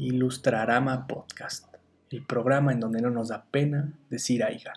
Ilustrarama 0.00 1.06
Podcast, 1.06 1.66
el 2.08 2.24
programa 2.24 2.72
en 2.72 2.80
donde 2.80 3.02
no 3.02 3.10
nos 3.10 3.28
da 3.28 3.44
pena 3.50 3.92
decir 4.08 4.42
aiga. 4.42 4.72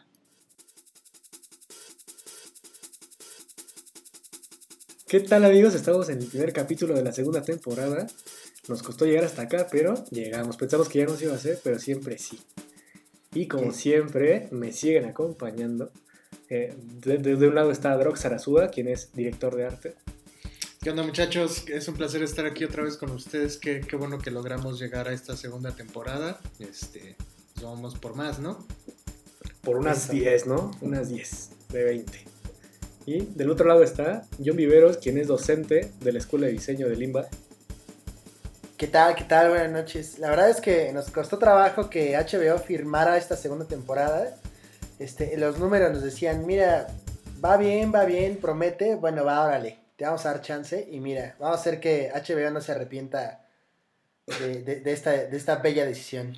¿Qué 5.08 5.22
tal 5.22 5.46
amigos? 5.46 5.76
Estamos 5.76 6.10
en 6.10 6.20
el 6.22 6.28
primer 6.28 6.52
capítulo 6.52 6.94
de 6.94 7.04
la 7.04 7.14
segunda 7.14 7.42
temporada. 7.42 8.06
Nos 8.68 8.84
costó 8.84 9.06
llegar 9.06 9.24
hasta 9.24 9.44
acá, 9.44 9.68
pero 9.72 9.94
llegamos. 10.12 10.58
Pensamos 10.58 10.90
que 10.90 11.00
ya 11.00 11.06
no 11.06 11.16
se 11.16 11.24
iba 11.26 11.34
a 11.34 11.38
hacer, 11.38 11.58
pero 11.64 11.80
siempre 11.80 12.18
sí. 12.18 12.40
Y 13.34 13.48
como 13.48 13.72
siempre, 13.72 14.50
me 14.52 14.74
siguen 14.74 15.06
acompañando. 15.06 15.90
Eh, 16.50 16.76
de, 16.78 17.18
de- 17.18 17.38
de 17.38 17.48
un 17.48 17.56
lado 17.56 17.72
está 17.72 17.96
Drox 17.96 18.20
Sarasuda, 18.22 18.70
quien 18.70 18.90
es 18.90 19.14
director 19.14 19.56
de 19.56 19.66
arte. 19.68 19.96
¿Qué 20.84 20.90
onda 20.90 21.04
muchachos? 21.04 21.64
Es 21.70 21.88
un 21.88 21.96
placer 21.96 22.24
estar 22.24 22.46
aquí 22.46 22.66
otra 22.66 22.84
vez 22.84 22.98
con 22.98 23.10
ustedes. 23.12 23.58
Qué, 23.58 23.80
qué 23.80 23.96
bueno 23.96 24.20
que 24.20 24.32
logramos 24.32 24.82
llegar 24.82 25.08
a 25.08 25.14
esta 25.14 25.38
segunda 25.38 25.72
temporada. 25.72 26.42
Este, 26.60 27.16
pues 27.54 27.66
vamos 27.66 27.98
por 27.98 28.18
más, 28.18 28.40
¿no? 28.40 28.68
Por 29.62 29.78
unas 29.78 30.04
Eso. 30.04 30.12
10, 30.12 30.48
¿no? 30.48 30.72
Unas 30.82 31.08
10 31.08 31.50
de 31.70 31.84
20. 31.86 32.20
Y 33.06 33.22
del 33.28 33.50
otro 33.50 33.66
lado 33.66 33.82
está 33.82 34.26
John 34.46 34.58
Viveros, 34.58 34.98
quien 34.98 35.18
es 35.18 35.28
docente 35.28 35.90
de 36.02 36.12
la 36.12 36.20
Escuela 36.20 36.48
de 36.48 36.52
Diseño 36.52 36.90
de 36.90 36.98
Limba. 36.98 37.28
¿Qué 38.76 38.88
tal? 38.88 39.16
¿Qué 39.16 39.24
tal? 39.24 39.52
Buenas 39.52 39.72
noches. 39.72 40.20
La 40.20 40.32
verdad 40.32 40.50
es 40.50 40.60
que 40.60 40.92
nos 40.92 41.10
costó 41.12 41.38
trabajo 41.38 41.90
que 41.90 42.18
HBO 42.18 42.60
firmara 42.60 43.18
esta 43.18 43.38
segunda 43.38 43.70
temporada. 43.70 44.36
Este, 45.00 45.38
los 45.38 45.60
números 45.60 45.94
nos 45.94 46.04
decían, 46.04 46.46
mira, 46.46 46.88
va 47.42 47.56
bien, 47.56 47.94
va 47.96 48.04
bien, 48.04 48.36
promete, 48.36 48.96
bueno, 48.96 49.24
va, 49.24 49.46
órale, 49.46 49.83
te 49.96 50.06
vamos 50.06 50.26
a 50.26 50.32
dar 50.34 50.42
chance 50.42 50.88
y 50.92 51.00
mira, 51.00 51.36
vamos 51.40 51.58
a 51.58 51.62
hacer 51.62 51.80
que 51.80 52.12
HBO 52.14 52.50
no 52.52 52.62
se 52.62 52.72
arrepienta 52.72 53.46
de, 54.40 54.62
de- 54.64 54.80
de 54.82 54.92
esta, 54.92 55.12
de 55.12 55.36
esta 55.38 55.58
bella 55.58 55.86
decisión. 55.86 56.38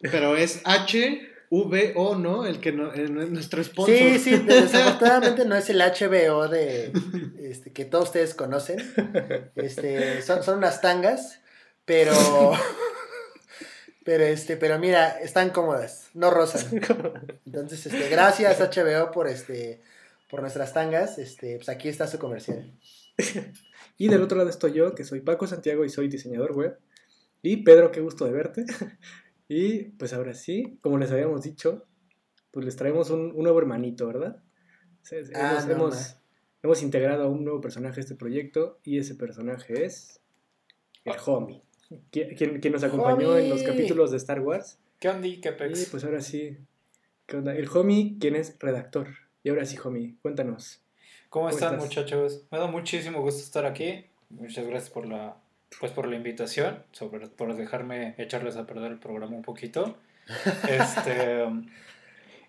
Pero 0.00 0.36
es 0.36 0.60
HVO, 0.64 2.16
¿no? 2.16 2.44
El 2.46 2.60
que 2.60 2.72
no, 2.72 2.92
el- 2.92 3.32
nuestro 3.32 3.62
sponsor. 3.64 3.94
Sí, 3.96 4.18
sí, 4.18 4.36
desafortunadamente 4.38 5.44
no 5.46 5.56
es 5.56 5.70
el 5.70 5.80
HBO 5.80 6.48
de, 6.48 6.92
este, 7.40 7.72
que 7.72 7.84
todos 7.84 8.06
ustedes 8.06 8.34
conocen. 8.34 8.78
Este, 9.54 10.22
son, 10.22 10.42
son 10.42 10.58
unas 10.58 10.80
tangas, 10.80 11.38
pero... 11.84 12.12
Pero 14.04 14.22
este, 14.22 14.56
pero 14.56 14.78
mira, 14.78 15.18
están 15.20 15.50
cómodas, 15.50 16.10
no 16.14 16.30
rozan. 16.30 16.64
Entonces, 17.44 17.86
este, 17.86 18.08
gracias 18.08 18.60
HBO 18.60 19.10
por 19.10 19.26
este, 19.26 19.80
por 20.30 20.42
nuestras 20.42 20.72
tangas. 20.72 21.18
Este, 21.18 21.56
pues 21.56 21.68
aquí 21.68 21.88
está 21.88 22.06
su 22.06 22.18
comercial. 22.20 22.70
Y 23.98 24.08
del 24.08 24.20
otro 24.22 24.36
lado 24.36 24.50
estoy 24.50 24.72
yo, 24.74 24.94
que 24.94 25.04
soy 25.04 25.20
Paco 25.20 25.46
Santiago 25.46 25.82
y 25.84 25.88
soy 25.88 26.08
diseñador 26.08 26.52
web. 26.52 26.78
Y 27.40 27.58
Pedro, 27.64 27.90
qué 27.90 28.00
gusto 28.00 28.24
de 28.26 28.32
verte. 28.32 28.64
Y 29.48 29.84
pues 29.90 30.12
ahora 30.12 30.34
sí, 30.34 30.76
como 30.80 30.98
les 30.98 31.12
habíamos 31.12 31.42
dicho, 31.42 31.86
pues 32.50 32.66
les 32.66 32.74
traemos 32.74 33.10
un, 33.10 33.30
un 33.32 33.44
nuevo 33.44 33.58
hermanito, 33.60 34.06
¿verdad? 34.08 34.42
Ah, 35.34 35.50
hemos, 35.52 35.66
no, 35.66 35.72
hemos- 35.72 35.94
ma. 35.94 36.20
hemos 36.64 36.82
integrado 36.82 37.22
a 37.22 37.28
un 37.28 37.44
nuevo 37.44 37.60
personaje 37.60 38.00
a 38.00 38.02
este 38.02 38.16
proyecto 38.16 38.80
y 38.82 38.98
ese 38.98 39.14
personaje 39.14 39.84
es 39.84 40.20
el 41.04 41.14
Homie, 41.24 41.62
quien, 42.10 42.72
nos 42.72 42.82
acompañó 42.82 43.38
en 43.38 43.48
los 43.50 43.62
capítulos 43.62 44.10
de 44.10 44.16
Star 44.16 44.40
Wars. 44.40 44.80
¿Qué 44.98 45.08
onda, 45.10 45.28
Y 45.28 45.40
Kepex? 45.40 45.90
pues 45.92 46.02
ahora 46.02 46.20
sí, 46.20 46.58
¿qué 47.26 47.36
onda? 47.36 47.54
El 47.54 47.68
Homie, 47.72 48.16
quien 48.18 48.34
es 48.34 48.56
redactor. 48.58 49.06
Y 49.44 49.50
ahora 49.50 49.64
sí, 49.64 49.76
Homie, 49.82 50.16
cuéntanos. 50.22 50.82
¿Cómo 51.36 51.48
¿cómo 51.48 51.54
están, 51.54 51.74
estás? 51.74 51.86
muchachos? 51.86 52.42
Me 52.50 52.56
da 52.56 52.66
muchísimo 52.66 53.20
gusto 53.20 53.42
estar 53.42 53.66
aquí. 53.66 54.06
Muchas 54.30 54.66
gracias 54.66 54.88
por 54.88 55.06
la, 55.06 55.36
pues, 55.78 55.92
por 55.92 56.08
la 56.08 56.16
invitación, 56.16 56.82
sobre, 56.92 57.28
por 57.28 57.54
dejarme 57.54 58.14
echarles 58.16 58.56
a 58.56 58.66
perder 58.66 58.92
el 58.92 58.98
programa 58.98 59.36
un 59.36 59.42
poquito. 59.42 59.98
Este, 60.66 61.44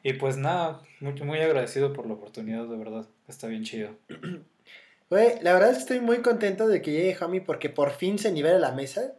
y 0.03 0.13
pues 0.13 0.37
nada, 0.37 0.83
muy, 1.01 1.11
muy 1.21 1.39
agradecido 1.41 1.91
por 1.91 2.07
la 2.07 2.13
oportunidad, 2.13 2.65
de 2.65 2.77
verdad. 2.77 3.05
Está 3.27 3.47
bien 3.47 3.63
chido. 3.63 3.89
Güey, 5.09 5.41
la 5.41 5.51
verdad 5.51 5.71
es 5.71 5.75
que 5.75 5.81
estoy 5.81 5.99
muy 5.99 6.21
contento 6.21 6.69
de 6.69 6.81
que 6.81 6.91
llegue 6.91 7.17
Homie 7.21 7.41
porque 7.41 7.69
por 7.69 7.91
fin 7.91 8.17
se 8.17 8.31
nivela 8.31 8.57
la 8.57 8.71
mesa. 8.71 9.15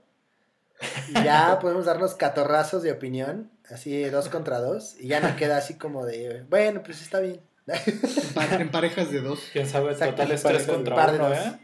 Y 1.10 1.12
ya 1.12 1.58
podemos 1.60 1.84
darnos 1.84 2.14
catorrazos 2.14 2.82
de 2.82 2.92
opinión, 2.92 3.50
así 3.68 4.02
dos 4.04 4.30
contra 4.30 4.60
dos. 4.60 4.96
Y 4.98 5.08
ya 5.08 5.20
no 5.20 5.36
queda 5.36 5.58
así 5.58 5.74
como 5.74 6.06
de, 6.06 6.46
bueno, 6.48 6.82
pues 6.82 7.02
está 7.02 7.20
bien. 7.20 7.42
En, 7.74 8.34
pa- 8.34 8.56
en 8.56 8.70
parejas 8.70 9.10
de 9.10 9.20
dos. 9.20 9.40
Quién 9.52 9.66
sabe, 9.68 9.94
total 9.94 10.32
es 10.32 10.42
par- 10.42 10.52
tres 10.54 10.66
contra 10.66 10.96
par 10.96 11.12
de 11.12 11.18
uno, 11.18 11.28
dos. 11.28 11.38
¿eh? 11.38 11.58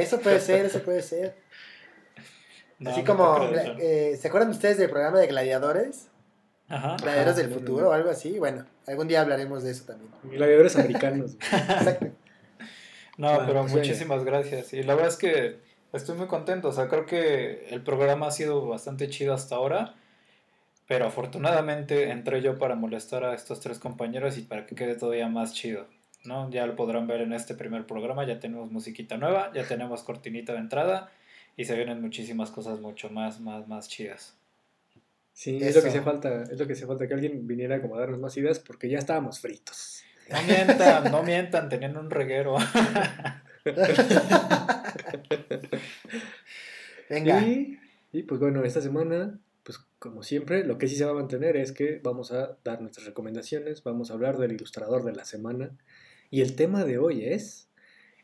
Eso 0.00 0.20
puede 0.20 0.40
ser, 0.40 0.66
eso 0.66 0.80
puede 0.82 1.02
ser. 1.02 1.36
No, 2.78 2.90
así 2.90 3.00
no 3.02 3.06
como, 3.06 3.24
John. 3.36 3.54
eh, 3.80 4.18
¿se 4.20 4.28
acuerdan 4.28 4.50
ustedes 4.50 4.78
del 4.78 4.90
programa 4.90 5.18
de 5.18 5.26
gladiadores? 5.28 6.08
Ajá. 6.68 6.96
Gladiadores 7.00 7.36
del 7.36 7.50
futuro 7.50 7.84
no. 7.84 7.88
o 7.90 7.92
algo 7.92 8.10
así. 8.10 8.38
Bueno, 8.38 8.66
algún 8.86 9.08
día 9.08 9.20
hablaremos 9.20 9.62
de 9.62 9.70
eso 9.70 9.84
también. 9.84 10.10
Gladiadores 10.24 10.76
americanos. 10.76 11.34
Exacto. 11.34 12.06
No, 13.18 13.28
Bueno, 13.30 13.44
pero 13.46 13.60
pues, 13.62 13.72
muchísimas 13.72 14.24
gracias. 14.24 14.74
Y 14.74 14.82
la 14.82 14.94
verdad 14.94 15.10
es 15.10 15.16
que 15.16 15.58
estoy 15.94 16.18
muy 16.18 16.26
contento. 16.26 16.68
O 16.68 16.72
sea, 16.72 16.86
creo 16.88 17.06
que 17.06 17.66
el 17.70 17.82
programa 17.82 18.26
ha 18.26 18.30
sido 18.30 18.66
bastante 18.66 19.08
chido 19.08 19.32
hasta 19.32 19.54
ahora. 19.54 19.94
Pero 20.88 21.06
afortunadamente 21.06 22.10
entré 22.10 22.42
yo 22.42 22.58
para 22.58 22.76
molestar 22.76 23.24
a 23.24 23.34
estos 23.34 23.60
tres 23.60 23.78
compañeros 23.78 24.38
y 24.38 24.42
para 24.42 24.66
que 24.66 24.74
quede 24.74 24.94
todavía 24.94 25.28
más 25.28 25.52
chido. 25.52 25.86
¿no? 26.26 26.50
Ya 26.50 26.66
lo 26.66 26.76
podrán 26.76 27.06
ver 27.06 27.20
en 27.22 27.32
este 27.32 27.54
primer 27.54 27.86
programa. 27.86 28.26
Ya 28.26 28.38
tenemos 28.38 28.70
musiquita 28.70 29.16
nueva, 29.16 29.52
ya 29.54 29.64
tenemos 29.66 30.02
cortinita 30.02 30.52
de 30.52 30.58
entrada. 30.58 31.10
Y 31.56 31.64
se 31.64 31.74
vienen 31.74 32.02
muchísimas 32.02 32.50
cosas 32.50 32.80
mucho 32.80 33.08
más, 33.08 33.40
más, 33.40 33.66
más 33.66 33.88
chidas. 33.88 34.34
Sí, 35.32 35.58
es 35.60 35.74
lo 35.74 35.82
que 35.82 35.88
hacía 35.88 36.02
falta, 36.02 36.44
es 36.44 36.58
lo 36.58 36.66
que 36.66 36.72
hacía 36.74 36.86
falta 36.86 37.06
que 37.06 37.14
alguien 37.14 37.46
viniera 37.46 37.80
como 37.82 37.96
a 37.96 38.00
darnos 38.00 38.18
más 38.18 38.36
ideas 38.36 38.58
porque 38.58 38.88
ya 38.88 38.98
estábamos 38.98 39.40
fritos. 39.40 40.02
No 40.30 40.42
mientan, 40.42 41.12
no 41.12 41.22
mientan, 41.22 41.68
tenían 41.68 41.96
un 41.96 42.10
reguero. 42.10 42.56
Venga. 47.08 47.40
Y, 47.42 47.78
y, 48.12 48.22
pues 48.22 48.40
bueno, 48.40 48.64
esta 48.64 48.80
semana, 48.80 49.38
pues 49.66 49.80
como 49.98 50.22
siempre, 50.22 50.64
lo 50.64 50.78
que 50.78 50.86
sí 50.86 50.94
se 50.94 51.04
va 51.04 51.10
a 51.10 51.14
mantener 51.14 51.56
es 51.56 51.72
que 51.72 52.00
vamos 52.00 52.30
a 52.30 52.56
dar 52.62 52.80
nuestras 52.80 53.04
recomendaciones, 53.04 53.82
vamos 53.82 54.10
a 54.10 54.14
hablar 54.14 54.38
del 54.38 54.52
ilustrador 54.52 55.02
de 55.02 55.12
la 55.12 55.24
semana. 55.24 55.76
Y 56.30 56.42
el 56.42 56.54
tema 56.54 56.84
de 56.84 56.98
hoy 56.98 57.24
es 57.24 57.68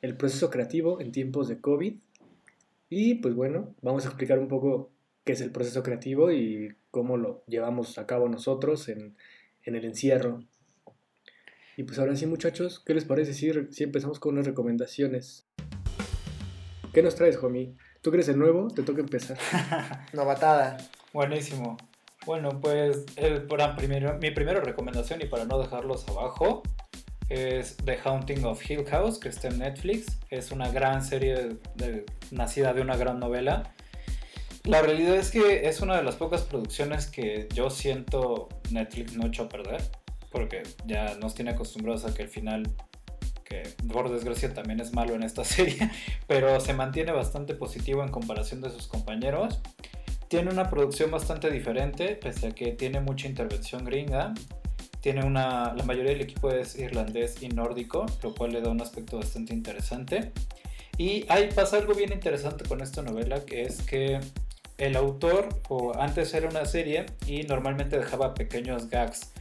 el 0.03 0.17
proceso 0.17 0.51
creativo 0.51 1.01
en 1.01 1.11
tiempos 1.11 1.49
de 1.49 1.61
COVID. 1.61 1.97
Y 2.91 3.17
pues 3.17 3.35
bueno, 3.35 3.75
vamos 3.83 4.05
a 4.05 4.11
explicar 4.11 4.39
un 4.39 4.47
poco 4.47 4.93
qué 5.25 5.33
es 5.33 5.41
el 5.41 5.51
proceso 5.51 5.83
creativo 5.83 6.31
y 6.31 6.77
cómo 6.93 7.17
lo 7.17 7.43
llevamos 7.49 7.99
a 7.99 8.07
cabo 8.07 8.29
nosotros 8.29 8.89
en, 8.89 9.17
en 9.65 9.75
el 9.75 9.85
encierro. 9.85 10.45
Y 11.77 11.83
pues 11.83 11.99
ahora 11.99 12.15
sí, 12.15 12.25
muchachos, 12.27 12.79
¿qué 12.79 12.95
les 12.95 13.05
parece 13.05 13.35
si, 13.35 13.51
si 13.73 13.83
empezamos 13.83 14.21
con 14.21 14.35
unas 14.35 14.47
recomendaciones? 14.47 15.49
¿Qué 16.93 17.03
nos 17.03 17.17
traes, 17.17 17.37
homie? 17.43 17.75
¿Tú 18.01 18.13
crees 18.13 18.29
el 18.29 18.39
nuevo? 18.39 18.69
Te 18.69 18.85
toca 18.85 19.01
empezar. 19.01 19.39
Novatada. 20.13 20.77
Buenísimo. 21.13 21.77
Bueno, 22.25 22.61
pues 22.61 23.05
el, 23.17 23.43
para 23.43 23.77
primero, 23.77 24.17
mi 24.19 24.31
primera 24.31 24.61
recomendación 24.61 25.21
y 25.21 25.27
para 25.27 25.45
no 25.45 25.59
dejarlos 25.59 26.09
abajo 26.09 26.63
es 27.29 27.77
The 27.85 27.99
Haunting 28.05 28.45
of 28.45 28.71
Hill 28.71 28.87
House, 28.87 29.19
que 29.19 29.29
está 29.29 29.49
en 29.49 29.59
Netflix. 29.59 30.19
Es 30.31 30.53
una 30.53 30.71
gran 30.71 31.05
serie 31.05 31.57
nacida 32.31 32.73
de 32.73 32.81
una 32.81 32.97
gran 32.97 33.21
novela. 33.21 33.75
La 34.65 34.81
realidad 34.81 35.17
es 35.17 35.31
que 35.31 35.69
es 35.69 35.81
una 35.81 35.97
de 35.97 36.03
las 36.03 36.17
pocas 36.17 36.43
producciones 36.43 37.07
que 37.09 37.49
yo 37.53 37.69
siento 37.69 38.49
Netflix 38.71 39.15
no 39.15 39.27
echó 39.27 39.45
a 39.45 39.49
perder, 39.49 39.83
porque 40.31 40.63
ya 40.87 41.17
nos 41.17 41.35
tiene 41.35 41.51
acostumbrados 41.51 42.07
a 42.07 42.15
que 42.15 42.23
el 42.23 42.29
final, 42.29 42.71
que 43.45 43.65
por 43.93 44.11
desgracia 44.11 44.55
también 44.55 44.81
es 44.81 44.95
malo 44.95 45.15
en 45.15 45.25
esta 45.25 45.45
serie, 45.45 45.91
pero 46.27 46.59
se 46.61 46.73
mantiene 46.73 47.13
bastante 47.13 47.55
positivo 47.55 48.03
en 48.03 48.11
comparación 48.11 48.63
de 48.63 48.71
sus 48.71 48.87
compañeros. 48.87 49.61
Tiene 50.33 50.51
una 50.51 50.71
producción 50.71 51.11
bastante 51.11 51.51
diferente, 51.51 52.17
pese 52.17 52.47
a 52.47 52.51
que 52.53 52.73
tiene 52.73 53.03
mucha 53.03 53.29
intervención 53.29 53.85
gringa. 53.85 54.33
Tiene 55.03 55.27
una, 55.27 55.75
la 55.75 55.85
mayoría 55.85 56.13
del 56.13 56.23
equipo 56.23 56.51
es 56.51 56.75
irlandés 56.79 57.43
y 57.43 57.51
nórdico, 57.51 58.07
lo 58.23 58.35
cual 58.35 58.53
le 58.55 58.63
da 58.63 58.71
un 58.71 58.81
aspecto 58.81 59.19
bastante 59.19 59.53
interesante. 59.53 60.33
Y 60.97 61.27
ahí 61.29 61.51
pasa 61.55 61.77
algo 61.77 61.93
bien 61.93 62.15
interesante 62.15 62.65
con 62.65 62.81
esta 62.81 63.03
novela, 63.03 63.45
que 63.45 63.65
es 63.65 63.83
que 63.83 64.21
el 64.79 64.97
autor, 64.97 65.51
o 65.69 65.95
antes 66.01 66.33
era 66.33 66.49
una 66.49 66.65
serie, 66.65 67.05
y 67.27 67.43
normalmente 67.43 67.99
dejaba 67.99 68.33
pequeños 68.33 68.89
gags 68.89 69.32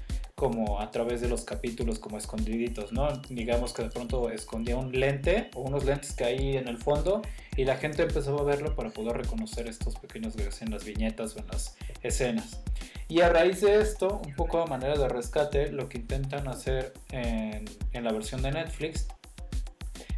como 0.41 0.81
a 0.81 0.89
través 0.89 1.21
de 1.21 1.29
los 1.29 1.43
capítulos 1.43 1.99
como 1.99 2.17
escondiditos, 2.17 2.91
¿no? 2.91 3.09
Digamos 3.29 3.73
que 3.73 3.83
de 3.83 3.89
pronto 3.89 4.31
escondía 4.31 4.75
un 4.75 4.91
lente 4.91 5.51
o 5.53 5.61
unos 5.61 5.85
lentes 5.85 6.13
que 6.13 6.23
hay 6.23 6.57
en 6.57 6.67
el 6.67 6.79
fondo 6.79 7.21
y 7.55 7.63
la 7.63 7.77
gente 7.77 8.01
empezó 8.01 8.39
a 8.39 8.43
verlo 8.43 8.75
para 8.75 8.89
poder 8.89 9.15
reconocer 9.17 9.67
estos 9.67 9.99
pequeños 9.99 10.35
gags 10.35 10.63
en 10.63 10.71
las 10.71 10.83
viñetas 10.83 11.35
o 11.35 11.41
en 11.41 11.47
las 11.49 11.77
escenas. 12.01 12.59
Y 13.07 13.21
a 13.21 13.29
raíz 13.29 13.61
de 13.61 13.81
esto, 13.81 14.19
un 14.25 14.33
poco 14.33 14.59
a 14.63 14.65
manera 14.65 14.97
de 14.97 15.07
rescate, 15.07 15.71
lo 15.71 15.87
que 15.87 15.99
intentan 15.99 16.47
hacer 16.47 16.91
en, 17.11 17.65
en 17.93 18.03
la 18.03 18.11
versión 18.11 18.41
de 18.41 18.51
Netflix 18.51 19.09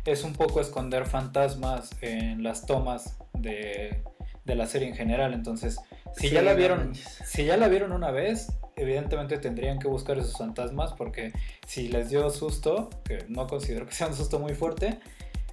es 0.05 0.23
un 0.23 0.31
poco 0.31 0.61
esconder 0.61 1.05
fantasmas 1.05 1.89
en 1.99 2.43
las 2.43 2.65
tomas 2.65 3.17
de, 3.33 4.01
de 4.45 4.55
la 4.55 4.67
serie 4.67 4.87
en 4.87 4.95
general. 4.95 5.33
Entonces, 5.33 5.81
si 6.15 6.29
Sí, 6.29 6.33
ya 6.33 6.41
la 6.41 6.53
vieron, 6.53 6.95
si 6.95 7.43
ya 7.43 7.57
la 7.57 7.67
vieron 7.67 7.91
una 7.91 8.11
vez, 8.11 8.47
evidentemente 8.75 9.37
tendrían 9.37 9.79
que 9.79 9.87
buscar 9.87 10.17
esos 10.17 10.37
fantasmas 10.37 10.93
porque 10.93 11.31
si 11.67 11.87
les 11.89 12.09
dio 12.09 12.29
susto, 12.29 12.89
que 13.05 13.25
no 13.29 13.47
considero 13.47 13.85
que 13.85 13.93
sea 13.93 14.07
un 14.07 14.15
susto 14.15 14.39
muy 14.39 14.53
fuerte, 14.53 14.99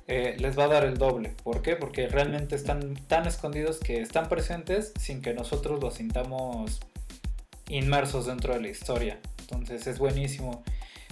eh, 0.07 0.37
les 0.39 0.59
va 0.59 0.65
a 0.65 0.69
dar 0.69 0.85
el 0.85 0.99
doble. 0.99 1.35
¿Por 1.45 1.63
qué? 1.63 1.77
Porque 1.77 2.09
realmente 2.09 2.57
están 2.57 2.95
tan 3.07 3.27
escondidos 3.27 3.79
que 3.79 4.01
están 4.01 4.29
presentes 4.29 4.93
sin 4.99 5.23
que 5.23 5.35
nosotros 5.35 5.81
los 5.81 5.95
sintamos 5.95 6.81
inmersos 7.69 8.27
dentro 8.27 8.55
de 8.55 8.61
la 8.61 8.69
historia. 8.69 9.19
Entonces 9.41 9.87
es 9.87 9.99
buenísimo. 9.99 10.63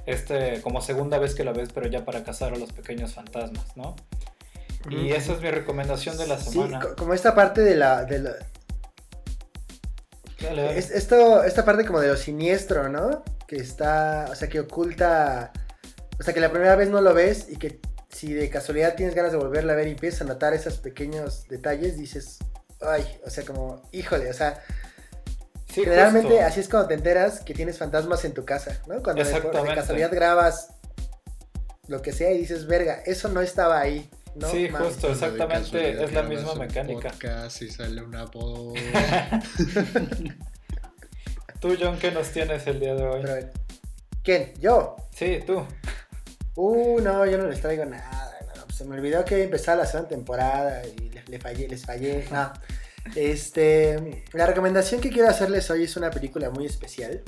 Este, 0.07 0.63
como 0.63 0.81
segunda 0.81 1.19
vez 1.19 1.35
que 1.35 1.45
la 1.45 1.53
ves, 1.53 1.69
pero 1.73 1.87
ya 1.89 2.05
para 2.05 2.25
cazar 2.25 2.55
a 2.55 2.57
los 2.57 2.73
pequeños 2.73 3.15
fantasmas, 3.15 3.77
¿no? 3.77 3.95
Y 4.91 5.11
esa 5.13 5.33
es 5.35 5.41
mi 5.43 5.51
recomendación 5.51 6.17
de 6.17 6.27
la 6.27 6.39
semana. 6.39 6.81
co- 6.81 6.97
como 6.97 7.13
esta 7.13 7.35
parte 7.35 7.61
de 7.61 7.77
la, 7.77 8.05
de 8.05 8.21
la- 8.21 8.35
Es- 10.71 10.91
esto, 10.91 11.43
esta 11.45 11.65
parte 11.65 11.85
como 11.85 12.01
de 12.01 12.09
lo 12.09 12.17
siniestro, 12.17 12.89
¿no? 12.89 13.23
Que 13.47 13.57
está, 13.57 14.27
o 14.31 14.35
sea, 14.35 14.49
que 14.49 14.61
oculta, 14.61 15.53
o 16.19 16.23
sea, 16.23 16.33
que 16.35 16.41
la 16.41 16.51
primera 16.51 16.77
vez 16.77 16.89
no 16.89 17.01
lo 17.01 17.13
ves 17.15 17.47
y 17.49 17.57
que 17.57 17.81
si 18.11 18.33
de 18.33 18.49
casualidad 18.49 18.95
tienes 18.95 19.15
ganas 19.15 19.33
de 19.33 19.39
volverla 19.39 19.73
a 19.73 19.77
ver 19.77 19.89
y 19.89 19.93
empiezas 19.93 20.23
a 20.23 20.25
notar 20.25 20.55
esos 20.55 20.79
pequeños 20.79 21.47
detalles, 21.49 21.97
dices, 21.97 22.39
ay, 22.81 23.05
o 23.27 23.31
sea, 23.31 23.45
como, 23.45 23.83
híjole, 23.93 24.31
o 24.31 24.35
sea, 24.35 24.63
Sí, 25.73 25.85
generalmente 25.85 26.31
justo. 26.31 26.47
así 26.47 26.61
es 26.61 26.69
cuando 26.69 26.89
te 26.89 26.95
enteras 26.95 27.41
que 27.41 27.53
tienes 27.53 27.77
fantasmas 27.77 28.25
en 28.25 28.33
tu 28.33 28.45
casa, 28.45 28.81
¿no? 28.87 29.03
Cuando 29.03 29.23
de, 29.23 29.75
casualidad 29.75 30.11
grabas 30.13 30.71
lo 31.89 32.01
que 32.01 32.13
sea 32.13 32.33
y 32.33 32.39
dices, 32.39 32.67
verga, 32.67 33.03
eso 33.05 33.29
no 33.29 33.41
estaba 33.43 33.79
ahí, 33.81 34.11
¿no? 34.39 34.51
Sí, 34.51 34.69
mames". 34.69 34.89
justo. 34.89 35.11
Exactamente, 35.11 36.03
es 36.03 36.13
la 36.13 36.23
misma 36.23 36.55
mecánica. 36.55 37.11
podcast 37.11 37.63
y 37.63 37.71
sale 37.71 38.03
una 38.03 38.25
voz. 38.27 38.79
Tú, 41.61 41.77
John, 41.81 41.99
¿qué 41.99 42.13
nos 42.13 42.31
tienes 42.31 42.67
el 42.67 42.79
día 42.79 42.95
de 42.95 43.05
hoy? 43.05 43.21
Pero, 43.23 43.49
¿Quién? 44.23 44.53
¿Yo? 44.61 44.97
Sí, 45.13 45.41
tú. 45.45 45.67
Uh, 46.55 47.01
no, 47.01 47.27
yo 47.27 47.37
no 47.39 47.49
les 47.49 47.61
traigo 47.61 47.85
nada. 47.85 48.39
no, 48.55 48.65
pues 48.65 48.77
se 48.77 48.85
me 48.85 48.97
olvidó 48.97 49.25
que 49.25 49.43
empezaba 49.43 49.79
la 49.79 49.87
segunda 49.87 50.11
temporada 50.11 50.83
y 50.87 51.11
le, 51.11 51.25
le 51.25 51.41
fallé, 51.41 51.67
les 51.67 51.85
fallé. 51.85 52.25
No. 52.31 52.53
Este, 53.17 54.25
la 54.33 54.47
recomendación 54.47 55.01
que 55.01 55.11
quiero 55.11 55.29
hacerles 55.29 55.71
hoy 55.71 55.85
es 55.85 55.97
una 55.97 56.11
película 56.11 56.51
muy 56.51 56.67
especial 56.67 57.23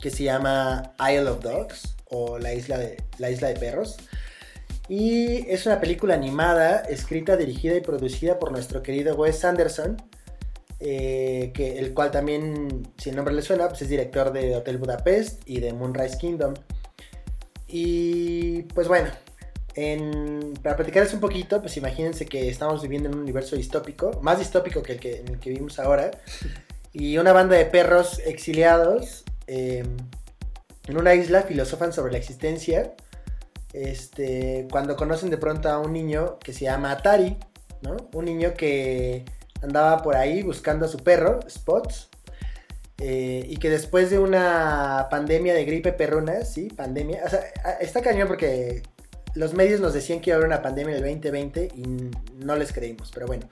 que 0.00 0.10
se 0.10 0.24
llama 0.24 0.94
Isle 0.98 1.28
of 1.28 1.42
Dogs 1.42 1.96
o 2.06 2.38
La 2.38 2.54
Isla 2.54 2.78
de, 2.78 3.02
la 3.18 3.30
isla 3.30 3.48
de 3.48 3.56
Perros. 3.56 3.96
Y 4.90 5.48
es 5.48 5.66
una 5.66 5.80
película 5.80 6.14
animada, 6.14 6.80
escrita, 6.80 7.36
dirigida 7.36 7.76
y 7.76 7.80
producida 7.80 8.40
por 8.40 8.50
nuestro 8.50 8.82
querido 8.82 9.14
Wes 9.14 9.44
Anderson, 9.44 9.96
eh, 10.80 11.52
el 11.56 11.94
cual 11.94 12.10
también, 12.10 12.88
si 12.98 13.10
el 13.10 13.14
nombre 13.14 13.32
le 13.32 13.42
suena, 13.42 13.68
pues 13.68 13.82
es 13.82 13.88
director 13.88 14.32
de 14.32 14.56
Hotel 14.56 14.78
Budapest 14.78 15.48
y 15.48 15.60
de 15.60 15.72
Moonrise 15.72 16.18
Kingdom. 16.18 16.54
Y 17.68 18.62
pues 18.74 18.88
bueno, 18.88 19.10
en- 19.76 20.54
para 20.60 20.74
platicarles 20.74 21.14
un 21.14 21.20
poquito, 21.20 21.60
pues 21.60 21.76
imagínense 21.76 22.26
que 22.26 22.48
estamos 22.48 22.82
viviendo 22.82 23.08
en 23.10 23.14
un 23.14 23.20
universo 23.20 23.54
distópico, 23.54 24.18
más 24.22 24.40
distópico 24.40 24.82
que 24.82 24.94
el 24.94 24.98
que, 24.98 25.18
en 25.20 25.28
el 25.28 25.38
que 25.38 25.50
vivimos 25.50 25.78
ahora, 25.78 26.10
y 26.92 27.16
una 27.16 27.32
banda 27.32 27.54
de 27.56 27.64
perros 27.66 28.18
exiliados 28.26 29.22
eh, 29.46 29.84
en 30.88 30.96
una 30.98 31.14
isla 31.14 31.42
filosofan 31.42 31.92
sobre 31.92 32.10
la 32.10 32.18
existencia. 32.18 32.92
Este, 33.72 34.66
cuando 34.70 34.96
conocen 34.96 35.30
de 35.30 35.38
pronto 35.38 35.68
a 35.68 35.78
un 35.78 35.92
niño 35.92 36.38
que 36.38 36.52
se 36.52 36.64
llama 36.64 36.92
Atari. 36.92 37.36
Un 38.12 38.24
niño 38.26 38.52
que 38.54 39.24
andaba 39.62 40.02
por 40.02 40.16
ahí 40.16 40.42
buscando 40.42 40.84
a 40.84 40.88
su 40.88 40.98
perro, 40.98 41.40
Spots, 41.48 42.10
eh, 42.98 43.46
y 43.48 43.56
que 43.56 43.70
después 43.70 44.10
de 44.10 44.18
una 44.18 45.08
pandemia 45.10 45.54
de 45.54 45.64
gripe 45.64 45.92
perruna, 45.92 46.44
sí, 46.44 46.68
pandemia, 46.68 47.22
o 47.24 47.28
sea, 47.30 47.40
está 47.80 48.02
cañón 48.02 48.28
porque 48.28 48.82
los 49.34 49.54
medios 49.54 49.80
nos 49.80 49.94
decían 49.94 50.20
que 50.20 50.30
iba 50.30 50.34
a 50.34 50.38
haber 50.38 50.48
una 50.48 50.60
pandemia 50.60 50.96
en 50.96 51.04
el 51.04 51.10
2020 51.10 51.68
y 51.74 51.82
no 52.44 52.56
les 52.56 52.72
creímos, 52.72 53.10
pero 53.14 53.26
bueno. 53.26 53.48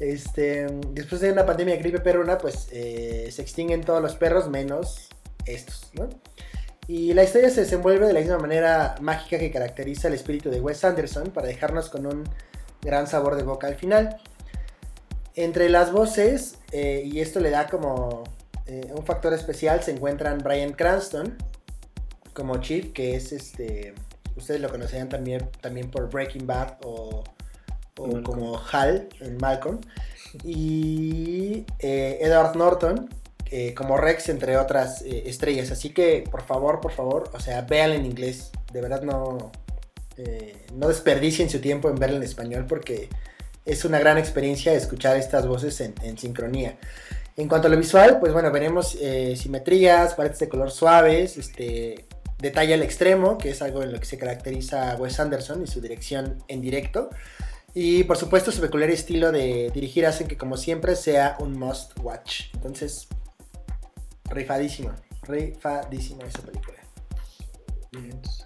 Este, 0.00 0.66
después 0.90 1.20
de 1.20 1.32
una 1.32 1.46
pandemia 1.46 1.76
de 1.76 1.80
gripe 1.80 2.00
perruna, 2.00 2.36
pues 2.36 2.68
eh, 2.72 3.28
se 3.30 3.40
extinguen 3.40 3.82
todos 3.82 4.02
los 4.02 4.16
perros 4.16 4.50
menos 4.50 5.08
estos, 5.46 5.90
¿no? 5.94 6.10
Y 6.86 7.14
la 7.14 7.24
historia 7.24 7.48
se 7.48 7.62
desenvuelve 7.62 8.06
de 8.06 8.12
la 8.12 8.20
misma 8.20 8.38
manera 8.38 8.94
mágica 9.00 9.38
que 9.38 9.50
caracteriza 9.50 10.08
el 10.08 10.14
espíritu 10.14 10.50
de 10.50 10.60
Wes 10.60 10.84
Anderson 10.84 11.30
para 11.30 11.46
dejarnos 11.46 11.88
con 11.88 12.06
un 12.06 12.24
gran 12.82 13.06
sabor 13.06 13.36
de 13.36 13.42
boca 13.42 13.66
al 13.66 13.76
final. 13.76 14.20
Entre 15.34 15.68
las 15.70 15.92
voces, 15.92 16.58
eh, 16.72 17.02
y 17.04 17.20
esto 17.20 17.40
le 17.40 17.50
da 17.50 17.66
como 17.68 18.24
eh, 18.66 18.92
un 18.94 19.04
factor 19.04 19.32
especial, 19.32 19.82
se 19.82 19.92
encuentran 19.92 20.38
Brian 20.38 20.72
Cranston 20.72 21.36
como 22.34 22.58
Chief, 22.58 22.92
que 22.92 23.16
es 23.16 23.32
este. 23.32 23.94
Ustedes 24.36 24.60
lo 24.60 24.68
conocerían 24.68 25.08
también, 25.08 25.48
también 25.60 25.90
por 25.90 26.10
Breaking 26.10 26.46
Bad 26.46 26.78
o, 26.84 27.22
como 28.24 28.60
Hal 28.72 29.08
en 29.20 29.36
Malcolm. 29.38 29.80
Y 30.42 31.64
eh, 31.78 32.18
Edward 32.20 32.56
Norton 32.56 33.08
eh, 33.50 33.74
como 33.74 33.96
Rex, 33.96 34.28
entre 34.28 34.56
otras 34.56 35.02
eh, 35.02 35.24
estrellas. 35.26 35.70
Así 35.70 35.90
que, 35.90 36.24
por 36.30 36.42
favor, 36.42 36.80
por 36.80 36.92
favor, 36.92 37.30
o 37.32 37.40
sea, 37.40 37.62
véanla 37.62 37.96
en 37.96 38.06
inglés. 38.06 38.50
De 38.72 38.80
verdad, 38.80 39.02
no, 39.02 39.52
eh, 40.16 40.66
no 40.74 40.88
desperdicien 40.88 41.50
su 41.50 41.60
tiempo 41.60 41.88
en 41.88 41.96
verla 41.96 42.16
en 42.16 42.22
español 42.22 42.66
porque 42.68 43.08
es 43.64 43.84
una 43.84 43.98
gran 43.98 44.18
experiencia 44.18 44.72
escuchar 44.72 45.16
estas 45.16 45.46
voces 45.46 45.80
en, 45.80 46.18
sincronía. 46.18 46.76
En 47.36 47.48
cuanto 47.48 47.68
a 47.68 47.70
lo 47.70 47.76
visual, 47.76 48.18
pues 48.20 48.32
bueno, 48.32 48.50
veremos 48.52 48.96
simetrías, 49.36 50.14
paletas 50.14 50.38
de 50.38 50.48
color 50.48 50.70
suaves, 50.70 51.36
este, 51.36 52.04
detalle 52.38 52.74
al 52.74 52.82
extremo, 52.82 53.38
que 53.38 53.50
es 53.50 53.62
algo 53.62 53.82
en 53.82 53.92
lo 53.92 53.98
que 53.98 54.06
se 54.06 54.18
caracteriza 54.18 54.96
Wes 54.96 55.18
Anderson 55.18 55.62
y 55.64 55.66
su 55.66 55.80
dirección 55.80 56.42
en 56.48 56.60
directo. 56.60 57.10
Y 57.74 58.04
por 58.04 58.16
supuesto 58.16 58.52
su 58.52 58.60
peculiar 58.60 58.90
estilo 58.90 59.32
de 59.32 59.70
dirigir 59.74 60.06
hacen 60.06 60.28
que 60.28 60.36
como 60.36 60.56
siempre 60.56 60.94
sea 60.94 61.36
un 61.40 61.58
must 61.58 61.98
watch. 62.00 62.54
Entonces, 62.54 63.08
rifadísima, 64.30 64.96
rifadísima 65.22 66.24
esa 66.24 66.42
película. 66.42 66.78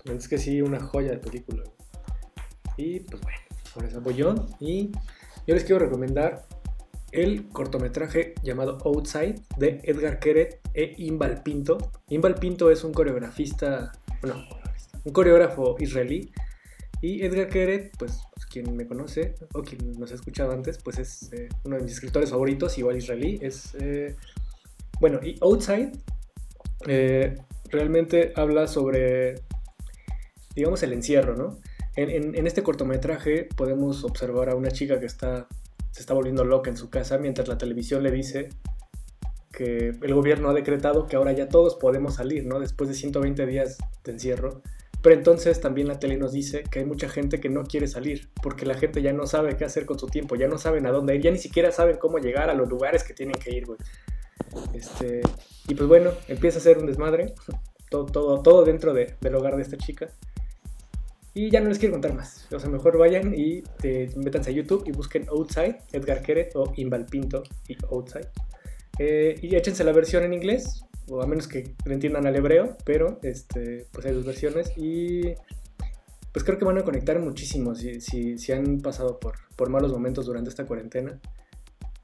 Es 0.04 0.28
que 0.28 0.38
sí, 0.38 0.60
una 0.62 0.80
joya 0.80 1.10
de 1.10 1.18
película. 1.18 1.62
Y 2.76 3.00
pues 3.00 3.22
bueno, 3.22 3.38
por 3.74 3.84
eso 3.84 4.00
voy 4.00 4.14
yo. 4.14 4.34
Y 4.60 4.90
yo 5.46 5.54
les 5.54 5.64
quiero 5.64 5.78
recomendar 5.84 6.46
el 7.12 7.48
cortometraje 7.48 8.34
llamado 8.42 8.78
Outside 8.84 9.40
de 9.56 9.80
Edgar 9.84 10.18
Keret 10.18 10.60
e 10.74 10.94
Imbal 10.98 11.42
Pinto. 11.42 11.78
Imbal 12.08 12.34
Pinto 12.34 12.70
es 12.70 12.84
un 12.84 12.92
coreografista, 12.92 13.92
bueno, 14.20 14.44
un 15.04 15.12
coreógrafo 15.12 15.76
israelí. 15.78 16.30
Y 17.00 17.24
Edgar 17.24 17.48
pues, 17.96 18.22
pues, 18.34 18.46
quien 18.46 18.76
me 18.76 18.86
conoce 18.86 19.36
o 19.54 19.62
quien 19.62 19.98
nos 19.98 20.10
ha 20.10 20.16
escuchado 20.16 20.50
antes, 20.50 20.78
pues 20.78 20.98
es 20.98 21.32
eh, 21.32 21.48
uno 21.64 21.76
de 21.76 21.82
mis 21.82 21.92
escritores 21.92 22.30
favoritos, 22.30 22.76
igual 22.76 22.96
israelí. 22.96 23.38
Es, 23.40 23.74
eh, 23.76 24.16
bueno, 25.00 25.20
y 25.22 25.36
Outside 25.40 25.92
eh, 26.86 27.36
realmente 27.70 28.32
habla 28.36 28.66
sobre, 28.66 29.36
digamos, 30.54 30.82
el 30.82 30.92
encierro, 30.92 31.36
¿no? 31.36 31.58
En, 31.96 32.46
este 32.46 32.62
cortometraje 32.62 33.48
podemos 33.56 34.04
observar 34.04 34.50
a 34.50 34.54
una 34.54 34.70
chica 34.70 35.00
que 35.00 35.06
está, 35.06 35.48
se 35.90 36.00
está 36.00 36.14
volviendo 36.14 36.44
loca 36.44 36.70
en 36.70 36.76
su 36.76 36.90
casa 36.90 37.18
mientras 37.18 37.48
la 37.48 37.58
televisión 37.58 38.04
le 38.04 38.12
dice 38.12 38.50
que 39.50 39.88
el 40.00 40.14
gobierno 40.14 40.48
ha 40.48 40.54
decretado 40.54 41.08
que 41.08 41.16
ahora 41.16 41.32
ya 41.32 41.48
todos 41.48 41.74
podemos 41.74 42.14
salir, 42.14 42.46
¿no? 42.46 42.60
Después 42.60 42.88
de 42.88 42.94
120 42.94 43.44
días 43.46 43.78
de 44.04 44.12
encierro. 44.12 44.62
Pero 45.02 45.16
entonces 45.16 45.60
también 45.60 45.88
la 45.88 45.98
tele 45.98 46.16
nos 46.16 46.32
dice 46.32 46.62
que 46.70 46.80
hay 46.80 46.84
mucha 46.84 47.08
gente 47.08 47.40
que 47.40 47.48
no 47.48 47.64
quiere 47.64 47.88
salir, 47.88 48.30
porque 48.42 48.64
la 48.64 48.74
gente 48.74 49.02
ya 49.02 49.12
no 49.12 49.26
sabe 49.26 49.56
qué 49.56 49.64
hacer 49.64 49.84
con 49.84 49.98
su 49.98 50.06
tiempo, 50.06 50.36
ya 50.36 50.46
no 50.46 50.58
saben 50.58 50.86
a 50.86 50.92
dónde 50.92 51.16
ir, 51.16 51.22
ya 51.22 51.30
ni 51.32 51.38
siquiera 51.38 51.72
saben 51.72 51.96
cómo 51.96 52.18
llegar 52.18 52.48
a 52.48 52.54
los 52.54 52.68
lugares 52.68 53.02
que 53.02 53.14
tienen 53.14 53.40
que 53.40 53.52
ir, 53.52 53.66
güey. 53.66 53.78
Este, 54.72 55.20
y 55.66 55.74
pues 55.74 55.88
bueno, 55.88 56.12
empieza 56.28 56.58
a 56.58 56.62
ser 56.62 56.78
un 56.78 56.86
desmadre, 56.86 57.34
todo, 57.90 58.06
todo, 58.06 58.42
todo 58.42 58.64
dentro 58.64 58.92
de- 58.94 59.14
del 59.20 59.34
hogar 59.34 59.56
de 59.56 59.62
esta 59.62 59.76
chica. 59.76 60.08
Y 61.34 61.50
ya 61.50 61.60
no 61.60 61.68
les 61.68 61.78
quiero 61.78 61.92
contar 61.92 62.14
más. 62.14 62.46
O 62.52 62.58
sea, 62.58 62.68
mejor 62.68 62.98
vayan 62.98 63.32
y 63.36 63.62
te, 63.80 64.10
métanse 64.16 64.50
a 64.50 64.52
YouTube 64.52 64.84
y 64.86 64.92
busquen 64.92 65.28
Outside, 65.28 65.78
Edgar 65.92 66.22
Keret 66.22 66.56
o 66.56 66.72
Imbal 66.76 67.06
Pinto 67.06 67.42
y 67.68 67.76
Outside. 67.90 68.28
Eh, 68.98 69.38
y 69.42 69.54
échense 69.54 69.84
la 69.84 69.92
versión 69.92 70.24
en 70.24 70.34
inglés, 70.34 70.84
o 71.08 71.22
a 71.22 71.26
menos 71.26 71.46
que 71.46 71.74
le 71.84 71.94
entiendan 71.94 72.26
al 72.26 72.34
hebreo, 72.34 72.76
pero 72.84 73.20
este, 73.22 73.86
pues 73.92 74.04
hay 74.06 74.12
dos 74.14 74.24
versiones 74.24 74.72
y 74.76 75.34
pues 76.32 76.44
creo 76.44 76.58
que 76.58 76.64
van 76.64 76.78
a 76.78 76.82
conectar 76.82 77.18
muchísimo 77.20 77.74
si, 77.74 78.00
si, 78.00 78.36
si 78.38 78.52
han 78.52 78.80
pasado 78.80 79.18
por, 79.18 79.36
por 79.56 79.70
malos 79.70 79.92
momentos 79.92 80.26
durante 80.26 80.50
esta 80.50 80.66
cuarentena. 80.66 81.20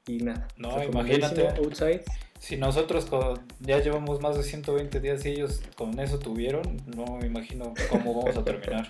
Y 0.07 0.17
nada. 0.17 0.47
No, 0.57 0.83
imagínate. 0.83 1.47
Outside. 1.57 2.03
Si 2.39 2.57
nosotros 2.57 3.05
con- 3.05 3.39
ya 3.59 3.79
llevamos 3.79 4.21
más 4.21 4.37
de 4.37 4.43
120 4.43 4.99
días 4.99 5.25
y 5.25 5.29
ellos 5.29 5.61
con 5.75 5.99
eso 5.99 6.19
tuvieron, 6.19 6.77
no 6.95 7.17
me 7.17 7.25
imagino 7.27 7.73
cómo 7.89 8.13
vamos 8.21 8.37
a 8.37 8.43
terminar. 8.43 8.87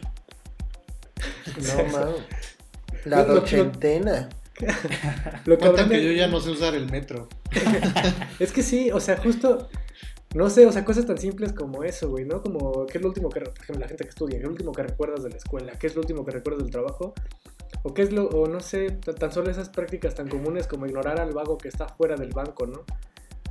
No, 1.57 1.83
mames. 1.91 2.21
La 3.05 3.23
dochentena. 3.23 4.29
Lo 5.45 5.57
Cuenta 5.57 5.65
cabrón 5.77 5.89
que 5.89 5.97
de- 5.97 6.03
yo 6.05 6.11
ya 6.13 6.27
no 6.27 6.39
sé 6.39 6.49
usar 6.49 6.75
el 6.75 6.89
metro. 6.91 7.27
Es 8.39 8.51
que 8.51 8.63
sí, 8.63 8.89
o 8.91 8.99
sea, 8.99 9.17
justo, 9.17 9.69
no 10.33 10.49
sé, 10.49 10.65
o 10.65 10.71
sea, 10.71 10.83
cosas 10.83 11.05
tan 11.05 11.17
simples 11.17 11.53
como 11.53 11.83
eso, 11.83 12.09
güey, 12.09 12.25
¿no? 12.25 12.41
Como, 12.41 12.85
¿qué 12.87 12.97
es 12.97 13.01
lo 13.01 13.09
último 13.09 13.29
que, 13.29 13.41
por 13.41 13.53
ejemplo, 13.53 13.79
la 13.79 13.87
gente 13.87 14.03
que 14.03 14.09
estudia, 14.09 14.37
qué 14.37 14.43
es 14.43 14.45
lo 14.45 14.51
último 14.51 14.71
que 14.73 14.83
recuerdas 14.83 15.23
de 15.23 15.29
la 15.29 15.37
escuela? 15.37 15.73
¿Qué 15.79 15.87
es 15.87 15.95
lo 15.95 16.01
último 16.01 16.25
que 16.25 16.31
recuerdas 16.31 16.63
del 16.63 16.71
trabajo? 16.71 17.13
O 17.87 17.93
qué 17.93 18.01
es 18.01 18.11
lo, 18.11 18.27
o 18.29 18.47
no 18.47 18.59
sé, 18.61 18.89
ta- 18.89 19.13
tan 19.13 19.31
solo 19.31 19.51
esas 19.51 19.69
prácticas 19.69 20.15
tan 20.15 20.27
comunes 20.27 20.65
como 20.65 20.87
ignorar 20.87 21.19
al 21.19 21.33
vago 21.33 21.57
que 21.59 21.67
está 21.67 21.87
fuera 21.87 22.15
del 22.15 22.31
banco, 22.31 22.65
¿no? 22.65 22.83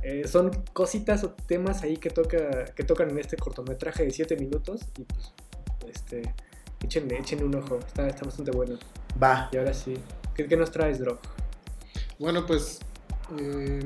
Eh, 0.03 0.27
son 0.27 0.51
cositas 0.73 1.23
o 1.23 1.29
temas 1.31 1.83
ahí 1.83 1.95
que, 1.97 2.09
toca, 2.09 2.65
que 2.65 2.83
tocan 2.83 3.09
en 3.11 3.17
este 3.19 3.37
cortometraje 3.37 4.03
de 4.03 4.11
7 4.11 4.35
minutos 4.35 4.81
y 4.97 5.03
pues, 5.03 5.33
este, 5.89 6.33
échenle, 6.83 7.17
échenle 7.17 7.45
un 7.45 7.55
ojo, 7.55 7.79
está, 7.79 8.07
está 8.07 8.25
bastante 8.25 8.51
bueno. 8.51 8.77
Va. 9.21 9.49
Y 9.53 9.57
ahora 9.57 9.73
sí, 9.73 9.95
¿qué, 10.35 10.47
qué 10.47 10.57
nos 10.57 10.69
traes, 10.69 10.99
Drop? 10.99 11.19
Bueno, 12.19 12.45
pues 12.45 12.79
eh, 13.39 13.79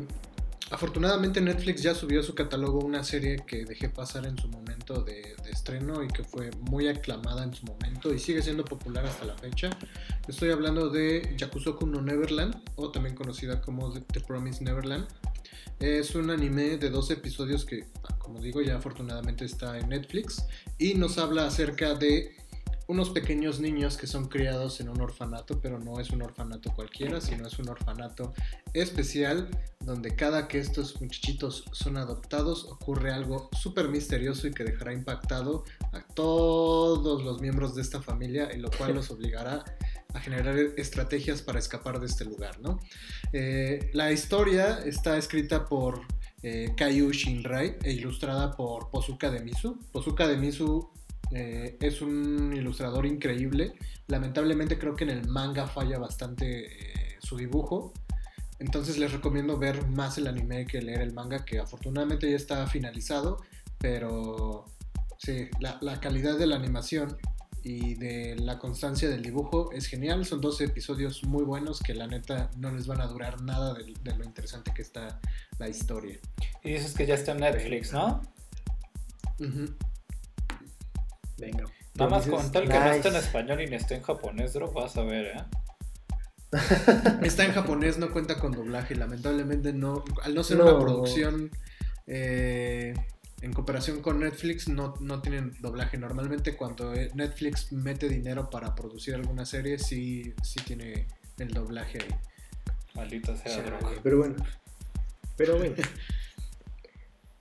afortunadamente 0.72 1.42
Netflix 1.42 1.82
ya 1.84 1.96
subió 1.96 2.20
a 2.20 2.24
su 2.24 2.36
catálogo 2.36 2.80
una 2.80 3.04
serie 3.04 3.38
que 3.48 3.66
dejé 3.66 3.90
pasar 3.90 4.26
en 4.26 4.38
su 4.38 4.48
momento 4.50 5.02
de, 5.04 5.36
de 5.44 5.52
estreno 5.52 6.04
y 6.04 6.08
que 6.08 6.24
fue 6.24 6.50
muy 6.60 6.88
aclamada 6.88 7.44
en 7.44 7.54
su 7.54 7.66
momento 7.66 8.14
y 8.14 8.20
sigue 8.20 8.42
siendo 8.42 8.66
popular 8.66 9.06
hasta 9.06 9.26
la 9.26 9.36
fecha. 9.38 9.70
Estoy 10.30 10.52
hablando 10.52 10.92
de 10.92 11.34
Yakusoku 11.38 11.88
no 11.88 12.04
Neverland, 12.04 12.56
o 12.76 12.92
también 12.92 13.16
conocida 13.16 13.60
como 13.62 13.92
The, 13.92 14.20
Promised 14.20 14.62
Neverland. 14.62 15.08
Es 15.80 16.14
un 16.14 16.30
anime 16.30 16.78
de 16.78 16.92
12 16.92 17.14
episodios 17.14 17.66
que, 17.66 17.88
como 18.20 18.40
digo, 18.40 18.62
ya 18.62 18.78
afortunadamente 18.78 19.46
está 19.46 19.80
en 19.80 19.90
Netflix 19.90 20.46
y 20.78 20.94
nos 20.94 21.18
habla 21.18 21.48
acerca 21.48 21.96
de 21.96 22.38
unos 22.86 23.10
pequeños 23.10 23.60
niños 23.60 23.98
que 23.98 24.06
son 24.06 24.28
criados 24.28 24.80
en 24.82 24.90
un 24.90 25.02
orfanato, 25.02 25.60
pero 25.62 25.80
no 25.80 26.00
es 26.00 26.12
un 26.12 26.22
orfanato 26.22 26.72
cualquiera, 26.76 27.22
sino 27.22 27.48
es 27.48 27.58
un 27.58 27.70
orfanato 27.70 28.34
especial 28.74 29.50
donde 29.80 30.16
cada 30.16 30.48
que 30.48 30.60
estos 30.60 31.02
muchachitos 31.02 31.66
son 31.72 31.98
adoptados 31.98 32.66
ocurre 32.66 33.12
algo 33.12 33.50
súper 33.60 33.90
misterioso 33.90 34.48
y 34.48 34.52
que 34.52 34.64
dejará 34.64 34.94
impactado 34.94 35.66
a 35.92 36.02
todos 36.02 37.24
los 37.24 37.42
miembros 37.42 37.74
de 37.74 37.82
esta 37.82 38.02
familia, 38.02 38.54
y 38.54 38.58
lo 38.58 38.70
cual 38.70 38.94
los 38.96 39.10
obligará 39.10 39.64
a 40.14 40.20
generar 40.20 40.58
estrategias 40.78 41.42
para 41.42 41.60
escapar 41.60 42.00
de 42.00 42.08
este 42.08 42.26
lugar, 42.26 42.60
¿no? 42.60 42.80
Eh, 43.32 43.92
la 43.94 44.12
historia 44.12 44.80
está 44.86 45.18
escrita 45.18 45.66
por 45.66 46.02
eh, 46.42 46.74
Shinrai 46.78 47.78
e 47.84 47.92
ilustrada 47.92 48.52
por 48.52 48.90
Pozuka 48.90 49.30
Demisu. 49.30 49.78
Pozuka 49.92 50.28
Demisu 50.28 50.90
eh, 51.32 51.78
es 51.80 52.02
un 52.02 52.54
ilustrador 52.54 53.06
increíble. 53.06 53.74
Lamentablemente 54.08 54.78
creo 54.78 54.96
que 54.96 55.04
en 55.04 55.12
el 55.12 55.28
manga 55.28 55.68
falla 55.68 56.00
bastante 56.00 56.66
eh, 56.66 57.18
su 57.20 57.38
dibujo. 57.38 57.94
Entonces 58.60 58.98
les 58.98 59.12
recomiendo 59.12 59.58
ver 59.58 59.88
más 59.88 60.18
el 60.18 60.28
anime 60.28 60.66
que 60.66 60.82
leer 60.82 61.02
el 61.02 61.14
manga, 61.14 61.46
que 61.46 61.60
afortunadamente 61.60 62.30
ya 62.30 62.36
está 62.36 62.68
finalizado. 62.68 63.42
Pero 63.78 64.66
sí, 65.18 65.50
la 65.60 66.00
calidad 66.02 66.38
de 66.38 66.48
la 66.48 66.58
animación 66.58 67.18
y 67.64 67.96
de 67.96 68.36
la 68.36 68.58
constancia 68.60 69.10
del 69.10 69.22
dibujo 69.22 69.72
es 69.72 69.88
genial. 69.88 70.26
Son 70.26 70.40
12 70.42 70.66
episodios 70.66 71.24
muy 71.24 71.44
buenos 71.44 71.80
que 71.80 71.94
la 71.94 72.08
neta 72.08 72.50
no 72.58 72.72
les 72.72 72.88
van 72.88 73.02
a 73.02 73.08
durar 73.08 73.42
nada 73.42 73.74
de, 73.74 73.94
de 74.04 74.16
lo 74.16 74.24
interesante 74.24 74.72
que 74.74 74.82
está 74.82 75.20
la 75.58 75.68
historia. 75.70 76.20
Y 76.64 76.74
dices 76.74 76.94
que 76.94 77.06
ya 77.06 77.16
está 77.16 77.32
en 77.34 77.40
Netflix, 77.40 77.92
¿no? 77.94 78.22
Venga. 81.38 81.64
Nada 81.96 82.10
más 82.12 82.28
con 82.28 82.52
tal 82.52 82.68
que 82.68 82.80
no 82.80 82.92
esté 82.92 83.08
en 83.10 83.16
español 83.16 83.62
y 83.62 83.68
ni 83.68 83.76
esté 83.76 83.96
en 83.96 84.04
japonés, 84.04 84.54
Drop, 84.54 84.74
vas 84.74 84.96
a 84.98 85.04
ver, 85.04 85.26
¿eh? 85.38 85.44
Está 87.24 87.46
en 87.46 87.52
japonés, 87.54 87.98
no 87.98 88.12
cuenta 88.12 88.40
con 88.40 88.52
doblaje. 88.52 88.96
Lamentablemente 88.96 89.72
no, 89.74 90.04
al 90.24 90.34
no 90.34 90.44
ser 90.44 90.58
No. 90.58 90.66
una 90.66 90.80
producción 90.80 91.52
eh, 92.08 92.94
en 93.42 93.54
cooperación 93.54 94.02
con 94.02 94.20
Netflix, 94.20 94.68
no, 94.68 94.96
no 95.00 95.22
tienen 95.22 95.56
doblaje. 95.60 95.98
Normalmente 95.98 96.58
cuando 96.58 96.94
eh, 96.94 97.12
Netflix 97.16 97.72
mete 97.72 98.10
dinero 98.10 98.50
para 98.50 98.76
producir 98.76 99.16
alguna 99.16 99.46
serie, 99.46 99.80
sí, 99.80 100.34
sí 100.44 100.60
tiene 100.66 101.08
el 101.38 101.50
doblaje 101.50 102.00
ahí. 102.02 102.16
Maldita 102.96 103.36
sea, 103.36 103.62
Drop. 103.62 103.82
Pero 104.04 104.18
bueno. 104.18 104.36
Pero 105.38 105.58
bueno. 105.58 105.76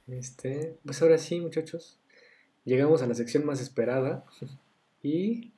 Este, 0.07 0.79
pues 0.87 1.03
ahora 1.03 1.19
sí, 1.19 1.39
muchachos. 1.39 1.99
Llegamos 2.65 3.03
a 3.03 3.07
la 3.07 3.15
sección 3.15 3.45
más 3.45 3.61
esperada. 3.61 4.25
Y 5.03 5.53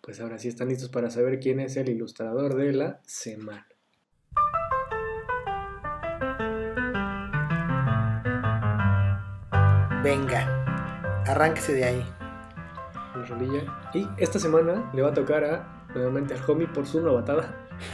pues 0.00 0.20
ahora 0.20 0.38
sí 0.38 0.48
están 0.48 0.70
listos 0.70 0.88
para 0.88 1.08
saber 1.08 1.38
quién 1.38 1.60
es 1.60 1.76
el 1.76 1.88
ilustrador 1.88 2.56
de 2.56 2.72
la 2.72 3.00
semana. 3.06 3.69
Venga. 10.02 10.46
Arránquese 11.26 11.74
de 11.74 11.84
ahí. 11.84 12.06
Rolilla. 13.28 13.60
Y 13.92 14.08
esta 14.16 14.38
semana 14.38 14.90
le 14.92 15.02
va 15.02 15.10
a 15.10 15.14
tocar 15.14 15.44
a 15.44 15.64
nuevamente 15.94 16.34
al 16.34 16.40
homie 16.48 16.66
por 16.66 16.86
su 16.86 17.00
novatada. 17.00 17.54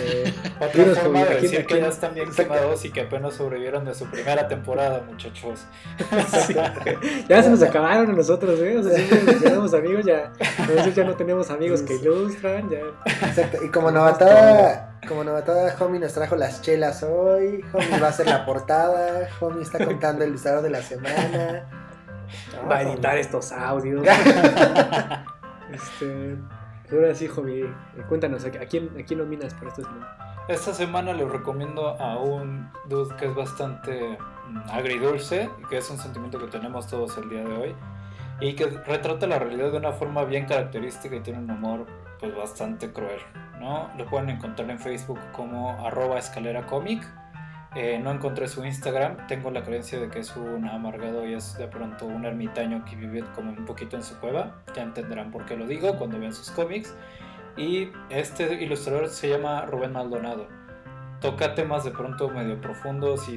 Eh, 0.00 0.32
Otra 0.58 0.94
forma 1.02 1.18
de 1.18 1.24
¿a 1.24 1.28
quién- 1.28 1.42
decir 1.42 1.60
a 1.60 1.66
que 1.66 1.78
ya 1.78 1.88
están 1.88 2.14
bien 2.14 2.26
Exacto. 2.28 2.54
quemados 2.54 2.82
y 2.86 2.90
que 2.90 3.02
apenas 3.02 3.34
sobrevivieron 3.34 3.84
de 3.84 3.94
su 3.94 4.06
primera 4.06 4.48
temporada, 4.48 5.02
muchachos. 5.06 5.66
sí. 6.46 6.56
ya 7.28 7.42
se 7.42 7.50
nos 7.50 7.62
acabaron 7.62 8.08
a 8.10 8.12
nosotros, 8.14 8.58
¿eh? 8.60 8.78
O 8.78 8.82
sea, 8.82 8.94
siempre 8.96 9.22
mencionamos 9.24 9.74
amigos, 9.74 10.06
ya. 10.06 10.32
Nosotros 10.60 10.94
ya 10.94 11.04
no 11.04 11.14
tenemos 11.16 11.50
amigos 11.50 11.82
que 11.82 11.96
ilustran, 11.96 12.70
ya. 12.70 12.78
Exacto. 13.26 13.58
Y 13.62 13.68
como 13.68 13.90
novatada, 13.90 14.85
como 15.08 15.24
novatada, 15.24 15.74
Homie 15.78 16.00
nos 16.00 16.12
trajo 16.12 16.36
las 16.36 16.62
chelas 16.62 17.02
hoy. 17.02 17.64
Homie 17.72 18.00
va 18.00 18.06
a 18.06 18.10
hacer 18.10 18.26
la 18.26 18.44
portada. 18.44 19.28
Homie 19.40 19.62
está 19.62 19.84
contando 19.84 20.24
el 20.24 20.30
ilustrador 20.30 20.62
de 20.62 20.70
la 20.70 20.82
semana. 20.82 21.66
va 22.70 22.78
a 22.78 22.82
editar 22.82 23.16
estos 23.16 23.52
audios. 23.52 24.06
este, 25.72 26.36
pues 26.82 26.92
ahora 26.92 27.14
sí, 27.14 27.26
Jovi, 27.26 27.62
eh, 27.62 27.72
cuéntanos, 28.08 28.44
¿a 28.44 28.50
quién, 28.50 28.90
¿a 28.98 29.04
quién 29.04 29.18
nominas 29.18 29.54
para 29.54 29.68
esta 29.68 29.82
semana? 29.82 30.16
Esta 30.48 30.72
semana 30.72 31.12
les 31.12 31.28
recomiendo 31.28 32.00
a 32.00 32.18
un 32.18 32.70
dude 32.88 33.16
que 33.16 33.26
es 33.26 33.34
bastante 33.34 34.16
mm, 34.48 34.70
agridulce, 34.70 35.50
y 35.60 35.68
que 35.68 35.78
es 35.78 35.90
un 35.90 35.98
sentimiento 35.98 36.38
que 36.38 36.46
tenemos 36.46 36.86
todos 36.86 37.18
el 37.18 37.28
día 37.28 37.42
de 37.42 37.52
hoy, 37.52 37.74
y 38.40 38.54
que 38.54 38.66
retrata 38.66 39.26
la 39.26 39.38
realidad 39.38 39.72
de 39.72 39.78
una 39.78 39.92
forma 39.92 40.24
bien 40.24 40.46
característica 40.46 41.16
y 41.16 41.20
tiene 41.20 41.40
un 41.40 41.50
humor 41.50 41.86
pues 42.20 42.34
bastante 42.34 42.92
cruel, 42.92 43.20
¿no? 43.60 43.90
Lo 43.96 44.06
pueden 44.06 44.30
encontrar 44.30 44.70
en 44.70 44.78
Facebook 44.78 45.20
como 45.32 45.70
arroba 45.84 46.18
escalera 46.18 46.66
comic. 46.66 47.06
Eh, 47.74 47.98
no 48.02 48.10
encontré 48.10 48.48
su 48.48 48.64
Instagram, 48.64 49.26
tengo 49.26 49.50
la 49.50 49.62
creencia 49.62 50.00
de 50.00 50.08
que 50.08 50.20
es 50.20 50.34
un 50.34 50.66
amargado 50.66 51.26
y 51.26 51.34
es 51.34 51.58
de 51.58 51.68
pronto 51.68 52.06
un 52.06 52.24
ermitaño 52.24 52.84
que 52.86 52.96
vive 52.96 53.22
como 53.34 53.50
un 53.50 53.66
poquito 53.66 53.96
en 53.96 54.02
su 54.02 54.18
cueva, 54.18 54.62
ya 54.74 54.82
entenderán 54.82 55.30
por 55.30 55.44
qué 55.44 55.58
lo 55.58 55.66
digo 55.66 55.96
cuando 55.98 56.18
vean 56.18 56.32
sus 56.32 56.50
cómics. 56.50 56.94
Y 57.56 57.90
este 58.10 58.62
ilustrador 58.62 59.08
se 59.08 59.28
llama 59.28 59.66
Rubén 59.66 59.92
Maldonado. 59.92 60.46
Toca 61.20 61.54
temas 61.54 61.84
de 61.84 61.90
pronto 61.90 62.28
medio 62.28 62.60
profundos 62.60 63.28
y 63.28 63.36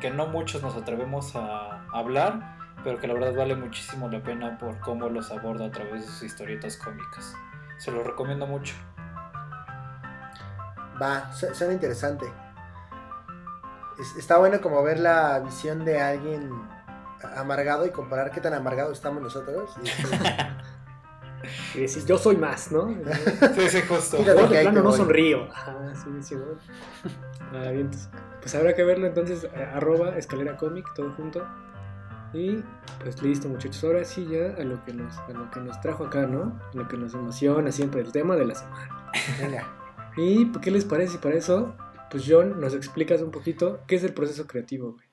que 0.00 0.10
no 0.10 0.26
muchos 0.26 0.62
nos 0.62 0.76
atrevemos 0.76 1.34
a 1.34 1.84
hablar, 1.92 2.56
pero 2.84 2.98
que 2.98 3.06
la 3.08 3.14
verdad 3.14 3.34
vale 3.34 3.56
muchísimo 3.56 4.08
la 4.08 4.22
pena 4.22 4.58
por 4.58 4.78
cómo 4.80 5.08
los 5.08 5.30
aborda 5.30 5.66
a 5.66 5.70
través 5.70 6.02
de 6.02 6.12
sus 6.12 6.22
historietas 6.22 6.76
cómicas. 6.76 7.34
Se 7.78 7.90
los 7.90 8.06
recomiendo 8.06 8.46
mucho. 8.46 8.74
Va, 11.00 11.32
su- 11.32 11.54
suena 11.54 11.72
interesante. 11.72 12.26
Es- 13.98 14.16
está 14.16 14.38
bueno 14.38 14.60
como 14.60 14.82
ver 14.82 14.98
la 15.00 15.38
visión 15.40 15.84
de 15.84 16.00
alguien 16.00 16.50
amargado 17.36 17.86
y 17.86 17.90
comparar 17.90 18.30
qué 18.30 18.40
tan 18.40 18.54
amargado 18.54 18.92
estamos 18.92 19.22
nosotros. 19.22 19.74
Y, 19.82 19.88
Y 21.74 21.80
decís, 21.82 22.04
yo 22.04 22.18
soy 22.18 22.36
más, 22.36 22.72
¿no? 22.72 22.88
Sí, 23.54 23.68
sí, 23.68 23.80
justo. 23.88 24.18
Yo 24.24 24.34
de 24.34 24.44
plano 24.62 24.82
no 24.82 24.88
voy. 24.88 24.98
sonrío. 24.98 25.48
Sí, 25.94 26.10
sí. 26.22 26.36
Ah, 27.54 27.70
bien, 27.70 27.90
pues 28.40 28.54
habrá 28.56 28.74
que 28.74 28.82
verlo 28.82 29.06
entonces, 29.06 29.44
eh, 29.44 29.70
arroba 29.72 30.16
escalera 30.16 30.56
cómic, 30.56 30.84
todo 30.96 31.12
junto. 31.12 31.46
Y 32.34 32.62
pues 33.02 33.22
listo, 33.22 33.48
muchachos. 33.48 33.82
Ahora 33.84 34.04
sí 34.04 34.26
ya 34.30 34.54
a 34.60 34.64
lo 34.64 34.84
que 34.84 34.92
nos, 34.92 35.16
a 35.18 35.30
lo 35.32 35.50
que 35.50 35.60
nos 35.60 35.80
trajo 35.80 36.04
acá, 36.06 36.26
¿no? 36.26 36.60
A 36.72 36.76
lo 36.76 36.86
que 36.88 36.96
nos 36.96 37.14
emociona 37.14 37.72
siempre, 37.72 38.00
el 38.02 38.12
tema 38.12 38.36
de 38.36 38.44
la 38.46 38.54
semana. 38.54 39.10
venga. 39.40 39.66
¿Y 40.16 40.46
pues, 40.46 40.62
qué 40.64 40.70
les 40.70 40.84
parece? 40.84 41.14
Y 41.14 41.18
para 41.18 41.36
eso, 41.36 41.76
pues 42.10 42.24
John, 42.26 42.60
nos 42.60 42.74
explicas 42.74 43.22
un 43.22 43.30
poquito 43.30 43.80
qué 43.86 43.96
es 43.96 44.04
el 44.04 44.12
proceso 44.12 44.46
creativo, 44.46 44.92
güey. 44.92 45.06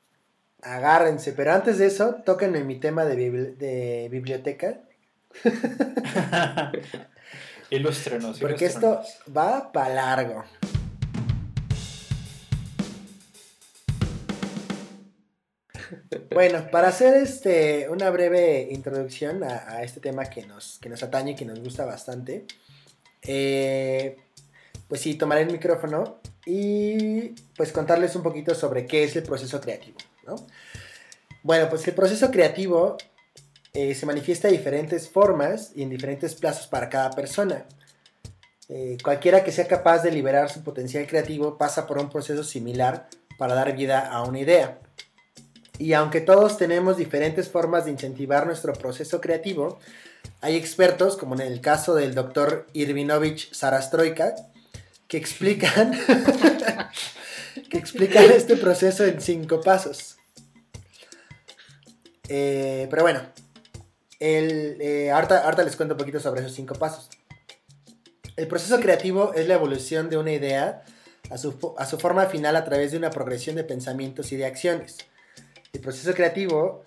Agárrense, 0.63 1.31
pero 1.33 1.53
antes 1.53 1.77
de 1.77 1.85
eso, 1.85 2.15
tóquenme 2.25 2.63
mi 2.63 2.79
tema 2.79 3.05
de, 3.05 3.15
bibli- 3.15 3.55
de 3.55 4.07
biblioteca. 4.11 4.79
ilústrenos. 7.69 8.39
Porque 8.39 8.65
esto 8.65 9.01
va 9.35 9.71
para 9.71 9.93
largo. 9.93 10.43
Bueno, 16.31 16.69
para 16.71 16.89
hacer 16.89 17.15
este 17.15 17.89
una 17.89 18.09
breve 18.09 18.67
introducción 18.71 19.43
a, 19.43 19.83
este 19.83 19.99
tema 19.99 20.25
que 20.25 20.45
nos, 20.45 20.79
que 20.79 20.89
nos 20.89 21.03
atañe 21.03 21.31
y 21.31 21.35
que 21.35 21.45
nos 21.45 21.59
gusta 21.59 21.85
bastante, 21.85 22.45
eh, 23.21 24.17
pues 24.87 25.01
sí, 25.01 25.15
tomaré 25.15 25.41
el 25.41 25.51
micrófono 25.51 26.19
y 26.45 27.29
pues 27.55 27.71
contarles 27.71 28.15
un 28.15 28.23
poquito 28.23 28.53
sobre 28.53 28.85
qué 28.85 29.03
es 29.03 29.15
el 29.15 29.23
proceso 29.23 29.59
creativo, 29.61 29.97
¿no? 30.25 30.35
Bueno, 31.43 31.69
pues 31.69 31.87
el 31.87 31.93
proceso 31.93 32.31
creativo 32.31 32.97
eh, 33.73 33.93
se 33.93 34.05
manifiesta 34.05 34.47
de 34.47 34.57
diferentes 34.57 35.09
formas 35.09 35.71
y 35.75 35.83
en 35.83 35.89
diferentes 35.89 36.35
plazos 36.35 36.67
para 36.67 36.89
cada 36.89 37.11
persona. 37.11 37.65
Eh, 38.67 38.97
cualquiera 39.03 39.43
que 39.43 39.51
sea 39.51 39.67
capaz 39.67 40.01
de 40.01 40.11
liberar 40.11 40.49
su 40.49 40.63
potencial 40.63 41.05
creativo 41.05 41.57
pasa 41.57 41.85
por 41.85 41.99
un 41.99 42.09
proceso 42.09 42.43
similar 42.43 43.07
para 43.37 43.53
dar 43.53 43.75
vida 43.75 44.07
a 44.07 44.23
una 44.23 44.39
idea. 44.39 44.79
Y 45.77 45.93
aunque 45.93 46.21
todos 46.21 46.57
tenemos 46.57 46.97
diferentes 46.97 47.49
formas 47.49 47.85
de 47.85 47.91
incentivar 47.91 48.45
nuestro 48.45 48.73
proceso 48.73 49.19
creativo, 49.19 49.79
hay 50.41 50.55
expertos, 50.55 51.17
como 51.17 51.35
en 51.35 51.41
el 51.41 51.61
caso 51.61 51.95
del 51.95 52.15
doctor 52.15 52.67
Irvinovich 52.73 53.53
Sarastroika, 53.53 54.35
que 55.07 55.17
explican, 55.17 55.91
que 57.69 57.77
explican 57.77 58.25
este 58.31 58.57
proceso 58.57 59.05
en 59.05 59.21
cinco 59.21 59.61
pasos. 59.61 60.17
Eh, 62.27 62.87
pero 62.89 63.03
bueno, 63.03 63.21
el, 64.19 64.77
eh, 64.81 65.11
ahorita, 65.11 65.63
les 65.63 65.75
cuento 65.75 65.93
un 65.93 65.99
poquito 65.99 66.19
sobre 66.19 66.41
esos 66.41 66.53
cinco 66.53 66.75
pasos. 66.75 67.09
El 68.35 68.47
proceso 68.47 68.79
creativo 68.79 69.33
es 69.33 69.47
la 69.47 69.53
evolución 69.53 70.09
de 70.09 70.17
una 70.17 70.31
idea 70.31 70.83
a 71.29 71.37
su, 71.37 71.75
a 71.77 71.85
su, 71.85 71.97
forma 71.97 72.25
final 72.25 72.55
a 72.55 72.65
través 72.65 72.91
de 72.91 72.97
una 72.97 73.09
progresión 73.09 73.55
de 73.55 73.63
pensamientos 73.63 74.31
y 74.31 74.37
de 74.37 74.45
acciones. 74.45 74.97
El 75.75 75.81
proceso 75.81 76.13
creativo 76.13 76.83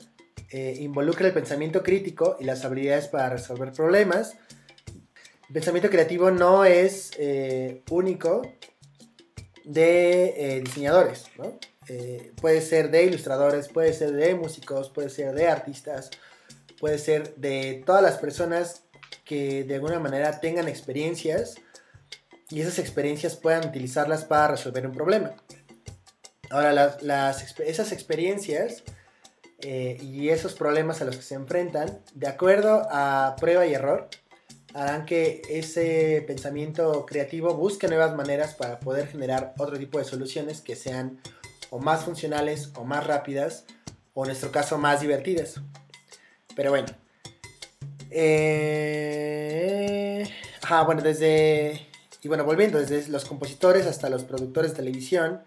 eh, 0.51 0.77
involucra 0.81 1.27
el 1.27 1.35
pensamiento 1.35 1.83
crítico 1.83 2.37
y 2.41 2.45
las 2.45 2.65
habilidades 2.65 3.09
para 3.09 3.29
resolver 3.29 3.73
problemas. 3.73 4.37
El 5.49 5.55
pensamiento 5.55 5.91
creativo 5.91 6.31
no 6.31 6.65
es 6.65 7.11
único 7.91 8.43
de 9.65 10.63
diseñadores, 10.65 11.27
¿no? 11.37 11.59
Eh, 11.89 12.33
puede 12.41 12.61
ser 12.61 12.91
de 12.91 13.05
ilustradores, 13.05 13.69
puede 13.69 13.95
ser 13.95 14.13
de 14.13 14.35
músicos, 14.35 14.91
puede 14.91 15.09
ser 15.09 15.35
de 15.35 15.49
artistas, 15.49 16.11
puede 16.79 16.99
ser 16.99 17.35
de 17.37 17.83
todas 17.87 18.03
las 18.03 18.19
personas 18.19 18.85
que 19.25 19.65
de 19.65 19.77
alguna 19.77 19.99
manera 19.99 20.41
tengan 20.41 20.69
experiencias 20.69 21.57
y 22.51 22.61
esas 22.61 22.79
experiencias 22.79 23.37
puedan 23.37 23.67
utilizarlas 23.67 24.25
para 24.25 24.49
resolver 24.49 24.87
un 24.87 24.93
problema. 24.93 25.35
Ahora, 26.51 26.73
las, 26.73 27.59
esas 27.61 27.93
experiencias 27.93 28.83
eh, 29.61 29.99
y 30.01 30.31
esos 30.31 30.55
problemas 30.55 31.03
a 31.03 31.05
los 31.05 31.17
que 31.17 31.23
se 31.23 31.35
enfrentan, 31.35 32.01
de 32.15 32.29
acuerdo 32.29 32.87
a 32.91 33.37
prueba 33.39 33.67
y 33.67 33.75
error, 33.75 34.09
harán 34.75 35.05
que 35.05 35.43
ese 35.49 36.23
pensamiento 36.27 37.05
creativo 37.07 37.55
busque 37.55 37.89
nuevas 37.89 38.15
maneras 38.15 38.55
para 38.55 38.79
poder 38.81 39.09
generar 39.09 39.55
otro 39.59 39.79
tipo 39.79 39.99
de 39.99 40.05
soluciones 40.05 40.61
que 40.61 40.77
sean 40.77 41.21
o 41.71 41.79
más 41.79 42.05
funcionales 42.05 42.71
o 42.77 42.85
más 42.85 43.07
rápidas 43.07 43.65
o 44.15 44.25
en 44.25 44.29
nuestro 44.29 44.51
caso 44.51 44.79
más 44.79 45.01
divertidas. 45.01 45.61
Pero 46.55 46.71
bueno. 46.71 46.89
Eh, 48.11 48.89
ajá, 50.63 50.83
bueno, 50.83 51.03
desde... 51.03 51.87
Y 52.23 52.29
bueno, 52.29 52.45
volviendo, 52.45 52.79
desde 52.79 53.09
los 53.11 53.25
compositores 53.25 53.87
hasta 53.87 54.09
los 54.11 54.25
productores 54.25 54.73
de 54.73 54.79
televisión, 54.79 55.43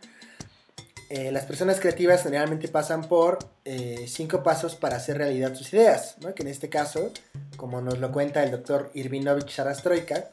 eh, 1.13 1.29
las 1.29 1.43
personas 1.43 1.81
creativas 1.81 2.23
generalmente 2.23 2.69
pasan 2.69 3.01
por 3.01 3.39
eh, 3.65 4.05
cinco 4.07 4.43
pasos 4.43 4.75
para 4.75 4.95
hacer 4.95 5.17
realidad 5.17 5.53
sus 5.55 5.73
ideas, 5.73 6.15
¿no? 6.21 6.33
que 6.33 6.41
en 6.43 6.47
este 6.47 6.69
caso, 6.69 7.11
como 7.57 7.81
nos 7.81 7.99
lo 7.99 8.13
cuenta 8.13 8.41
el 8.43 8.51
doctor 8.51 8.89
Irvinovich 8.93 9.49
Sarastroika, 9.49 10.29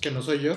que 0.00 0.10
no 0.10 0.20
soy 0.20 0.40
yo, 0.40 0.56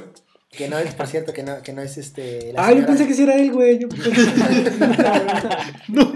que 0.49 0.67
no 0.67 0.79
es, 0.79 0.95
por 0.95 1.05
cierto, 1.05 1.31
que 1.31 1.43
no, 1.43 1.61
que 1.61 1.73
no 1.73 1.83
es 1.83 1.99
este. 1.99 2.55
ah, 2.57 2.73
yo 2.73 2.87
pensé 2.87 3.07
que 3.07 3.13
sí 3.13 3.21
era 3.21 3.35
él, 3.35 3.51
güey. 3.51 3.77
Yo 3.77 3.87
pensé 3.87 4.09
que... 4.09 4.17
no. 5.89 6.01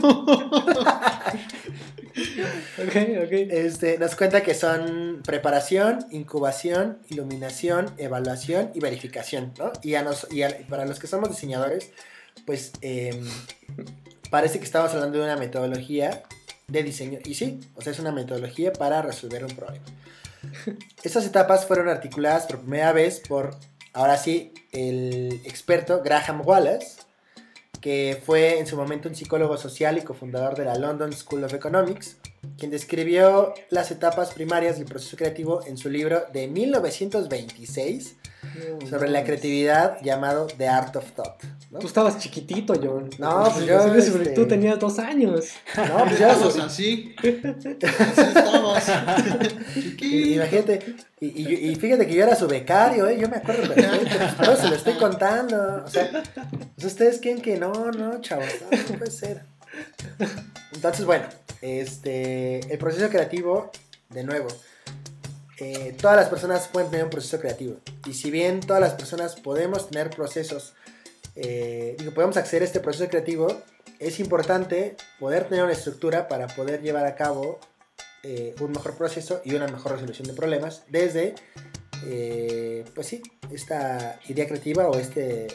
ok, 2.83 2.95
ok. 3.25 3.31
Este, 3.31 3.99
nos 3.99 4.15
cuenta 4.15 4.41
que 4.41 4.55
son 4.55 5.21
preparación, 5.23 5.99
incubación, 6.09 6.97
iluminación, 7.09 7.91
evaluación 7.97 8.71
y 8.73 8.79
verificación, 8.79 9.53
¿no? 9.59 9.71
Y, 9.83 9.93
a 9.93 10.01
nos, 10.01 10.27
y 10.31 10.41
para 10.67 10.85
los 10.85 10.99
que 10.99 11.05
somos 11.05 11.29
diseñadores, 11.29 11.91
pues 12.45 12.73
em, 12.81 13.25
parece 14.29 14.59
que 14.59 14.65
estamos 14.65 14.93
hablando 14.93 15.17
de 15.17 15.23
una 15.23 15.37
metodología 15.37 16.23
de 16.67 16.83
diseño. 16.83 17.19
Y 17.25 17.35
sí, 17.35 17.59
o 17.75 17.81
sea, 17.81 17.91
es 17.91 17.99
una 17.99 18.11
metodología 18.11 18.73
para 18.73 19.01
resolver 19.01 19.43
un 19.43 19.55
problema. 19.55 19.85
Estas 21.03 21.25
etapas 21.25 21.65
fueron 21.65 21.89
articuladas 21.89 22.45
por 22.45 22.59
primera 22.59 22.91
vez 22.93 23.19
por 23.19 23.55
Ahora 23.95 24.17
sí, 24.17 24.53
el 24.73 25.39
experto 25.45 26.01
Graham 26.03 26.41
Wallace, 26.45 26.97
que 27.79 28.21
fue 28.25 28.59
en 28.59 28.67
su 28.67 28.75
momento 28.75 29.07
un 29.07 29.15
psicólogo 29.15 29.55
social 29.55 29.97
y 29.97 30.01
cofundador 30.01 30.57
de 30.57 30.65
la 30.65 30.75
London 30.75 31.13
School 31.13 31.45
of 31.45 31.53
Economics, 31.53 32.17
quien 32.57 32.71
describió 32.71 33.53
las 33.69 33.91
etapas 33.91 34.33
primarias 34.33 34.77
del 34.77 34.85
proceso 34.85 35.17
creativo 35.17 35.65
en 35.65 35.77
su 35.77 35.89
libro 35.89 36.25
de 36.33 36.47
1926 36.47 38.15
sobre 38.89 39.09
la 39.09 39.23
creatividad 39.23 39.97
llamado 40.01 40.47
The 40.57 40.67
Art 40.67 40.95
of 40.95 41.11
Thought. 41.11 41.43
Tú 41.79 41.87
estabas 41.87 42.19
chiquitito, 42.19 42.73
John. 42.81 43.09
No, 43.17 43.49
pues 43.53 43.65
yo. 43.65 43.93
Este... 43.95 44.29
Tú 44.31 44.47
tenías 44.47 44.79
dos 44.79 44.97
años. 44.99 45.49
No, 45.75 46.05
pues 46.05 46.19
yo. 46.19 46.63
así. 46.63 47.15
Así 47.21 48.21
estabas. 48.21 48.91
Imagínate. 50.01 50.95
Y, 51.19 51.71
y, 51.71 51.75
fíjate 51.75 52.05
que 52.07 52.13
yo 52.13 52.23
era 52.23 52.35
su 52.35 52.47
becario, 52.47 53.07
¿eh? 53.07 53.17
Yo 53.19 53.27
me 53.27 53.37
acuerdo 53.37 53.73
perfecto. 53.73 54.15
Pero 54.37 54.55
se 54.55 54.67
lo 54.69 54.75
estoy 54.75 54.93
contando. 54.93 55.83
O 55.85 55.89
sea, 55.89 56.23
pues 56.75 56.85
ustedes 56.85 57.19
creen 57.19 57.41
que 57.41 57.57
no, 57.57 57.91
no, 57.91 58.21
chavos. 58.21 58.45
No, 58.71 58.97
puede 58.97 59.11
ser. 59.11 59.41
Entonces, 60.73 61.05
bueno, 61.05 61.25
este. 61.61 62.59
El 62.71 62.77
proceso 62.77 63.09
creativo, 63.09 63.71
de 64.09 64.23
nuevo. 64.23 64.47
Eh, 65.59 65.95
todas 66.01 66.17
las 66.17 66.27
personas 66.27 66.67
pueden 66.67 66.91
tener 66.91 67.05
un 67.05 67.11
proceso 67.11 67.39
creativo. 67.39 67.77
Y 68.05 68.13
si 68.13 68.29
bien 68.29 68.59
todas 68.59 68.81
las 68.81 68.93
personas 68.93 69.35
podemos 69.35 69.89
tener 69.89 70.09
procesos 70.09 70.73
eh, 71.35 71.97
podemos 72.13 72.37
acceder 72.37 72.61
a 72.63 72.65
este 72.65 72.79
proceso 72.79 73.09
creativo, 73.09 73.47
es 73.99 74.19
importante 74.19 74.95
poder 75.19 75.47
tener 75.47 75.63
una 75.63 75.73
estructura 75.73 76.27
para 76.27 76.47
poder 76.47 76.81
llevar 76.81 77.05
a 77.05 77.15
cabo 77.15 77.59
eh, 78.23 78.55
un 78.59 78.71
mejor 78.71 78.95
proceso 78.97 79.41
y 79.43 79.53
una 79.53 79.67
mejor 79.67 79.93
resolución 79.93 80.27
de 80.27 80.33
problemas 80.33 80.83
desde, 80.87 81.35
eh, 82.05 82.85
pues 82.93 83.07
sí, 83.07 83.21
esta 83.51 84.19
idea 84.27 84.47
creativa 84.47 84.87
o 84.87 84.97
este, 84.97 85.47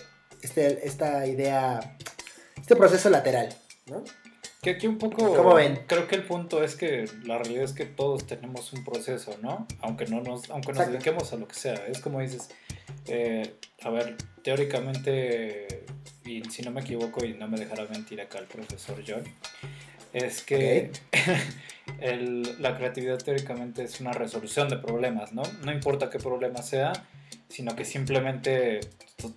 este, 0.42 0.86
esta 0.86 1.26
idea, 1.26 1.96
este 2.60 2.76
proceso 2.76 3.08
lateral, 3.10 3.48
¿no? 3.90 4.04
Que 4.62 4.70
aquí 4.70 4.86
un 4.86 4.98
poco. 4.98 5.54
ven? 5.54 5.84
Creo 5.86 6.06
que 6.06 6.16
el 6.16 6.24
punto 6.24 6.62
es 6.62 6.76
que 6.76 7.06
la 7.24 7.38
realidad 7.38 7.64
es 7.64 7.72
que 7.72 7.86
todos 7.86 8.26
tenemos 8.26 8.72
un 8.72 8.84
proceso, 8.84 9.36
¿no? 9.40 9.66
Aunque 9.80 10.06
no 10.06 10.20
nos, 10.20 10.50
aunque 10.50 10.72
nos 10.72 10.86
dediquemos 10.86 11.32
a 11.32 11.36
lo 11.36 11.48
que 11.48 11.54
sea. 11.54 11.74
Es 11.86 12.00
como 12.00 12.20
dices, 12.20 12.50
eh, 13.06 13.54
a 13.82 13.90
ver, 13.90 14.16
teóricamente, 14.42 15.84
y 16.24 16.42
si 16.44 16.62
no 16.62 16.70
me 16.70 16.82
equivoco 16.82 17.24
y 17.24 17.32
no 17.32 17.48
me 17.48 17.58
dejará 17.58 17.86
mentir 17.86 18.20
acá 18.20 18.38
el 18.38 18.46
profesor 18.46 19.02
John, 19.06 19.24
es 20.12 20.42
que 20.42 20.90
la 22.58 22.76
creatividad 22.76 23.18
teóricamente 23.18 23.84
es 23.84 24.00
una 24.00 24.12
resolución 24.12 24.68
de 24.68 24.76
problemas, 24.76 25.32
¿no? 25.32 25.42
No 25.64 25.72
importa 25.72 26.10
qué 26.10 26.18
problema 26.18 26.62
sea, 26.62 26.92
sino 27.48 27.74
que 27.74 27.84
simplemente 27.84 28.80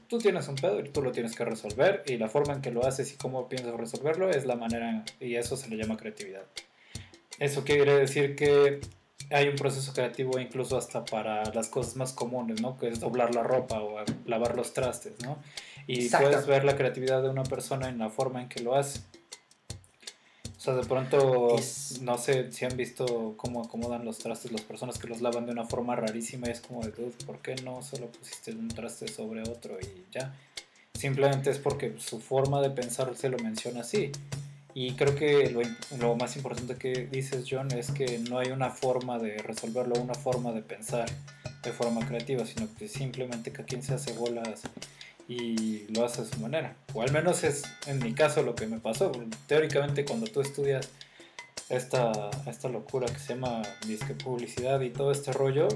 tú, 0.07 0.17
tienes 0.19 0.47
un 0.47 0.55
pedo 0.55 0.79
y 0.79 0.89
tú 0.89 1.01
lo 1.01 1.11
tienes 1.11 1.35
que 1.35 1.45
resolver 1.45 2.03
y 2.05 2.17
la 2.17 2.29
forma 2.29 2.53
en 2.53 2.61
que 2.61 2.71
lo 2.71 2.85
haces 2.85 3.11
y 3.13 3.17
cómo 3.17 3.49
piensas 3.49 3.73
resolverlo 3.75 4.29
es 4.29 4.45
la 4.45 4.55
manera 4.55 5.03
y 5.19 5.35
eso 5.35 5.57
se 5.57 5.69
le 5.69 5.77
llama 5.77 5.97
creatividad. 5.97 6.43
Eso 7.39 7.63
quiere 7.63 7.97
decir 7.97 8.35
que 8.35 8.79
hay 9.31 9.47
un 9.47 9.55
proceso 9.55 9.93
creativo 9.93 10.39
incluso 10.39 10.77
hasta 10.77 11.03
para 11.03 11.43
las 11.53 11.67
cosas 11.67 11.95
más 11.95 12.13
comunes, 12.13 12.61
¿no? 12.61 12.77
Que 12.77 12.89
es 12.89 12.99
doblar 12.99 13.33
la 13.33 13.43
ropa 13.43 13.81
o 13.81 14.03
lavar 14.25 14.55
los 14.55 14.73
trastes, 14.73 15.13
¿no? 15.23 15.39
Y 15.87 16.07
puedes 16.09 16.45
ver 16.45 16.63
la 16.63 16.77
creatividad 16.77 17.23
de 17.23 17.29
una 17.29 17.43
persona 17.43 17.89
en 17.89 17.97
la 17.97 18.09
forma 18.09 18.41
en 18.41 18.49
que 18.49 18.61
lo 18.61 18.75
hace. 18.75 19.01
O 20.63 20.65
sea, 20.65 20.75
de 20.75 20.85
pronto, 20.85 21.57
no 22.03 22.17
sé 22.17 22.53
si 22.53 22.63
han 22.63 22.77
visto 22.77 23.33
cómo 23.35 23.65
acomodan 23.65 24.05
los 24.05 24.19
trastes 24.19 24.49
las 24.49 24.61
personas 24.61 24.97
que 24.97 25.09
los 25.09 25.19
lavan 25.19 25.45
de 25.45 25.51
una 25.51 25.65
forma 25.65 25.93
rarísima 25.93 26.47
y 26.47 26.51
es 26.51 26.61
como 26.61 26.81
de, 26.81 26.91
¿por 27.25 27.39
qué 27.39 27.55
no 27.65 27.81
solo 27.81 28.07
pusiste 28.07 28.51
un 28.51 28.69
traste 28.69 29.09
sobre 29.09 29.41
otro 29.41 29.77
y 29.81 30.05
ya? 30.13 30.33
Simplemente 30.93 31.49
es 31.49 31.57
porque 31.59 31.95
su 31.97 32.21
forma 32.21 32.61
de 32.61 32.69
pensar 32.69 33.13
se 33.17 33.27
lo 33.27 33.37
menciona 33.39 33.81
así. 33.81 34.13
Y 34.73 34.93
creo 34.93 35.15
que 35.15 35.49
lo, 35.49 35.63
lo, 35.97 36.15
más 36.15 36.37
importante 36.37 36.77
que 36.77 37.07
dices, 37.07 37.43
John, 37.49 37.69
es 37.73 37.91
que 37.91 38.19
no 38.19 38.39
hay 38.39 38.51
una 38.51 38.69
forma 38.69 39.19
de 39.19 39.39
resolverlo, 39.39 39.95
una 39.95 40.15
forma 40.15 40.53
de 40.53 40.61
pensar 40.61 41.09
de 41.61 41.73
forma 41.73 42.07
creativa, 42.07 42.45
sino 42.45 42.73
que 42.75 42.87
simplemente 42.87 43.51
cada 43.51 43.65
quien 43.65 43.83
se 43.83 43.95
hace 43.95 44.13
bolas 44.13 44.61
y 45.27 45.85
lo 45.93 46.05
hace 46.05 46.21
a 46.21 46.25
su 46.25 46.39
manera. 46.39 46.75
O 46.93 47.01
al 47.01 47.11
menos 47.11 47.43
es 47.43 47.63
en 47.87 47.99
mi 47.99 48.13
caso 48.13 48.43
lo 48.43 48.55
que 48.55 48.67
me 48.67 48.79
pasó. 48.79 49.11
Teóricamente 49.47 50.05
cuando 50.05 50.27
tú 50.27 50.41
estudias 50.41 50.89
esta, 51.69 52.11
esta 52.45 52.69
locura 52.69 53.07
que 53.07 53.19
se 53.19 53.33
llama 53.33 53.61
disque 53.87 54.13
publicidad 54.13 54.81
y 54.81 54.89
todo 54.89 55.11
este 55.11 55.31
rollo, 55.31 55.67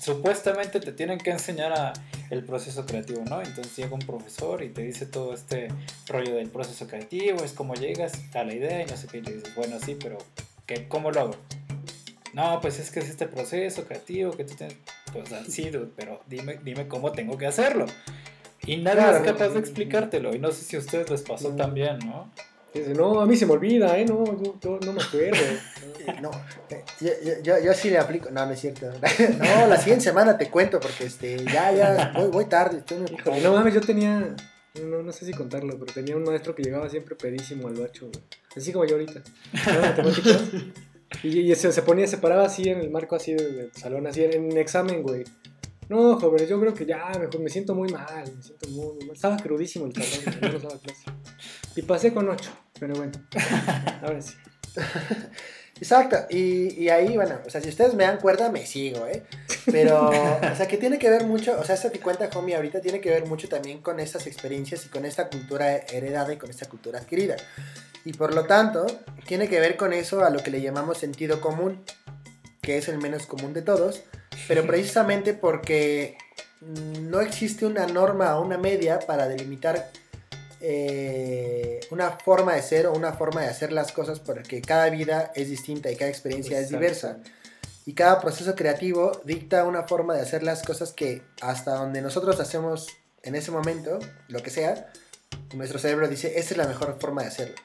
supuestamente 0.00 0.80
te 0.80 0.92
tienen 0.92 1.18
que 1.18 1.30
enseñar 1.30 1.72
a 1.72 1.92
el 2.30 2.44
proceso 2.44 2.86
creativo, 2.86 3.22
¿no? 3.28 3.40
Entonces 3.40 3.76
llega 3.76 3.94
un 3.94 4.00
profesor 4.00 4.62
y 4.62 4.70
te 4.70 4.82
dice 4.82 5.06
todo 5.06 5.34
este 5.34 5.68
rollo 6.08 6.34
del 6.36 6.48
proceso 6.48 6.86
creativo, 6.86 7.44
es 7.44 7.52
cómo 7.52 7.74
llegas 7.74 8.14
a 8.34 8.44
la 8.44 8.54
idea 8.54 8.82
y 8.82 8.86
no 8.86 8.96
sé 8.96 9.06
qué, 9.06 9.18
y 9.18 9.22
le 9.22 9.34
dices, 9.34 9.54
bueno, 9.54 9.78
sí, 9.78 9.96
pero 10.00 10.18
¿qué, 10.66 10.88
¿cómo 10.88 11.10
lo 11.10 11.20
hago? 11.20 11.36
No, 12.32 12.60
pues 12.60 12.80
es 12.80 12.90
que 12.90 13.00
es 13.00 13.08
este 13.08 13.28
proceso 13.28 13.84
creativo 13.84 14.32
que 14.32 14.44
tú 14.44 14.54
tienes, 14.54 14.76
pues 15.12 15.28
sí, 15.48 15.70
dude, 15.70 15.90
pero 15.94 16.20
dime, 16.26 16.58
dime 16.64 16.88
cómo 16.88 17.12
tengo 17.12 17.38
que 17.38 17.46
hacerlo. 17.46 17.86
Y 18.66 18.76
nadie 18.78 18.98
Claro. 18.98 19.16
es 19.18 19.22
capaz 19.24 19.48
de 19.50 19.58
explicártelo, 19.60 20.34
y 20.34 20.38
no 20.38 20.50
sé 20.50 20.64
si 20.64 20.76
a 20.76 20.78
ustedes 20.78 21.10
les 21.10 21.22
pasó 21.22 21.50
Mm. 21.50 21.56
también, 21.56 21.98
¿no? 21.98 22.30
Dice, 22.72 22.92
no, 22.94 23.20
a 23.20 23.26
mí 23.26 23.36
se 23.36 23.46
me 23.46 23.52
olvida, 23.52 23.96
¿eh? 23.98 24.04
No, 24.04 24.24
yo, 24.42 24.56
yo 24.60 24.78
no 24.84 24.92
me 24.92 25.02
acuerdo. 25.02 25.38
No, 26.20 26.30
eh, 26.68 26.84
yo, 27.00 27.10
yo, 27.42 27.64
yo, 27.64 27.72
sí 27.72 27.88
le 27.88 27.96
aplico. 27.96 28.30
No, 28.30 28.44
no 28.44 28.52
es 28.52 28.60
cierto. 28.60 28.90
No, 29.38 29.66
la 29.68 29.76
siguiente 29.78 30.04
semana 30.04 30.36
te 30.36 30.50
cuento 30.50 30.78
porque 30.78 31.04
este, 31.04 31.42
ya, 31.46 31.72
ya, 31.72 32.12
voy, 32.14 32.28
voy 32.28 32.44
tarde. 32.44 32.78
Estoy 32.78 32.98
no 33.42 33.52
mames, 33.52 33.72
yo 33.74 33.80
tenía. 33.80 34.34
No, 34.82 35.02
no 35.02 35.12
sé 35.12 35.24
si 35.24 35.32
contarlo, 35.32 35.78
pero 35.78 35.92
tenía 35.94 36.16
un 36.16 36.24
maestro 36.24 36.54
que 36.54 36.62
llegaba 36.62 36.90
siempre 36.90 37.14
pedísimo 37.14 37.68
al 37.68 37.74
bacho, 37.74 38.06
güey. 38.12 38.22
Así 38.56 38.70
como 38.72 38.84
yo 38.84 38.96
ahorita. 38.96 39.22
Y, 41.22 41.50
y 41.52 41.54
se, 41.54 41.72
se 41.72 41.82
ponía, 41.82 42.06
se 42.06 42.18
paraba 42.18 42.44
así 42.44 42.68
en 42.68 42.80
el 42.80 42.90
marco 42.90 43.14
así 43.16 43.32
del, 43.34 43.56
del 43.56 43.72
salón, 43.72 44.06
así 44.06 44.24
en, 44.24 44.50
en 44.50 44.58
examen, 44.58 45.02
güey. 45.02 45.24
No, 45.88 46.18
jóvenes, 46.18 46.48
yo 46.48 46.60
creo 46.60 46.74
que 46.74 46.86
ya, 46.86 47.10
mejor 47.18 47.40
me 47.40 47.50
siento 47.50 47.74
muy 47.74 47.88
mal, 47.90 48.24
me 48.34 48.42
siento 48.42 48.68
muy, 48.70 48.94
muy 48.94 49.06
mal. 49.06 49.16
Estaba 49.16 49.36
crudísimo 49.36 49.86
el 49.86 49.92
cabrón, 49.92 50.40
no 50.40 50.48
nos 50.52 50.62
daba 50.62 50.78
clase. 50.78 51.04
Y 51.76 51.82
pasé 51.82 52.14
con 52.14 52.28
ocho, 52.28 52.50
pero 52.78 52.94
bueno. 52.94 53.12
Ahora 54.02 54.22
sí. 54.22 54.34
Exacto, 55.76 56.16
y, 56.30 56.82
y 56.82 56.88
ahí, 56.88 57.16
bueno, 57.16 57.40
o 57.44 57.50
sea, 57.50 57.60
si 57.60 57.68
ustedes 57.68 57.94
me 57.94 58.04
dan 58.04 58.18
cuerda, 58.18 58.50
me 58.50 58.64
sigo, 58.64 59.06
¿eh? 59.06 59.24
Pero, 59.70 60.08
o 60.08 60.56
sea, 60.56 60.68
que 60.68 60.76
tiene 60.76 60.98
que 60.98 61.10
ver 61.10 61.26
mucho, 61.26 61.58
o 61.58 61.64
sea, 61.64 61.74
esto 61.74 61.90
que 61.90 61.98
cuenta 61.98 62.30
Homie 62.34 62.54
ahorita 62.54 62.80
tiene 62.80 63.00
que 63.00 63.10
ver 63.10 63.26
mucho 63.26 63.48
también 63.48 63.82
con 63.82 63.98
estas 63.98 64.26
experiencias 64.26 64.86
y 64.86 64.88
con 64.88 65.04
esta 65.04 65.28
cultura 65.28 65.76
heredada 65.76 66.32
y 66.32 66.36
con 66.36 66.48
esta 66.48 66.66
cultura 66.66 67.00
adquirida. 67.00 67.36
Y 68.04 68.12
por 68.12 68.34
lo 68.34 68.44
tanto, 68.44 68.86
tiene 69.26 69.48
que 69.48 69.58
ver 69.58 69.76
con 69.76 69.92
eso 69.92 70.24
a 70.24 70.30
lo 70.30 70.42
que 70.42 70.50
le 70.50 70.60
llamamos 70.60 70.98
sentido 70.98 71.40
común, 71.40 71.82
que 72.62 72.78
es 72.78 72.88
el 72.88 72.98
menos 72.98 73.26
común 73.26 73.52
de 73.52 73.62
todos, 73.62 74.04
pero 74.48 74.66
precisamente 74.66 75.34
porque 75.34 76.16
no 76.60 77.20
existe 77.20 77.66
una 77.66 77.86
norma 77.86 78.36
o 78.36 78.44
una 78.44 78.58
media 78.58 78.98
para 79.00 79.28
delimitar 79.28 79.90
eh, 80.60 81.80
una 81.90 82.12
forma 82.12 82.54
de 82.54 82.62
ser 82.62 82.86
o 82.86 82.92
una 82.94 83.12
forma 83.12 83.42
de 83.42 83.48
hacer 83.48 83.72
las 83.72 83.92
cosas 83.92 84.20
porque 84.20 84.62
cada 84.62 84.88
vida 84.88 85.30
es 85.34 85.50
distinta 85.50 85.90
y 85.90 85.96
cada 85.96 86.10
experiencia 86.10 86.58
es 86.58 86.70
diversa. 86.70 87.18
Y 87.86 87.92
cada 87.92 88.18
proceso 88.18 88.54
creativo 88.54 89.20
dicta 89.24 89.64
una 89.64 89.82
forma 89.82 90.14
de 90.14 90.22
hacer 90.22 90.42
las 90.42 90.62
cosas 90.62 90.92
que 90.92 91.22
hasta 91.42 91.74
donde 91.74 92.00
nosotros 92.00 92.40
hacemos 92.40 92.88
en 93.22 93.34
ese 93.34 93.50
momento, 93.50 93.98
lo 94.28 94.42
que 94.42 94.50
sea, 94.50 94.90
nuestro 95.54 95.78
cerebro 95.78 96.08
dice, 96.08 96.38
esta 96.38 96.54
es 96.54 96.56
la 96.56 96.66
mejor 96.66 96.98
forma 96.98 97.22
de 97.22 97.28
hacerlo. 97.28 97.56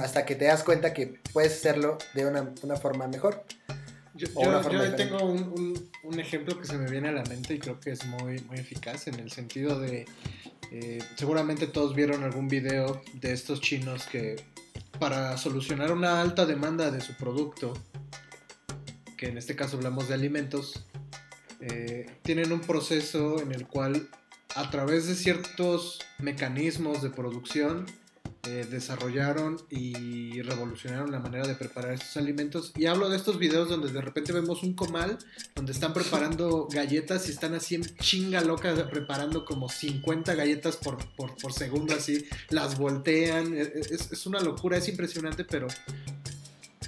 Hasta 0.00 0.24
que 0.26 0.34
te 0.34 0.46
das 0.46 0.62
cuenta 0.62 0.92
que 0.92 1.20
puedes 1.32 1.52
hacerlo 1.52 1.98
de 2.14 2.26
una, 2.26 2.52
una 2.62 2.76
forma 2.76 3.06
mejor. 3.08 3.44
Yo, 4.16 4.26
yo- 4.72 4.80
tengo 4.96 5.24
un, 5.24 5.42
un- 5.42 5.90
un 6.04 6.20
ejemplo 6.20 6.58
que 6.58 6.66
se 6.66 6.76
me 6.78 6.90
viene 6.90 7.08
a 7.08 7.12
la 7.12 7.24
mente 7.24 7.54
y 7.54 7.58
creo 7.58 7.78
que 7.80 7.90
es 7.90 8.04
muy, 8.06 8.40
muy 8.42 8.58
eficaz 8.58 9.06
en 9.08 9.18
el 9.20 9.30
sentido 9.30 9.78
de, 9.80 10.06
eh, 10.70 10.98
seguramente 11.16 11.66
todos 11.66 11.94
vieron 11.94 12.22
algún 12.24 12.48
video 12.48 13.02
de 13.14 13.32
estos 13.32 13.60
chinos 13.60 14.04
que 14.06 14.36
para 14.98 15.36
solucionar 15.36 15.92
una 15.92 16.20
alta 16.20 16.46
demanda 16.46 16.90
de 16.90 17.00
su 17.00 17.14
producto, 17.14 17.74
que 19.16 19.26
en 19.28 19.38
este 19.38 19.56
caso 19.56 19.76
hablamos 19.76 20.08
de 20.08 20.14
alimentos, 20.14 20.84
eh, 21.60 22.06
tienen 22.22 22.52
un 22.52 22.60
proceso 22.60 23.40
en 23.40 23.52
el 23.52 23.66
cual 23.66 24.08
a 24.54 24.70
través 24.70 25.06
de 25.06 25.14
ciertos 25.14 25.98
mecanismos 26.18 27.02
de 27.02 27.10
producción 27.10 27.86
eh, 28.46 28.66
desarrollaron 28.70 29.56
y 29.70 30.40
revolucionaron 30.42 31.10
la 31.10 31.18
manera 31.20 31.46
de 31.46 31.54
preparar 31.54 31.92
estos 31.92 32.16
alimentos. 32.16 32.72
Y 32.76 32.86
hablo 32.86 33.08
de 33.08 33.16
estos 33.16 33.38
videos 33.38 33.68
donde 33.68 33.92
de 33.92 34.00
repente 34.00 34.32
vemos 34.32 34.62
un 34.62 34.74
comal 34.74 35.18
donde 35.54 35.72
están 35.72 35.92
preparando 35.92 36.68
galletas 36.70 37.28
y 37.28 37.32
están 37.32 37.54
así 37.54 37.74
en 37.74 37.82
chinga 37.96 38.40
loca 38.42 38.74
preparando 38.90 39.44
como 39.44 39.68
50 39.68 40.34
galletas 40.34 40.76
por, 40.76 40.98
por, 41.16 41.36
por 41.36 41.52
segundo 41.52 41.94
así, 41.94 42.24
las 42.50 42.78
voltean. 42.78 43.54
E- 43.54 43.62
e- 43.62 43.80
Es, 43.90 44.12
es 44.12 44.26
una 44.26 44.40
locura, 44.40 44.76
es 44.76 44.88
impresionante, 44.88 45.44
pero 45.44 45.66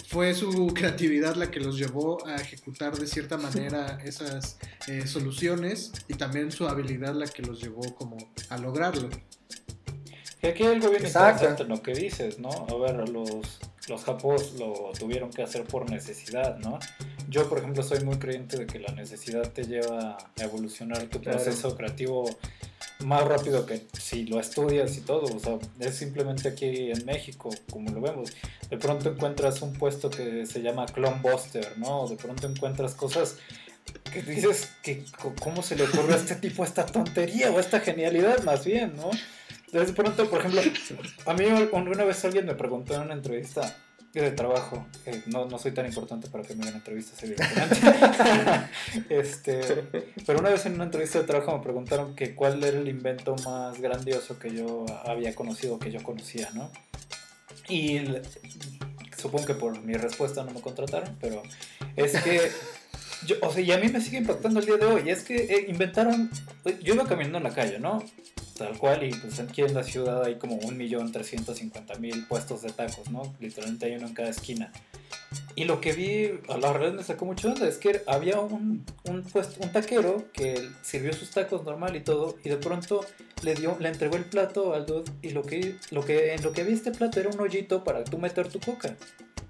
fue 0.09 0.35
su 0.35 0.69
creatividad 0.75 1.37
la 1.37 1.51
que 1.51 1.61
los 1.61 1.77
llevó 1.79 2.27
a 2.27 2.37
ejecutar 2.37 2.97
de 2.99 3.07
cierta 3.07 3.37
manera 3.37 3.99
esas 4.05 4.59
eh, 4.87 5.07
soluciones 5.07 5.93
y 6.09 6.15
también 6.15 6.51
su 6.51 6.67
habilidad 6.69 7.15
la 7.15 7.27
que 7.27 7.43
los 7.43 7.61
llevó 7.61 7.95
como 7.95 8.17
a 8.49 8.59
lograrlo. 8.59 9.09
Que 10.41 10.49
aquí 10.49 10.63
hay 10.63 10.75
algo 10.75 10.91
bien 10.91 11.05
Exacto. 11.05 11.45
interesante 11.45 11.63
en 11.65 11.69
lo 11.69 11.83
que 11.83 11.93
dices, 11.95 12.39
¿no? 12.39 12.51
A 12.51 12.75
ver, 12.77 13.09
los, 13.09 13.59
los 13.89 14.05
japos 14.05 14.53
lo 14.59 14.93
tuvieron 14.99 15.31
que 15.31 15.43
hacer 15.43 15.65
por 15.65 15.91
necesidad, 15.91 16.59
¿no? 16.59 16.79
Yo, 17.29 17.49
por 17.49 17.59
ejemplo, 17.59 17.83
soy 17.83 18.01
muy 18.05 18.19
creyente 18.19 18.57
de 18.57 18.67
que 18.67 18.79
la 18.79 18.93
necesidad 18.95 19.51
te 19.53 19.65
lleva 19.65 20.17
a 20.17 20.43
evolucionar 20.45 21.03
tu 21.09 21.21
Claro. 21.21 21.39
proceso 21.43 21.77
creativo 21.77 22.25
más 23.01 23.25
rápido 23.27 23.67
que 23.67 23.87
si 24.01 24.25
lo 24.27 24.39
estudias 24.41 24.97
y 24.97 25.01
todo. 25.01 25.25
O 25.35 25.41
sea, 25.41 25.59
es 25.81 25.97
simplemente 25.97 26.49
aquí 26.49 26.91
en 26.93 27.05
México, 27.05 27.51
como 27.71 27.91
lo 27.91 28.01
vemos. 28.01 28.31
De 28.71 28.77
pronto 28.79 29.11
encuentras 29.11 29.61
un 29.63 29.73
puesto 29.73 30.09
que 30.09 30.47
se 30.47 30.63
llama 30.63 30.87
Clone 30.87 31.21
Buster, 31.21 31.77
¿no? 31.79 32.07
De 32.07 32.17
pronto 32.17 32.47
encuentras 32.47 32.95
cosas 32.95 33.37
que 34.13 34.23
dices 34.23 34.71
que 34.83 35.05
cómo 35.43 35.63
se 35.63 35.75
le 35.77 35.85
ocurrió 35.85 36.15
a 36.15 36.19
este 36.19 36.37
tipo 36.37 36.63
esta 36.65 36.87
tontería 36.87 37.51
o 37.51 37.59
esta 37.59 37.81
genialidad 37.81 38.43
más 38.45 38.65
bien, 38.65 38.95
¿no? 38.97 39.11
Entonces, 39.71 39.95
pronto, 39.95 40.29
por 40.31 40.41
ejemplo, 40.41 40.63
a 41.27 41.35
mí 41.35 41.45
una 41.73 42.05
vez 42.05 42.25
alguien 42.25 42.47
me 42.47 42.55
preguntó 42.55 42.95
en 42.95 43.03
una 43.03 43.13
entrevista 43.15 43.77
de 44.13 44.31
trabajo, 44.33 44.87
no, 45.27 45.45
no 45.47 45.59
soy 45.59 45.73
tan 45.73 45.87
importante 45.87 46.29
para 46.29 46.43
que 46.43 46.55
me 46.55 46.63
hagan 46.63 46.77
entrevistas, 46.77 47.23
este, 49.09 49.85
pero 50.27 50.39
una 50.41 50.49
vez 50.51 50.65
en 50.67 50.75
una 50.75 50.85
entrevista 50.85 51.19
de 51.21 51.27
trabajo 51.27 51.57
me 51.57 51.63
preguntaron 51.63 52.17
que 52.17 52.35
cuál 52.35 52.65
era 52.65 52.79
el 52.79 52.89
invento 52.89 53.37
más 53.45 53.81
grandioso 53.81 54.39
que 54.39 54.55
yo 54.55 54.87
había 55.05 55.35
conocido, 55.35 55.79
que 55.79 55.91
yo 55.91 56.03
conocía, 56.03 56.49
¿no? 56.55 56.71
Y 57.69 58.01
supongo 59.17 59.47
que 59.47 59.55
por 59.55 59.79
mi 59.83 59.93
respuesta 59.95 60.43
no 60.43 60.53
me 60.53 60.63
contrataron, 60.63 61.17
pero 61.21 61.43
es 61.97 62.19
que 62.23 62.51
yo, 63.27 63.37
o 63.43 63.53
sea, 63.53 63.63
y 63.63 63.73
a 63.73 63.79
mí 63.79 63.89
me 63.89 64.01
sigue 64.01 64.19
impactando 64.19 64.61
el 64.61 64.67
día 64.67 64.77
de 64.77 64.87
hoy. 64.87 65.11
Es 65.11 65.23
que 65.23 65.37
eh, 65.37 65.67
inventaron. 65.69 66.31
Yo 66.83 66.95
iba 66.95 67.07
caminando 67.07 67.39
en 67.39 67.45
la 67.45 67.55
calle, 67.55 67.79
¿no? 67.79 68.05
Tal 68.57 68.77
cual, 68.77 69.05
y 69.05 69.11
pues 69.11 69.39
aquí 69.39 69.63
en 69.63 69.73
la 69.73 69.85
ciudad 69.85 70.25
hay 70.25 70.35
como 70.35 70.59
1.350.000 70.61 72.27
puestos 72.27 72.63
de 72.63 72.71
tacos, 72.71 73.09
¿no? 73.11 73.35
Literalmente 73.39 73.87
hay 73.87 73.95
uno 73.95 74.09
en 74.09 74.15
cada 74.15 74.31
esquina. 74.31 74.73
Y 75.55 75.65
lo 75.65 75.81
que 75.81 75.93
vi, 75.93 76.41
a 76.49 76.57
la 76.57 76.73
verdad 76.73 76.93
me 76.93 77.03
sacó 77.03 77.25
mucho 77.25 77.49
onda, 77.49 77.69
es 77.69 77.79
que 77.79 78.03
había 78.07 78.41
un, 78.41 78.85
un, 79.05 79.23
puesto, 79.23 79.61
un 79.63 79.71
taquero 79.73 80.25
que 80.33 80.69
sirvió 80.83 81.13
sus 81.13 81.31
tacos 81.31 81.65
normal 81.65 81.97
y 81.97 82.01
todo, 82.01 82.37
y 82.45 82.49
de 82.49 82.57
pronto 82.57 83.05
le 83.43 83.55
dio, 83.55 83.77
le 83.79 83.89
entregó 83.89 84.17
el 84.17 84.25
plato 84.25 84.75
al 84.75 84.87
dude, 84.87 85.11
y 85.23 85.31
lo 85.31 85.43
que, 85.43 85.77
lo 85.91 86.05
que, 86.05 86.35
en 86.35 86.43
lo 86.43 86.53
que 86.53 86.63
había 86.63 86.75
este 86.75 86.93
plato 86.93 87.21
era 87.21 87.29
un 87.29 87.41
hoyito 87.41 87.85
para 87.85 88.05
tú 88.05 88.19
meter 88.19 88.49
tu 88.49 88.61
coca. 88.61 88.97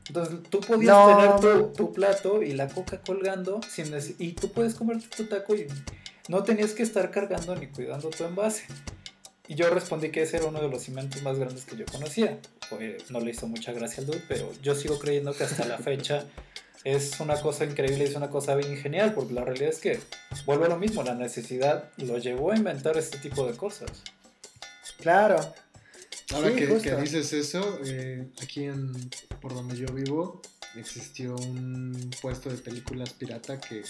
Entonces 0.09 0.41
tú 0.51 0.61
podías 0.61 0.95
No, 0.95 1.41
tener 1.41 1.73
tu, 1.73 1.93
plato 1.93 2.43
y 2.43 2.53
la 2.53 2.69
coca 2.69 3.01
colgando 3.01 3.61
sin 3.69 3.95
y 4.19 4.33
tú 4.33 4.51
puedes 4.51 4.75
comerte 4.75 5.07
tu 5.15 5.27
taco 5.27 5.55
y 5.55 5.67
no 6.29 6.43
tenías 6.43 6.73
que 6.73 6.83
estar 6.83 7.11
cargando 7.11 7.55
ni 7.55 7.69
cuidando 7.69 8.11
tu 8.11 8.25
envase. 8.25 8.65
Y 9.47 9.55
yo 9.55 9.71
respondí 9.71 10.11
que 10.11 10.23
ese 10.23 10.37
era 10.37 10.47
uno 10.47 10.61
de 10.61 10.69
los 10.69 10.89
inventos 10.89 11.23
más 11.23 11.39
grandes 11.39 11.65
que 11.65 11.77
yo 11.77 11.87
conocía. 11.87 12.39
Pues, 12.69 13.11
no 13.11 13.21
le 13.21 13.31
hizo 13.31 13.47
mucha 13.47 13.73
gracia 13.73 14.03
al 14.03 14.07
dude, 14.07 14.23
pero 14.29 14.53
yo 14.63 14.75
sigo 14.75 14.99
creyendo 14.99 15.33
que 15.33 15.45
hasta 15.45 15.65
la 15.67 15.79
fecha 15.79 16.27
es 16.85 17.19
una 17.21 17.41
cosa 17.41 17.65
increíble 17.65 18.05
y 18.05 18.09
es 18.09 18.15
una 18.15 18.29
cosa 18.29 18.55
bien 18.55 18.77
genial, 18.77 19.15
porque 19.15 19.33
la 19.33 19.45
realidad 19.45 19.71
es 19.71 19.79
que 19.79 20.01
vuelve 20.45 20.67
a 20.67 20.69
lo 20.69 20.79
mismo, 20.79 21.03
la 21.03 21.15
necesidad 21.15 21.91
lo 21.97 22.19
llevó 22.19 22.53
a 22.53 22.57
inventar 22.57 22.97
este 22.99 23.19
tipo 23.19 23.47
de 23.47 23.57
cosas. 23.57 23.91
Claro. 24.99 25.39
Ahora 26.35 26.51
Sí, 26.51 26.57
que, 26.57 26.67
que 26.67 26.97
dices 26.97 27.33
eso, 27.33 27.81
eh, 27.85 28.29
aquí 28.43 28.65
en, 28.65 28.93
por 29.41 29.55
donde 29.55 29.77
yo 29.77 29.87
vivo 29.89 30.43
existió 30.77 31.35
un 31.37 32.11
puesto 32.21 32.51
de 32.51 32.57
películas 32.59 33.13
pirata 33.15 33.59
que 33.59 33.83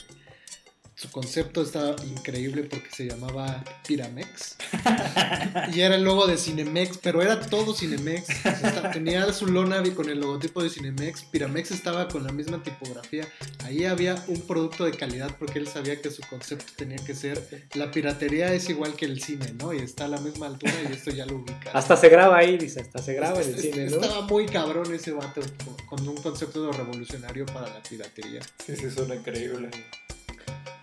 su 0.98 1.10
concepto 1.12 1.62
estaba 1.62 1.94
increíble 2.04 2.64
porque 2.64 2.90
se 2.90 3.06
llamaba 3.06 3.62
Piramex. 3.86 4.56
y 5.72 5.80
era 5.80 5.94
el 5.94 6.02
logo 6.02 6.26
de 6.26 6.36
Cinemex, 6.36 6.98
pero 6.98 7.22
era 7.22 7.38
todo 7.40 7.72
Cinemex. 7.72 8.28
O 8.28 8.32
sea, 8.42 8.52
esta- 8.52 8.90
tenía 8.90 9.32
su 9.32 9.46
lona 9.46 9.80
con 9.94 10.08
el 10.08 10.18
logotipo 10.20 10.60
de 10.62 10.70
Cinemex. 10.70 11.22
Piramex 11.24 11.70
estaba 11.70 12.08
con 12.08 12.24
la 12.24 12.32
misma 12.32 12.62
tipografía. 12.64 13.28
Ahí 13.64 13.84
había 13.84 14.16
un 14.26 14.40
producto 14.40 14.84
de 14.86 14.90
calidad 14.92 15.30
porque 15.38 15.60
él 15.60 15.68
sabía 15.68 16.00
que 16.02 16.10
su 16.10 16.22
concepto 16.28 16.72
tenía 16.76 16.98
que 16.98 17.14
ser 17.14 17.68
la 17.74 17.90
piratería 17.92 18.52
es 18.52 18.68
igual 18.68 18.94
que 18.94 19.04
el 19.06 19.22
cine, 19.22 19.52
¿no? 19.58 19.72
Y 19.72 19.78
está 19.78 20.06
a 20.06 20.08
la 20.08 20.18
misma 20.18 20.46
altura 20.46 20.72
y 20.88 20.92
esto 20.92 21.10
ya 21.12 21.26
lo 21.26 21.36
ubica. 21.36 21.70
Hasta 21.74 21.96
se 21.96 22.08
graba 22.08 22.38
ahí, 22.38 22.58
dice, 22.58 22.80
hasta 22.80 23.00
se 23.00 23.14
graba 23.14 23.40
en 23.40 23.48
el 23.50 23.54
Est- 23.54 23.62
cine, 23.62 23.84
est- 23.84 23.94
¿no? 23.96 24.02
Estaba 24.02 24.22
muy 24.26 24.46
cabrón 24.46 24.92
ese 24.92 25.12
vato 25.12 25.40
con- 25.86 25.98
con 25.98 26.08
un 26.08 26.16
concepto 26.16 26.72
revolucionario 26.72 27.46
para 27.46 27.68
la 27.68 27.82
piratería. 27.82 28.40
Sí, 28.66 28.74
sí, 28.74 28.90
suena 28.90 29.14
increíble. 29.14 29.70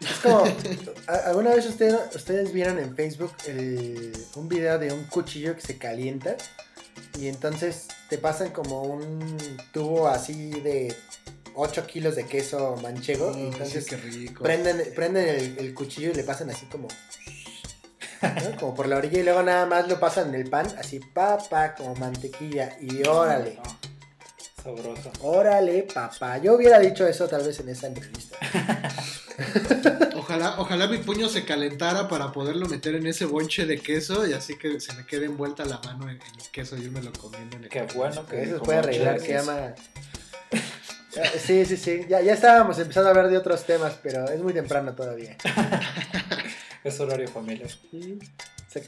Es 0.09 0.19
como, 0.21 0.43
¿a- 1.07 1.13
¿alguna 1.29 1.51
vez 1.55 1.65
ustedes, 1.65 1.95
ustedes 2.15 2.51
vieron 2.53 2.79
en 2.79 2.95
Facebook 2.95 3.33
el- 3.47 4.13
un 4.35 4.47
video 4.47 4.77
de 4.79 4.91
un 4.93 5.03
cuchillo 5.05 5.55
que 5.55 5.61
se 5.61 5.77
calienta? 5.77 6.35
Y 7.19 7.27
entonces 7.27 7.87
te 8.09 8.17
pasan 8.17 8.49
como 8.51 8.83
un 8.83 9.37
tubo 9.73 10.07
así 10.07 10.51
de 10.61 10.95
8 11.55 11.85
kilos 11.87 12.15
de 12.15 12.25
queso 12.25 12.75
manchego. 12.81 13.31
y 13.31 13.43
Oh, 13.43 13.47
entonces 13.51 13.83
sí, 13.85 13.89
qué 13.91 13.97
rico. 13.97 14.43
prenden, 14.43 14.93
prenden 14.93 15.27
el, 15.27 15.57
el 15.59 15.73
cuchillo 15.73 16.11
y 16.11 16.13
le 16.13 16.23
pasan 16.23 16.49
así 16.49 16.65
como... 16.67 16.87
¿no? 18.21 18.57
Como 18.59 18.73
por 18.75 18.87
la 18.87 18.97
orilla 18.97 19.19
y 19.19 19.23
luego 19.23 19.43
nada 19.43 19.65
más 19.65 19.87
lo 19.87 19.99
pasan 19.99 20.29
en 20.29 20.35
el 20.41 20.49
pan, 20.49 20.67
así 20.79 20.99
pa, 20.99 21.37
pa, 21.37 21.75
como 21.75 21.95
mantequilla. 21.95 22.75
Y 22.81 23.05
órale, 23.07 23.59
Ah, 23.63 23.77
sabroso. 24.63 25.11
órale, 25.21 25.83
papá. 25.83 26.37
Yo 26.39 26.55
hubiera 26.55 26.79
dicho 26.79 27.05
eso 27.07 27.27
tal 27.27 27.43
vez 27.45 27.59
en 27.59 27.69
esa 27.69 27.87
entrevista. 27.87 28.37
Ojalá, 30.45 30.61
ojalá 30.61 30.87
mi 30.87 30.97
puño 30.99 31.27
se 31.27 31.43
calentara 31.43 32.07
para 32.07 32.31
poderlo 32.31 32.67
meter 32.67 32.95
en 32.95 33.07
ese 33.07 33.25
bonche 33.25 33.65
de 33.65 33.79
queso 33.79 34.27
y 34.27 34.33
así 34.33 34.57
que 34.57 34.79
se 34.79 34.93
me 34.93 35.05
quede 35.05 35.25
envuelta 35.25 35.65
la 35.65 35.79
mano 35.79 36.03
en, 36.09 36.17
en 36.17 36.39
el 36.39 36.49
queso 36.51 36.77
y 36.77 36.83
yo 36.83 36.91
me 36.91 37.01
lo 37.01 37.11
comiendo 37.13 37.57
en 37.57 37.63
el 37.63 37.69
Qué 37.69 37.79
camino. 37.79 37.95
bueno 37.95 38.25
que 38.25 38.43
Eso 38.43 38.59
puede 38.61 38.79
arreglar, 38.79 39.19
se 39.19 39.33
llama... 39.33 39.73
Sí, 41.39 41.65
sí, 41.65 41.77
sí. 41.77 42.01
Ya, 42.09 42.19
ya 42.19 42.33
estábamos 42.33 42.77
empezando 42.77 43.07
a 43.07 43.11
hablar 43.11 43.29
de 43.29 43.37
otros 43.37 43.63
temas, 43.63 43.97
pero 44.03 44.29
es 44.29 44.41
muy 44.41 44.51
temprano 44.51 44.93
todavía. 44.93 45.37
Es 46.83 46.99
horario 46.99 47.27
familiar. 47.29 47.69
Y, 47.93 48.19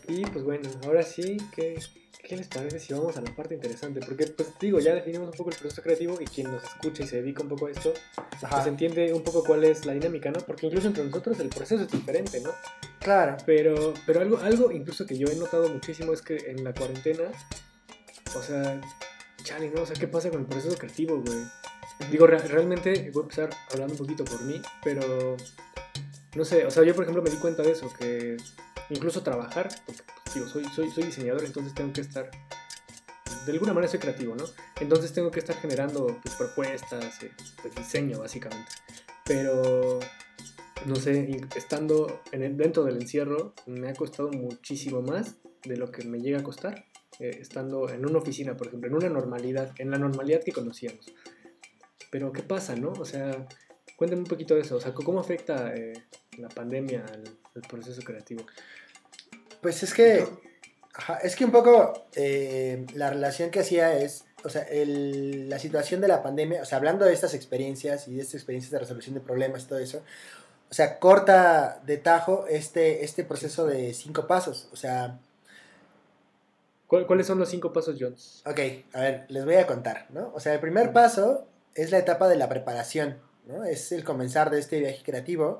y, 0.10 0.22
pues 0.26 0.43
bueno, 0.43 0.70
ahora 0.86 1.02
sí, 1.02 1.38
¿qué, 1.56 1.80
¿qué 2.28 2.36
les 2.36 2.48
parece 2.48 2.80
si 2.80 2.94
vamos 2.94 3.16
a 3.18 3.22
la 3.22 3.34
parte 3.36 3.56
interesante? 3.56 4.00
Porque, 4.06 4.28
pues 4.28 4.50
digo, 4.60 4.80
ya 4.80 4.94
definimos 4.94 5.28
un 5.30 5.34
poco 5.36 5.50
el 5.52 5.56
proceso 5.56 5.82
creativo 5.82 6.18
y 6.20 6.26
quien 6.26 6.52
nos 6.52 6.63
escucha 6.63 7.04
y 7.04 7.08
se 7.08 7.22
dedica 7.22 7.42
un 7.44 7.50
poco 7.50 7.68
a 7.68 7.72
esto, 7.72 7.94
Ajá, 8.42 8.56
pues 8.58 8.68
entiende 8.68 9.13
un 9.13 9.24
poco 9.24 9.44
cuál 9.44 9.63
es 9.63 9.86
la 9.86 9.94
dinámica, 9.94 10.30
¿no? 10.32 10.40
Porque 10.42 10.66
incluso 10.68 10.88
entre 10.88 11.04
nosotros 11.06 11.40
el 11.40 11.50
proceso 11.50 11.84
es 11.84 11.92
diferente, 11.92 12.42
¿no? 12.42 12.52
claro. 13.00 13.38
Pero, 13.46 13.94
pero 14.06 14.20
algo, 14.22 14.38
algo 14.40 14.72
incluso 14.72 15.06
que 15.06 15.18
yo 15.18 15.28
he 15.28 15.36
notado 15.36 15.70
muchísimo 15.70 16.12
es 16.13 16.22
que 16.22 16.36
en 16.52 16.63
la 16.63 16.74
cuarentena, 16.74 17.24
o 18.36 18.42
sea, 18.42 18.82
chale, 19.44 19.72
¿no? 19.74 19.84
O 19.84 19.86
sea, 19.86 19.96
¿qué 19.96 20.08
pasa 20.08 20.30
con 20.30 20.42
el 20.42 20.46
proceso 20.46 20.78
creativo, 20.78 21.22
güey? 21.26 21.38
Digo, 22.12 22.28
re- 22.28 22.40
realmente 22.40 23.10
voy 23.13 23.22
a 23.22 23.24
empezar 23.24 23.50
hablando 23.72 23.94
un 23.94 23.98
poquito 24.00 24.26
por 24.26 24.42
mí, 24.44 24.62
pero 24.84 25.38
no 26.36 26.46
sé, 26.46 26.66
o 26.66 26.70
sea, 26.72 26.84
yo 26.84 26.94
por 26.94 27.04
ejemplo 27.06 27.24
me 27.24 27.30
di 27.32 27.38
cuenta 27.38 27.63
de 27.63 27.72
eso, 27.72 27.92
que 27.98 28.38
incluso 28.89 29.23
trabajar, 29.23 29.69
porque 29.86 30.02
pues, 30.23 30.36
digo, 30.36 30.47
soy, 30.47 31.04
diseñador, 31.04 31.43
entonces 31.43 31.73
tengo 31.73 31.93
que 31.93 32.02
estar, 32.02 32.30
de 33.45 33.52
alguna 33.52 33.73
manera 33.73 33.91
soy 33.91 34.00
creativo, 34.00 34.36
¿no? 34.36 34.45
Entonces 34.80 35.13
tengo 35.13 35.32
que 35.32 35.39
estar 35.39 35.56
generando 35.58 36.19
pues, 36.23 36.36
propuestas, 36.36 37.23
eh, 37.23 37.32
pues, 37.62 37.76
diseño 37.76 38.19
básicamente. 38.19 38.71
Pero, 39.26 40.00
no 40.86 40.95
sé, 40.95 41.41
estando 41.56 42.21
dentro 42.32 42.84
del 42.84 42.95
encierro, 42.95 43.54
me 43.65 43.89
ha 43.89 43.93
costado 43.93 44.30
muchísimo 44.32 45.02
más 45.02 45.36
de 45.63 45.76
lo 45.76 45.91
que 45.91 46.06
me 46.06 46.19
llega 46.19 46.39
a 46.39 46.43
costar. 46.43 46.86
eh, 47.19 47.38
estando 47.41 47.89
en 47.89 48.06
una 48.06 48.19
oficina, 48.19 48.56
por 48.56 48.67
ejemplo, 48.67 48.88
en 48.89 48.95
una 48.95 49.10
normalidad, 49.10 49.73
en 49.80 49.89
la 49.89 49.97
normalidad 49.97 50.41
que 50.43 50.52
conocíamos. 50.52 51.12
Pero, 52.12 52.32
¿qué 52.32 52.43
pasa, 52.43 52.76
no? 52.76 52.91
O 52.91 53.06
sea, 53.06 53.47
cuéntame 53.97 54.21
un 54.21 54.28
poquito 54.28 54.56
de 54.56 54.62
eso. 54.62 54.76
O 54.78 54.80
sea, 54.80 54.93
¿cómo 54.93 55.19
afecta 55.19 55.73
eh, 55.76 55.93
la 56.38 56.50
pandemia 56.50 57.04
al, 57.12 57.23
al 57.56 57.62
proceso 57.69 58.02
creativo? 58.04 58.45
Pues 59.62 59.84
es 59.84 59.93
que, 59.93 60.26
ajá, 60.93 61.17
es 61.17 61.36
que 61.36 61.45
un 61.45 61.52
poco 61.52 62.08
eh, 62.15 62.86
la 62.93 63.10
relación 63.10 63.50
que 63.50 63.60
hacía 63.62 63.97
es, 63.97 64.23
o 64.43 64.50
sea, 64.50 64.62
el- 64.63 65.50
la 65.50 65.60
situación 65.60 66.00
de 66.02 66.08
la 66.08 66.21
pandemia, 66.23 66.62
o 66.62 66.65
sea, 66.65 66.78
hablando 66.78 67.06
de 67.06 67.13
estas 67.13 67.34
experiencias 67.34 68.08
y 68.08 68.15
de 68.15 68.21
estas 68.21 68.36
experiencias 68.36 68.71
de 68.71 68.80
resolución 68.80 69.15
de 69.15 69.21
problemas 69.21 69.63
y 69.63 69.67
todo 69.67 69.80
eso, 69.80 70.04
o 70.69 70.73
sea, 70.73 71.00
corta 71.00 71.82
de 71.86 71.97
tajo 71.97 72.45
este, 72.47 73.04
este 73.06 73.23
proceso 73.23 73.65
de 73.65 73.93
cinco 73.93 74.28
pasos. 74.28 74.69
O 74.71 74.76
sea, 74.76 75.17
¿Cuál- 76.88 77.06
¿Cuáles 77.06 77.28
son 77.28 77.38
los 77.39 77.50
cinco 77.50 77.73
pasos, 77.73 77.97
Jones? 78.00 78.41
ok, 78.45 78.60
a 78.93 79.02
ver, 79.02 79.26
les 79.28 79.43
voy 79.43 79.56
a 79.56 79.67
contar, 79.67 80.06
¿no? 80.10 80.32
O 80.34 80.39
sea, 80.39 80.54
el 80.54 80.60
primer 80.62 80.93
paso 80.93 81.45
es 81.76 81.91
la 81.91 81.97
etapa 81.97 82.30
de 82.30 82.38
la 82.38 82.47
preparación, 82.47 83.17
¿no? 83.45 83.65
Es 83.65 83.91
el 83.91 84.06
comenzar 84.06 84.50
de 84.50 84.60
este 84.60 84.80
viaje 84.80 85.04
creativo. 85.04 85.60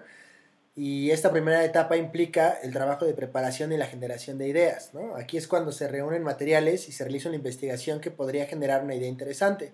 Y 0.80 1.10
esta 1.10 1.32
primera 1.32 1.66
etapa 1.66 1.98
implica 1.98 2.60
el 2.62 2.72
trabajo 2.72 3.04
de 3.04 3.16
preparación 3.16 3.72
y 3.72 3.78
la 3.78 3.88
generación 3.88 4.38
de 4.38 4.48
ideas, 4.48 4.94
¿no? 4.94 5.16
Aquí 5.16 5.36
es 5.36 5.48
cuando 5.48 5.72
se 5.72 5.88
reúnen 5.88 6.22
materiales 6.22 6.88
y 6.88 6.92
se 6.92 7.04
realiza 7.04 7.30
una 7.30 7.36
investigación 7.36 8.00
que 8.00 8.12
podría 8.12 8.46
generar 8.46 8.84
una 8.84 8.94
idea 8.94 9.08
interesante, 9.08 9.74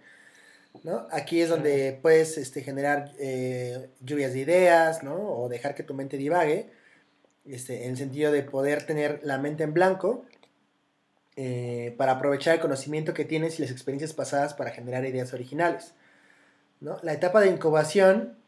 ¿no? 0.84 1.06
Aquí 1.12 1.42
es 1.42 1.50
donde 1.50 2.00
puedes 2.02 2.38
este, 2.38 2.62
generar 2.62 3.12
eh, 3.20 3.90
lluvias 4.00 4.32
de 4.32 4.40
ideas, 4.40 5.04
¿no? 5.04 5.16
O 5.16 5.50
dejar 5.50 5.76
que 5.76 5.84
tu 5.84 5.94
mente 5.94 6.16
divague, 6.16 6.70
este, 7.46 7.84
en 7.84 7.92
el 7.92 7.98
sentido 7.98 8.32
de 8.32 8.44
poder 8.44 8.86
tener 8.86 9.20
la 9.24 9.38
mente 9.38 9.64
en 9.64 9.74
blanco 9.74 10.24
eh, 11.36 11.96
para 11.98 12.14
aprovechar 12.14 12.56
el 12.56 12.62
conocimiento 12.62 13.14
que 13.14 13.26
tienes 13.26 13.60
y 13.60 13.64
las 13.64 13.72
experiencias 13.72 14.14
pasadas 14.14 14.54
para 14.54 14.72
generar 14.72 15.04
ideas 15.04 15.34
originales, 15.34 15.96
¿no? 16.80 16.98
La 17.04 17.12
etapa 17.12 17.42
de 17.42 17.50
incubación 17.50 18.42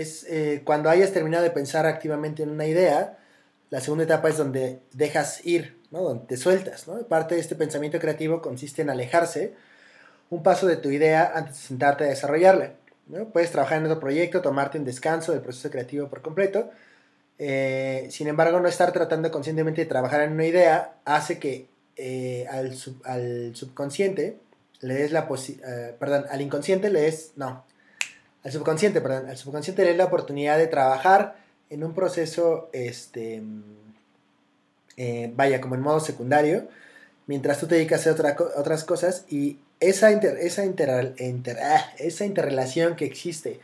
es 0.00 0.24
eh, 0.28 0.62
cuando 0.64 0.90
hayas 0.90 1.12
terminado 1.12 1.42
de 1.44 1.50
pensar 1.50 1.86
activamente 1.86 2.42
en 2.42 2.50
una 2.50 2.66
idea, 2.66 3.18
la 3.70 3.80
segunda 3.80 4.04
etapa 4.04 4.28
es 4.28 4.36
donde 4.36 4.80
dejas 4.92 5.44
ir, 5.44 5.78
¿no? 5.90 6.02
donde 6.02 6.26
te 6.26 6.36
sueltas. 6.36 6.86
¿no? 6.86 6.94
Parte 7.08 7.34
de 7.34 7.40
este 7.40 7.56
pensamiento 7.56 7.98
creativo 7.98 8.40
consiste 8.42 8.82
en 8.82 8.90
alejarse 8.90 9.54
un 10.30 10.42
paso 10.42 10.66
de 10.66 10.76
tu 10.76 10.90
idea 10.90 11.32
antes 11.34 11.54
de 11.54 11.60
sentarte 11.68 12.04
a 12.04 12.08
desarrollarla. 12.08 12.72
Puedes 13.32 13.52
trabajar 13.52 13.78
en 13.78 13.86
otro 13.86 14.00
proyecto, 14.00 14.42
tomarte 14.42 14.78
un 14.78 14.84
descanso 14.84 15.32
del 15.32 15.40
proceso 15.40 15.70
creativo 15.70 16.08
por 16.08 16.22
completo. 16.22 16.70
eh, 17.38 18.08
sin 18.10 18.28
embargo, 18.28 18.60
no 18.60 18.68
estar 18.68 18.92
tratando 18.92 19.30
conscientemente 19.30 19.82
de 19.82 19.86
trabajar 19.86 20.22
en 20.22 20.32
una 20.32 20.46
idea 20.46 20.94
hace 21.04 21.38
que 21.38 21.68
eh, 21.96 22.46
al, 22.50 22.74
sub- 22.76 23.02
al 23.04 23.54
subconsciente 23.54 24.38
le 24.80 24.94
des 24.94 25.12
la 25.12 25.28
posi- 25.28 25.60
perdón, 25.98 26.24
al 26.30 26.40
inconsciente 26.40 26.90
le 26.90 27.02
des, 27.02 27.32
no, 27.36 27.64
al 28.46 28.52
subconsciente, 28.52 29.00
perdón, 29.00 29.28
al 29.28 29.36
subconsciente 29.36 29.84
le 29.84 29.90
es 29.90 29.96
la 29.96 30.04
oportunidad 30.04 30.56
de 30.56 30.68
trabajar 30.68 31.34
en 31.68 31.82
un 31.82 31.94
proceso, 31.94 32.70
este, 32.72 33.40
mm, 33.40 33.62
eh, 34.98 35.32
vaya, 35.34 35.60
como 35.60 35.74
en 35.74 35.80
modo 35.80 35.98
secundario, 35.98 36.68
mientras 37.26 37.58
tú 37.58 37.66
te 37.66 37.74
dedicas 37.74 37.98
a 38.06 38.10
hacer 38.10 38.12
otra 38.12 38.36
otras 38.56 38.84
cosas 38.84 39.24
y 39.28 39.58
esa, 39.80 40.12
inter- 40.12 40.38
esa, 40.40 40.64
inter- 40.64 41.14
inter- 41.18 41.58
ah, 41.60 41.90
esa 41.98 42.24
interrelación 42.24 42.94
que 42.94 43.04
existe 43.04 43.58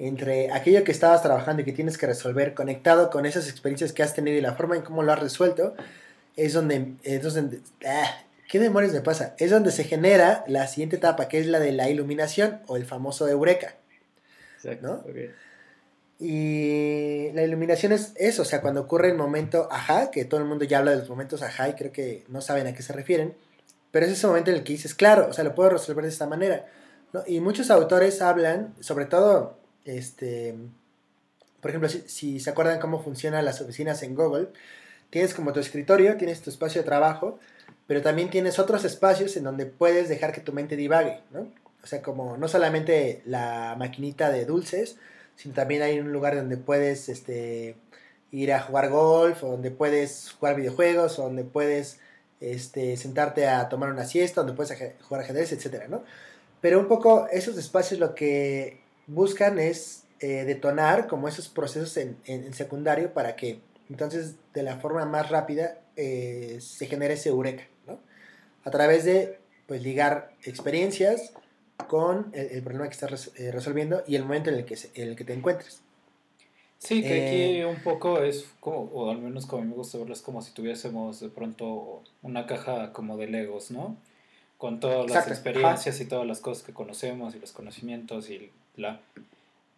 entre 0.00 0.52
aquello 0.52 0.82
que 0.82 0.90
estabas 0.90 1.22
trabajando 1.22 1.62
y 1.62 1.64
que 1.64 1.72
tienes 1.72 1.96
que 1.96 2.06
resolver, 2.06 2.52
conectado 2.54 3.10
con 3.10 3.26
esas 3.26 3.48
experiencias 3.48 3.92
que 3.92 4.02
has 4.02 4.12
tenido 4.12 4.36
y 4.36 4.40
la 4.40 4.54
forma 4.54 4.74
en 4.74 4.82
cómo 4.82 5.04
lo 5.04 5.12
has 5.12 5.20
resuelto, 5.20 5.76
es 6.36 6.52
donde, 6.52 6.94
es 7.04 7.22
donde 7.22 7.60
ah, 7.86 8.10
¿qué 8.50 8.58
demonios 8.58 8.92
me 8.92 9.02
pasa? 9.02 9.36
Es 9.38 9.52
donde 9.52 9.70
se 9.70 9.84
genera 9.84 10.42
la 10.48 10.66
siguiente 10.66 10.96
etapa, 10.96 11.28
que 11.28 11.38
es 11.38 11.46
la 11.46 11.60
de 11.60 11.70
la 11.70 11.88
iluminación 11.88 12.60
o 12.66 12.76
el 12.76 12.84
famoso 12.86 13.28
eureka. 13.28 13.76
Exacto. 14.66 14.86
¿No? 14.86 14.94
ok. 15.10 15.30
Y 16.18 17.30
la 17.32 17.42
iluminación 17.42 17.92
es 17.92 18.12
eso, 18.16 18.42
o 18.42 18.44
sea, 18.46 18.62
cuando 18.62 18.80
ocurre 18.80 19.10
el 19.10 19.16
momento 19.16 19.68
ajá, 19.70 20.10
que 20.10 20.24
todo 20.24 20.40
el 20.40 20.46
mundo 20.46 20.64
ya 20.64 20.78
habla 20.78 20.92
de 20.92 20.98
los 20.98 21.10
momentos 21.10 21.42
ajá 21.42 21.68
y 21.68 21.74
creo 21.74 21.92
que 21.92 22.24
no 22.28 22.40
saben 22.40 22.66
a 22.66 22.72
qué 22.72 22.82
se 22.82 22.94
refieren, 22.94 23.34
pero 23.90 24.06
es 24.06 24.12
ese 24.12 24.26
momento 24.26 24.50
en 24.50 24.56
el 24.56 24.64
que 24.64 24.72
dices, 24.72 24.94
claro, 24.94 25.28
o 25.28 25.32
sea, 25.34 25.44
lo 25.44 25.54
puedo 25.54 25.70
resolver 25.70 26.04
de 26.04 26.10
esta 26.10 26.26
manera. 26.26 26.66
¿no? 27.12 27.22
Y 27.26 27.40
muchos 27.40 27.70
autores 27.70 28.22
hablan, 28.22 28.74
sobre 28.80 29.04
todo, 29.04 29.58
este, 29.84 30.54
por 31.60 31.70
ejemplo, 31.70 31.90
si, 31.90 32.02
si 32.06 32.40
se 32.40 32.48
acuerdan 32.48 32.80
cómo 32.80 33.02
funcionan 33.02 33.44
las 33.44 33.60
oficinas 33.60 34.02
en 34.02 34.14
Google, 34.14 34.48
tienes 35.10 35.34
como 35.34 35.52
tu 35.52 35.60
escritorio, 35.60 36.16
tienes 36.16 36.40
tu 36.40 36.48
espacio 36.48 36.80
de 36.80 36.86
trabajo, 36.86 37.38
pero 37.86 38.00
también 38.00 38.30
tienes 38.30 38.58
otros 38.58 38.84
espacios 38.86 39.36
en 39.36 39.44
donde 39.44 39.66
puedes 39.66 40.08
dejar 40.08 40.32
que 40.32 40.40
tu 40.40 40.54
mente 40.54 40.76
divague, 40.76 41.20
¿no? 41.30 41.46
O 41.86 41.88
sea, 41.88 42.02
como 42.02 42.36
no 42.36 42.48
solamente 42.48 43.22
la 43.26 43.76
maquinita 43.78 44.32
de 44.32 44.44
dulces, 44.44 44.96
sino 45.36 45.54
también 45.54 45.82
hay 45.82 46.00
un 46.00 46.12
lugar 46.12 46.34
donde 46.34 46.56
puedes 46.56 47.08
este, 47.08 47.76
ir 48.32 48.52
a 48.52 48.60
jugar 48.60 48.90
golf, 48.90 49.44
o 49.44 49.52
donde 49.52 49.70
puedes 49.70 50.32
jugar 50.32 50.56
videojuegos, 50.56 51.20
o 51.20 51.22
donde 51.22 51.44
puedes 51.44 52.00
este, 52.40 52.96
sentarte 52.96 53.46
a 53.46 53.68
tomar 53.68 53.92
una 53.92 54.04
siesta, 54.04 54.40
donde 54.40 54.56
puedes 54.56 54.76
jugar 55.00 55.22
ajedrez, 55.22 55.52
etcétera, 55.52 55.86
¿no? 55.86 56.02
Pero 56.60 56.80
un 56.80 56.88
poco 56.88 57.28
esos 57.30 57.56
espacios 57.56 58.00
lo 58.00 58.16
que 58.16 58.80
buscan 59.06 59.60
es 59.60 60.06
eh, 60.18 60.42
detonar 60.44 61.06
como 61.06 61.28
esos 61.28 61.48
procesos 61.48 61.96
en 61.96 62.52
secundario 62.52 63.14
para 63.14 63.36
que 63.36 63.60
entonces 63.88 64.34
de 64.54 64.64
la 64.64 64.78
forma 64.78 65.04
más 65.04 65.30
rápida 65.30 65.78
eh, 65.94 66.58
se 66.60 66.86
genere 66.86 67.14
ese 67.14 67.28
eureka, 67.28 67.62
¿no? 67.86 68.00
A 68.64 68.72
través 68.72 69.04
de 69.04 69.38
pues 69.68 69.84
ligar 69.84 70.32
experiencias 70.42 71.32
con 71.88 72.30
el, 72.32 72.46
el 72.46 72.62
problema 72.62 72.86
que 72.86 72.92
estás 72.94 73.10
res- 73.10 73.32
eh, 73.36 73.52
resolviendo 73.52 74.02
y 74.06 74.16
el 74.16 74.22
momento 74.22 74.50
en 74.50 74.56
el 74.56 74.64
que, 74.64 74.76
se- 74.76 74.90
en 75.00 75.08
el 75.08 75.16
que 75.16 75.24
te 75.24 75.34
encuentres. 75.34 75.82
Sí, 76.78 77.02
que 77.02 77.18
Eh, 77.18 77.26
aquí 77.62 77.64
un 77.64 77.82
poco 77.82 78.22
es 78.22 78.46
como, 78.60 78.80
o 78.92 79.10
al 79.10 79.18
menos 79.18 79.46
como 79.46 79.62
a 79.62 79.64
mí 79.64 79.70
me 79.70 79.76
gusta 79.76 79.98
verlo, 79.98 80.12
es 80.12 80.20
como 80.22 80.42
si 80.42 80.52
tuviésemos 80.52 81.20
de 81.20 81.28
pronto 81.28 82.02
una 82.22 82.46
caja 82.46 82.92
como 82.92 83.16
de 83.16 83.26
Legos, 83.28 83.70
¿no? 83.70 83.96
Con 84.58 84.80
todas 84.80 85.08
las 85.10 85.24
experiencias 85.28 86.00
y 86.00 86.06
todas 86.06 86.26
las 86.26 86.40
cosas 86.40 86.64
que 86.64 86.72
conocemos 86.72 87.34
y 87.34 87.38
los 87.40 87.52
conocimientos 87.52 88.30
y 88.30 88.50
la... 88.76 89.00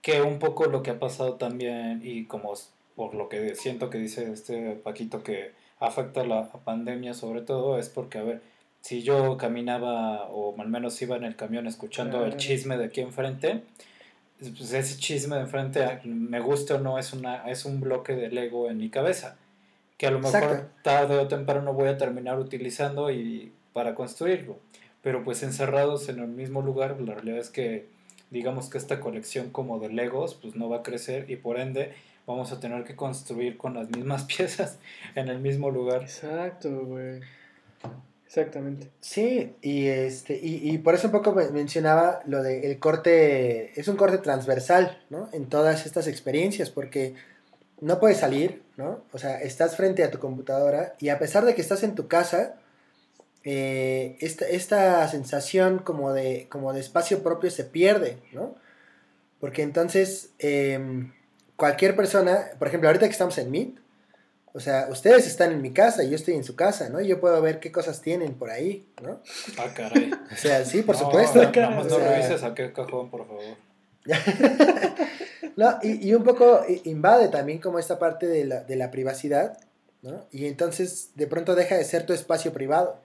Que 0.02 0.22
un 0.22 0.38
poco 0.38 0.66
lo 0.66 0.82
que 0.82 0.90
ha 0.90 0.98
pasado 1.00 1.34
también 1.34 2.00
y 2.04 2.24
como 2.26 2.52
por 2.94 3.14
lo 3.14 3.28
que 3.28 3.54
siento 3.56 3.90
que 3.90 3.98
dice 3.98 4.32
este 4.32 4.72
Paquito 4.72 5.22
que 5.22 5.52
afecta 5.80 6.24
la 6.24 6.48
pandemia 6.50 7.14
sobre 7.14 7.42
todo, 7.42 7.78
es 7.78 7.88
porque, 7.88 8.18
a 8.18 8.22
ver, 8.22 8.42
si 8.80 9.02
yo 9.02 9.36
caminaba 9.36 10.28
o 10.30 10.54
al 10.60 10.68
menos 10.68 11.00
iba 11.02 11.16
en 11.16 11.24
el 11.24 11.36
camión 11.36 11.66
escuchando 11.66 12.24
el 12.24 12.36
chisme 12.36 12.76
de 12.76 12.86
aquí 12.86 13.00
enfrente, 13.00 13.62
pues 14.38 14.72
ese 14.72 14.98
chisme 14.98 15.36
de 15.36 15.42
enfrente, 15.42 16.00
me 16.04 16.40
gusta 16.40 16.76
o 16.76 16.78
no, 16.78 16.98
es, 16.98 17.12
una, 17.12 17.48
es 17.50 17.64
un 17.64 17.80
bloque 17.80 18.14
de 18.14 18.30
Lego 18.30 18.70
en 18.70 18.78
mi 18.78 18.88
cabeza, 18.88 19.36
que 19.96 20.06
a 20.06 20.10
lo 20.10 20.20
mejor 20.20 20.70
tarde 20.82 21.18
o 21.18 21.26
temprano 21.26 21.72
voy 21.72 21.88
a 21.88 21.98
terminar 21.98 22.38
utilizando 22.38 23.10
y 23.10 23.52
para 23.72 23.94
construirlo. 23.94 24.58
Pero 25.02 25.24
pues 25.24 25.42
encerrados 25.42 26.08
en 26.08 26.20
el 26.20 26.28
mismo 26.28 26.62
lugar, 26.62 27.00
la 27.00 27.14
realidad 27.14 27.38
es 27.38 27.50
que 27.50 27.86
digamos 28.30 28.68
que 28.68 28.78
esta 28.78 29.00
colección 29.00 29.50
como 29.50 29.78
de 29.78 29.88
Legos 29.88 30.34
pues 30.34 30.54
no 30.54 30.68
va 30.68 30.78
a 30.78 30.82
crecer 30.82 31.30
y 31.30 31.36
por 31.36 31.58
ende 31.58 31.94
vamos 32.26 32.52
a 32.52 32.60
tener 32.60 32.84
que 32.84 32.94
construir 32.94 33.56
con 33.56 33.74
las 33.74 33.88
mismas 33.90 34.24
piezas 34.36 34.78
en 35.14 35.28
el 35.28 35.40
mismo 35.40 35.70
lugar. 35.70 36.02
Exacto, 36.02 36.84
güey. 36.84 37.20
Exactamente. 38.28 38.90
Sí, 39.00 39.56
y 39.62 39.86
este, 39.86 40.38
y, 40.38 40.76
por 40.78 40.94
eso 40.94 41.06
un 41.06 41.12
poco 41.12 41.32
mencionaba 41.32 42.20
lo 42.26 42.42
de 42.42 42.70
el 42.70 42.78
corte, 42.78 43.72
es 43.80 43.88
un 43.88 43.96
corte 43.96 44.18
transversal, 44.18 45.02
¿no? 45.08 45.30
En 45.32 45.46
todas 45.46 45.86
estas 45.86 46.06
experiencias, 46.06 46.68
porque 46.68 47.14
no 47.80 47.98
puedes 47.98 48.18
salir, 48.18 48.62
¿no? 48.76 49.02
O 49.12 49.18
sea, 49.18 49.40
estás 49.40 49.76
frente 49.76 50.04
a 50.04 50.10
tu 50.10 50.18
computadora 50.18 50.94
y 50.98 51.08
a 51.08 51.18
pesar 51.18 51.46
de 51.46 51.54
que 51.54 51.62
estás 51.62 51.82
en 51.82 51.94
tu 51.94 52.06
casa, 52.06 52.56
eh, 53.44 54.18
esta, 54.20 55.08
sensación 55.08 55.78
como 55.78 56.12
de, 56.12 56.48
como 56.50 56.74
de 56.74 56.80
espacio 56.80 57.22
propio 57.22 57.50
se 57.50 57.64
pierde, 57.64 58.18
¿no? 58.32 58.56
Porque 59.40 59.62
entonces, 59.62 60.32
em, 60.38 61.14
cualquier 61.56 61.96
persona, 61.96 62.50
por 62.58 62.68
ejemplo, 62.68 62.90
ahorita 62.90 63.06
que 63.06 63.12
estamos 63.12 63.38
en 63.38 63.50
Meet, 63.50 63.78
o 64.58 64.60
sea, 64.60 64.88
ustedes 64.90 65.28
están 65.28 65.52
en 65.52 65.62
mi 65.62 65.70
casa 65.70 66.02
y 66.02 66.10
yo 66.10 66.16
estoy 66.16 66.34
en 66.34 66.42
su 66.42 66.56
casa, 66.56 66.88
¿no? 66.88 67.00
Y 67.00 67.06
yo 67.06 67.20
puedo 67.20 67.40
ver 67.40 67.60
qué 67.60 67.70
cosas 67.70 68.02
tienen 68.02 68.34
por 68.34 68.50
ahí, 68.50 68.88
¿no? 69.00 69.20
Ah, 69.56 69.72
caray. 69.72 70.10
O 70.32 70.36
sea, 70.36 70.64
sí, 70.64 70.82
por 70.82 70.96
supuesto. 70.98 71.40
Nada 71.40 71.70
más 71.70 71.86
no 71.86 71.96
revises 71.96 72.42
a 72.42 72.54
qué 72.54 72.72
cajón, 72.72 73.08
por 73.08 73.24
favor. 73.28 73.44
no, 75.56 75.78
y, 75.80 76.12
un 76.12 76.24
poco 76.24 76.62
invade 76.82 77.28
también 77.28 77.60
como 77.60 77.78
esta 77.78 78.00
parte 78.00 78.26
de 78.26 78.46
la, 78.46 78.64
de 78.64 78.74
la 78.74 78.90
privacidad, 78.90 79.56
¿no? 80.02 80.26
Y 80.32 80.46
entonces 80.46 81.12
de 81.14 81.28
pronto 81.28 81.54
deja 81.54 81.76
de 81.76 81.84
ser 81.84 82.04
tu 82.04 82.12
espacio 82.12 82.52
privado. 82.52 83.00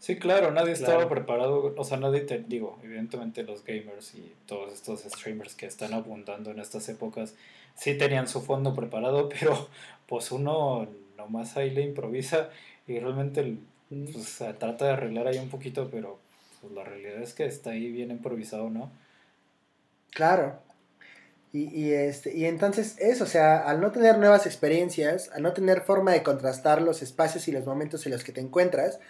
Sí, 0.00 0.18
claro, 0.18 0.50
nadie 0.50 0.72
estaba 0.72 1.08
preparado, 1.08 1.74
o 1.76 1.84
sea, 1.84 1.96
nadie 1.96 2.22
te 2.22 2.40
digo, 2.40 2.80
evidentemente 2.82 3.44
los 3.44 3.64
gamers 3.64 4.16
y 4.16 4.34
todos 4.46 4.72
estos 4.72 5.02
streamers 5.02 5.54
que 5.54 5.66
están 5.66 5.94
abundando 5.94 6.50
en 6.50 6.58
estas 6.58 6.88
épocas 6.88 7.34
sí 7.78 7.96
tenían 7.96 8.28
su 8.28 8.42
fondo 8.42 8.74
preparado, 8.74 9.28
pero 9.40 9.68
pues 10.08 10.32
uno 10.32 10.88
nomás 11.16 11.56
ahí 11.56 11.70
le 11.70 11.82
improvisa 11.82 12.50
y 12.86 12.98
realmente 12.98 13.58
pues, 13.90 14.42
trata 14.58 14.86
de 14.86 14.92
arreglar 14.92 15.26
ahí 15.26 15.38
un 15.38 15.50
poquito, 15.50 15.88
pero 15.90 16.18
pues, 16.60 16.72
la 16.72 16.84
realidad 16.84 17.22
es 17.22 17.34
que 17.34 17.46
está 17.46 17.70
ahí 17.70 17.92
bien 17.92 18.10
improvisado, 18.10 18.70
¿no? 18.70 18.90
Claro. 20.10 20.60
Y, 21.52 21.64
y, 21.74 21.92
este, 21.92 22.36
y 22.36 22.44
entonces 22.44 22.96
eso, 22.98 23.24
o 23.24 23.26
sea, 23.26 23.58
al 23.58 23.80
no 23.80 23.90
tener 23.90 24.18
nuevas 24.18 24.46
experiencias, 24.46 25.30
al 25.34 25.42
no 25.42 25.52
tener 25.52 25.82
forma 25.82 26.12
de 26.12 26.22
contrastar 26.22 26.82
los 26.82 27.02
espacios 27.02 27.48
y 27.48 27.52
los 27.52 27.64
momentos 27.64 28.04
en 28.06 28.12
los 28.12 28.24
que 28.24 28.32
te 28.32 28.40
encuentras, 28.40 29.00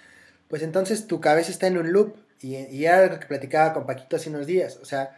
pues 0.48 0.62
entonces 0.62 1.06
tu 1.06 1.20
cabeza 1.20 1.50
está 1.50 1.66
en 1.66 1.78
un 1.78 1.92
loop. 1.92 2.16
Y, 2.40 2.56
y 2.56 2.84
era 2.84 2.98
algo 2.98 3.18
que 3.18 3.26
platicaba 3.26 3.72
con 3.72 3.86
Paquito 3.86 4.16
hace 4.16 4.30
unos 4.30 4.46
días. 4.46 4.78
O 4.80 4.84
sea, 4.84 5.16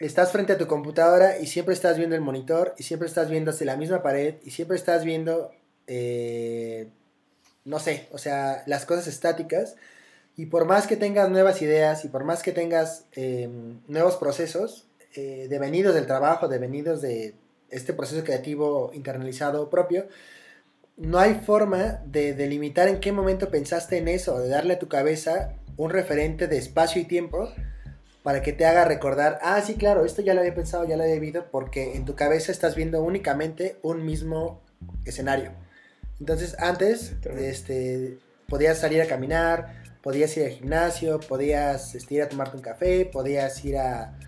estás 0.00 0.32
frente 0.32 0.54
a 0.54 0.58
tu 0.58 0.66
computadora 0.66 1.38
y 1.38 1.46
siempre 1.46 1.74
estás 1.74 1.98
viendo 1.98 2.16
el 2.16 2.22
monitor 2.22 2.74
y 2.78 2.82
siempre 2.82 3.06
estás 3.06 3.28
viendo 3.30 3.50
hacia 3.50 3.66
la 3.66 3.76
misma 3.76 4.02
pared 4.02 4.36
y 4.42 4.50
siempre 4.50 4.76
estás 4.76 5.04
viendo, 5.04 5.52
eh, 5.86 6.88
no 7.64 7.78
sé, 7.78 8.08
o 8.10 8.18
sea, 8.18 8.62
las 8.66 8.86
cosas 8.86 9.06
estáticas. 9.06 9.76
Y 10.36 10.46
por 10.46 10.64
más 10.64 10.86
que 10.86 10.96
tengas 10.96 11.28
nuevas 11.28 11.60
ideas 11.60 12.04
y 12.04 12.08
por 12.08 12.24
más 12.24 12.42
que 12.42 12.52
tengas 12.52 13.04
em, 13.12 13.80
nuevos 13.88 14.16
procesos, 14.16 14.86
eh, 15.14 15.48
devenidos 15.50 15.94
del 15.94 16.06
trabajo, 16.06 16.48
devenidos 16.48 17.02
de 17.02 17.34
este 17.68 17.92
proceso 17.92 18.24
creativo 18.24 18.90
internalizado 18.94 19.68
propio, 19.68 20.08
no 20.96 21.18
hay 21.18 21.34
forma 21.34 22.00
de 22.06 22.34
delimitar 22.34 22.88
en 22.88 23.00
qué 23.00 23.12
momento 23.12 23.50
pensaste 23.50 23.98
en 23.98 24.08
eso, 24.08 24.38
de 24.38 24.48
darle 24.48 24.74
a 24.74 24.78
tu 24.78 24.88
cabeza 24.88 25.54
un 25.76 25.90
referente 25.90 26.46
de 26.46 26.58
espacio 26.58 27.02
y 27.02 27.04
tiempo 27.04 27.50
para 28.22 28.42
que 28.42 28.52
te 28.52 28.66
haga 28.66 28.84
recordar, 28.84 29.38
ah, 29.42 29.60
sí, 29.62 29.74
claro, 29.74 30.04
esto 30.04 30.22
ya 30.22 30.34
lo 30.34 30.40
había 30.40 30.54
pensado, 30.54 30.86
ya 30.86 30.96
lo 30.96 31.02
había 31.02 31.14
vivido, 31.14 31.46
porque 31.50 31.94
en 31.96 32.04
tu 32.04 32.14
cabeza 32.14 32.52
estás 32.52 32.74
viendo 32.74 33.02
únicamente 33.02 33.78
un 33.82 34.04
mismo 34.04 34.60
escenario. 35.04 35.52
Entonces, 36.18 36.54
antes, 36.58 37.14
este, 37.38 38.18
podías 38.48 38.78
salir 38.78 39.00
a 39.00 39.06
caminar, 39.06 39.82
podías 40.02 40.36
ir 40.36 40.44
al 40.44 40.50
gimnasio, 40.50 41.20
podías 41.20 41.94
este, 41.94 42.16
ir 42.16 42.22
a 42.22 42.28
tomarte 42.28 42.56
un 42.56 42.62
café, 42.62 43.06
podías 43.06 43.64
ir 43.64 43.78
a 43.78 44.18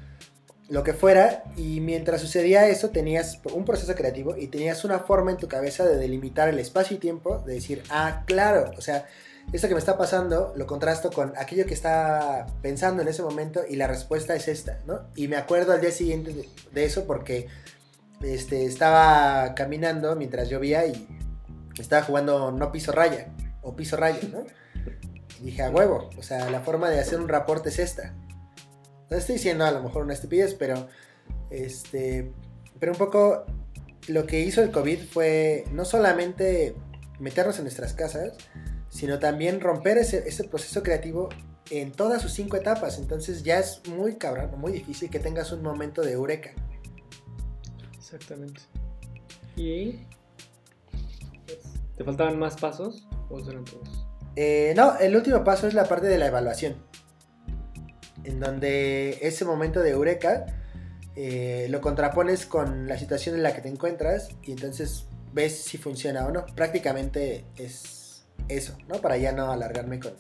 lo 0.71 0.83
que 0.85 0.95
fuera, 0.95 1.45
y 1.57 1.81
mientras 1.81 2.23
sucedía 2.23 2.67
eso 2.69 2.91
tenías 2.91 3.41
un 3.53 3.67
proceso 3.67 3.95
creativo 3.95 4.37
y 4.39 4.47
tenías 4.47 4.85
una 4.85 5.01
forma 5.01 5.31
en 5.31 5.37
tu 5.37 5.49
cabeza 5.49 5.85
de 5.85 5.99
delimitar 5.99 6.49
el 6.49 6.59
espacio 6.59 6.97
y 6.97 7.01
tiempo, 7.01 7.41
de 7.41 7.55
decir, 7.55 7.83
ah, 7.91 8.23
claro, 8.27 8.71
o 8.79 8.81
sea, 8.81 9.07
esto 9.53 9.69
que 9.69 9.75
me 9.75 9.81
está 9.81 9.99
pasando 9.99 10.53
lo 10.57 10.67
contrasto 10.67 11.11
con 11.11 11.35
aquello 11.37 11.67
que 11.67 11.75
está 11.75 12.47
pensando 12.63 13.03
en 13.03 13.09
ese 13.09 13.23
momento 13.23 13.63
y 13.69 13.77
la 13.77 13.87
respuesta 13.87 14.35
es 14.35 14.49
esta, 14.49 14.81
¿no? 14.87 15.03
Y 15.15 15.29
me 15.29 15.37
acuerdo 15.37 15.73
al 15.73 15.81
día 15.81 15.91
siguiente 15.91 16.49
de, 16.73 16.85
eso 16.85 17.05
porque 17.05 17.49
este, 18.23 18.65
estaba 18.65 19.55
caminando 19.55 20.17
mientras 20.17 20.49
llovía 20.49 20.87
y 20.87 21.07
estaba 21.79 22.03
jugando 22.03 22.51
no 22.51 22.73
piso 22.73 22.93
raya 22.93 23.29
o 23.61 23.77
piso 23.77 23.97
raya, 23.97 24.21
¿no? 24.33 24.45
Y 25.41 25.47
dije, 25.47 25.63
a 25.63 25.71
huevo, 25.71 26.09
o 26.17 26.23
sea, 26.23 26.49
la 26.51 26.61
forma 26.61 26.89
de 26.89 27.01
hacer 27.01 27.21
un 27.21 27.29
reporte 27.29 27.69
es 27.69 27.79
esta. 27.79 28.15
No 29.11 29.17
estoy 29.19 29.35
diciendo 29.35 29.67
a 29.67 29.71
lo 29.71 29.83
mejor 29.83 30.05
una 30.05 30.15
estupidez, 30.15 30.55
pero 30.55 30.89
este, 31.51 32.33
pero 32.79 32.93
un 32.93 32.99
poco 32.99 33.45
lo 34.09 34.27
que 34.27 34.41
hizo 34.41 34.63
el 34.63 34.71
COVID 34.71 34.99
fue 35.05 35.65
no 35.73 35.85
solamente 35.85 36.75
meternos 37.21 37.59
en 37.59 37.65
nuestras 37.65 37.93
casas, 37.93 38.33
sino 38.93 39.19
también 39.19 39.61
romper 39.61 39.97
ese, 39.97 40.29
ese 40.29 40.45
proceso 40.45 40.83
creativo 40.83 41.31
en 41.71 41.93
todas 41.93 42.21
sus 42.21 42.33
cinco 42.33 42.57
etapas. 42.57 42.99
Entonces 42.99 43.43
ya 43.43 43.59
es 43.59 43.81
muy 43.89 44.17
cabrón, 44.17 44.51
muy 44.61 44.71
difícil 44.71 45.09
que 45.09 45.19
tengas 45.19 45.51
un 45.51 45.63
momento 45.63 46.03
de 46.03 46.13
eureka. 46.13 46.51
Exactamente. 47.97 48.61
¿Y 49.57 50.01
te 51.97 52.05
faltaban 52.05 52.39
más 52.39 52.57
pasos 52.57 53.09
o 53.31 53.39
eran 53.41 53.65
todos? 53.65 54.07
Eh, 54.37 54.75
no, 54.77 54.99
el 54.99 55.17
último 55.17 55.43
paso 55.43 55.67
es 55.67 55.75
la 55.75 55.85
parte 55.85 56.07
de 56.07 56.19
la 56.19 56.27
evaluación 56.27 56.77
en 58.25 58.41
donde 58.41 59.19
ese 59.23 59.45
momento 59.45 59.81
de 59.81 59.91
eureka 59.91 60.47
eh, 61.17 61.67
lo 61.71 61.81
contrapones 61.81 62.47
con 62.47 62.87
la 62.87 62.99
situación 62.99 63.35
en 63.37 63.43
la 63.43 63.55
que 63.55 63.61
te 63.61 63.69
encuentras 63.69 64.29
y 64.43 64.53
entonces 64.53 65.07
ves 65.33 65.57
si 65.57 65.79
funciona 65.79 66.27
o 66.27 66.31
no. 66.31 66.47
Prácticamente 66.55 67.45
es 67.57 67.92
eso, 68.49 68.77
¿no? 68.89 69.01
Para 69.01 69.17
ya 69.17 69.33
no 69.33 69.51
alargarme 69.51 70.01
con, 70.01 70.13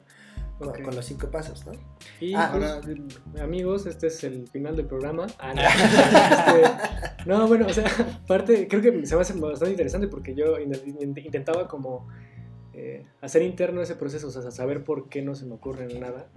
con, 0.59 0.95
los 0.95 1.05
cinco 1.05 1.31
pasos, 1.31 1.67
¿no? 1.67 1.73
Y 2.21 2.35
ah, 2.35 2.53
ahora, 2.53 2.81
amigos, 3.41 3.87
este 3.87 4.07
es 4.09 4.25
el 4.25 4.49
final 4.49 4.77
del 4.77 4.87
programa. 4.87 5.27
Ah, 5.39 5.53
este, 7.17 7.27
no. 7.27 7.47
bueno, 7.49 7.67
o 7.67 7.73
sea, 7.73 7.87
aparte, 8.25 8.69
creo 8.69 8.83
que 8.83 9.07
se 9.07 9.15
me 9.15 9.23
hace 9.23 9.35
bastante 9.35 9.71
interesante 9.71 10.09
porque 10.09 10.35
yo 10.35 10.59
intentaba 10.59 11.69
como 11.69 12.09
eh, 12.75 13.05
hacer 13.21 13.43
interno 13.43 13.83
ese 13.83 13.97
proceso, 13.97 14.29
o 14.29 14.31
sea, 14.31 14.51
saber 14.51 14.85
por 14.85 15.09
qué 15.09 15.23
no 15.23 15.35
se 15.35 15.45
me 15.47 15.55
ocurre 15.55 15.87
nada. 15.99 16.29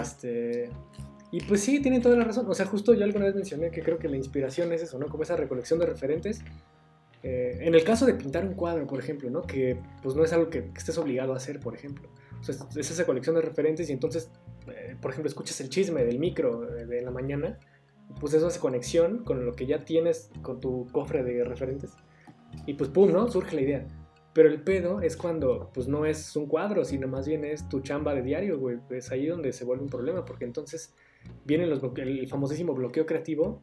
Este, 0.00 0.70
y 1.32 1.40
pues 1.42 1.60
sí, 1.62 1.80
tienen 1.80 2.02
toda 2.02 2.16
la 2.16 2.24
razón. 2.24 2.46
O 2.48 2.54
sea, 2.54 2.66
justo 2.66 2.94
yo 2.94 3.04
alguna 3.04 3.26
vez 3.26 3.34
mencioné 3.34 3.70
que 3.70 3.82
creo 3.82 3.98
que 3.98 4.08
la 4.08 4.16
inspiración 4.16 4.72
es 4.72 4.82
eso, 4.82 4.98
¿no? 4.98 5.06
Como 5.06 5.22
esa 5.22 5.36
recolección 5.36 5.78
de 5.78 5.86
referentes. 5.86 6.42
Eh, 7.22 7.58
en 7.60 7.74
el 7.74 7.84
caso 7.84 8.06
de 8.06 8.14
pintar 8.14 8.46
un 8.46 8.54
cuadro, 8.54 8.86
por 8.86 8.98
ejemplo, 8.98 9.28
¿no? 9.28 9.42
Que 9.42 9.78
pues 10.02 10.16
no 10.16 10.24
es 10.24 10.32
algo 10.32 10.48
que, 10.48 10.70
estés 10.76 10.96
obligado 10.96 11.34
a 11.34 11.36
hacer, 11.36 11.60
por 11.60 11.74
ejemplo. 11.74 12.08
O 12.40 12.42
sea, 12.42 12.54
es 12.76 12.90
esa 12.90 13.04
colección 13.04 13.36
de 13.36 13.42
referentes 13.42 13.90
y 13.90 13.92
entonces, 13.92 14.30
eh, 14.68 14.96
por 15.00 15.10
ejemplo, 15.10 15.28
escuchas 15.28 15.60
el 15.60 15.68
chisme 15.68 16.04
del 16.04 16.18
micro 16.18 16.60
de, 16.60 17.02
la 17.02 17.10
mañana, 17.10 17.58
pues 18.18 18.32
eso 18.32 18.46
hace 18.46 18.58
conexión 18.58 19.24
con 19.24 19.44
lo 19.44 19.52
que 19.54 19.66
ya 19.66 19.84
tienes 19.84 20.30
con 20.42 20.60
tu 20.60 20.86
cofre 20.92 21.22
de 21.22 21.44
referentes. 21.44 21.92
Y 22.66 22.74
pues 22.74 22.88
pum, 22.88 23.12
¿no? 23.12 23.28
Surge 23.28 23.54
la 23.54 23.62
idea. 23.62 23.86
Pero 24.32 24.48
el 24.48 24.62
pedo 24.62 25.00
es 25.00 25.16
cuando, 25.16 25.70
pues 25.74 25.88
no 25.88 26.06
es 26.06 26.36
un 26.36 26.46
cuadro, 26.46 26.84
sino 26.84 27.08
más 27.08 27.26
bien 27.26 27.44
es 27.44 27.68
tu 27.68 27.80
chamba 27.80 28.14
de 28.14 28.22
diario, 28.22 28.58
güey. 28.58 28.78
Es 28.90 29.10
ahí 29.10 29.26
donde 29.26 29.52
se 29.52 29.64
vuelve 29.64 29.82
un 29.82 29.90
problema, 29.90 30.24
porque 30.24 30.44
entonces 30.44 30.94
viene 31.44 31.66
los 31.66 31.82
el 31.96 32.26
famosísimo 32.28 32.72
bloqueo 32.74 33.06
creativo. 33.06 33.62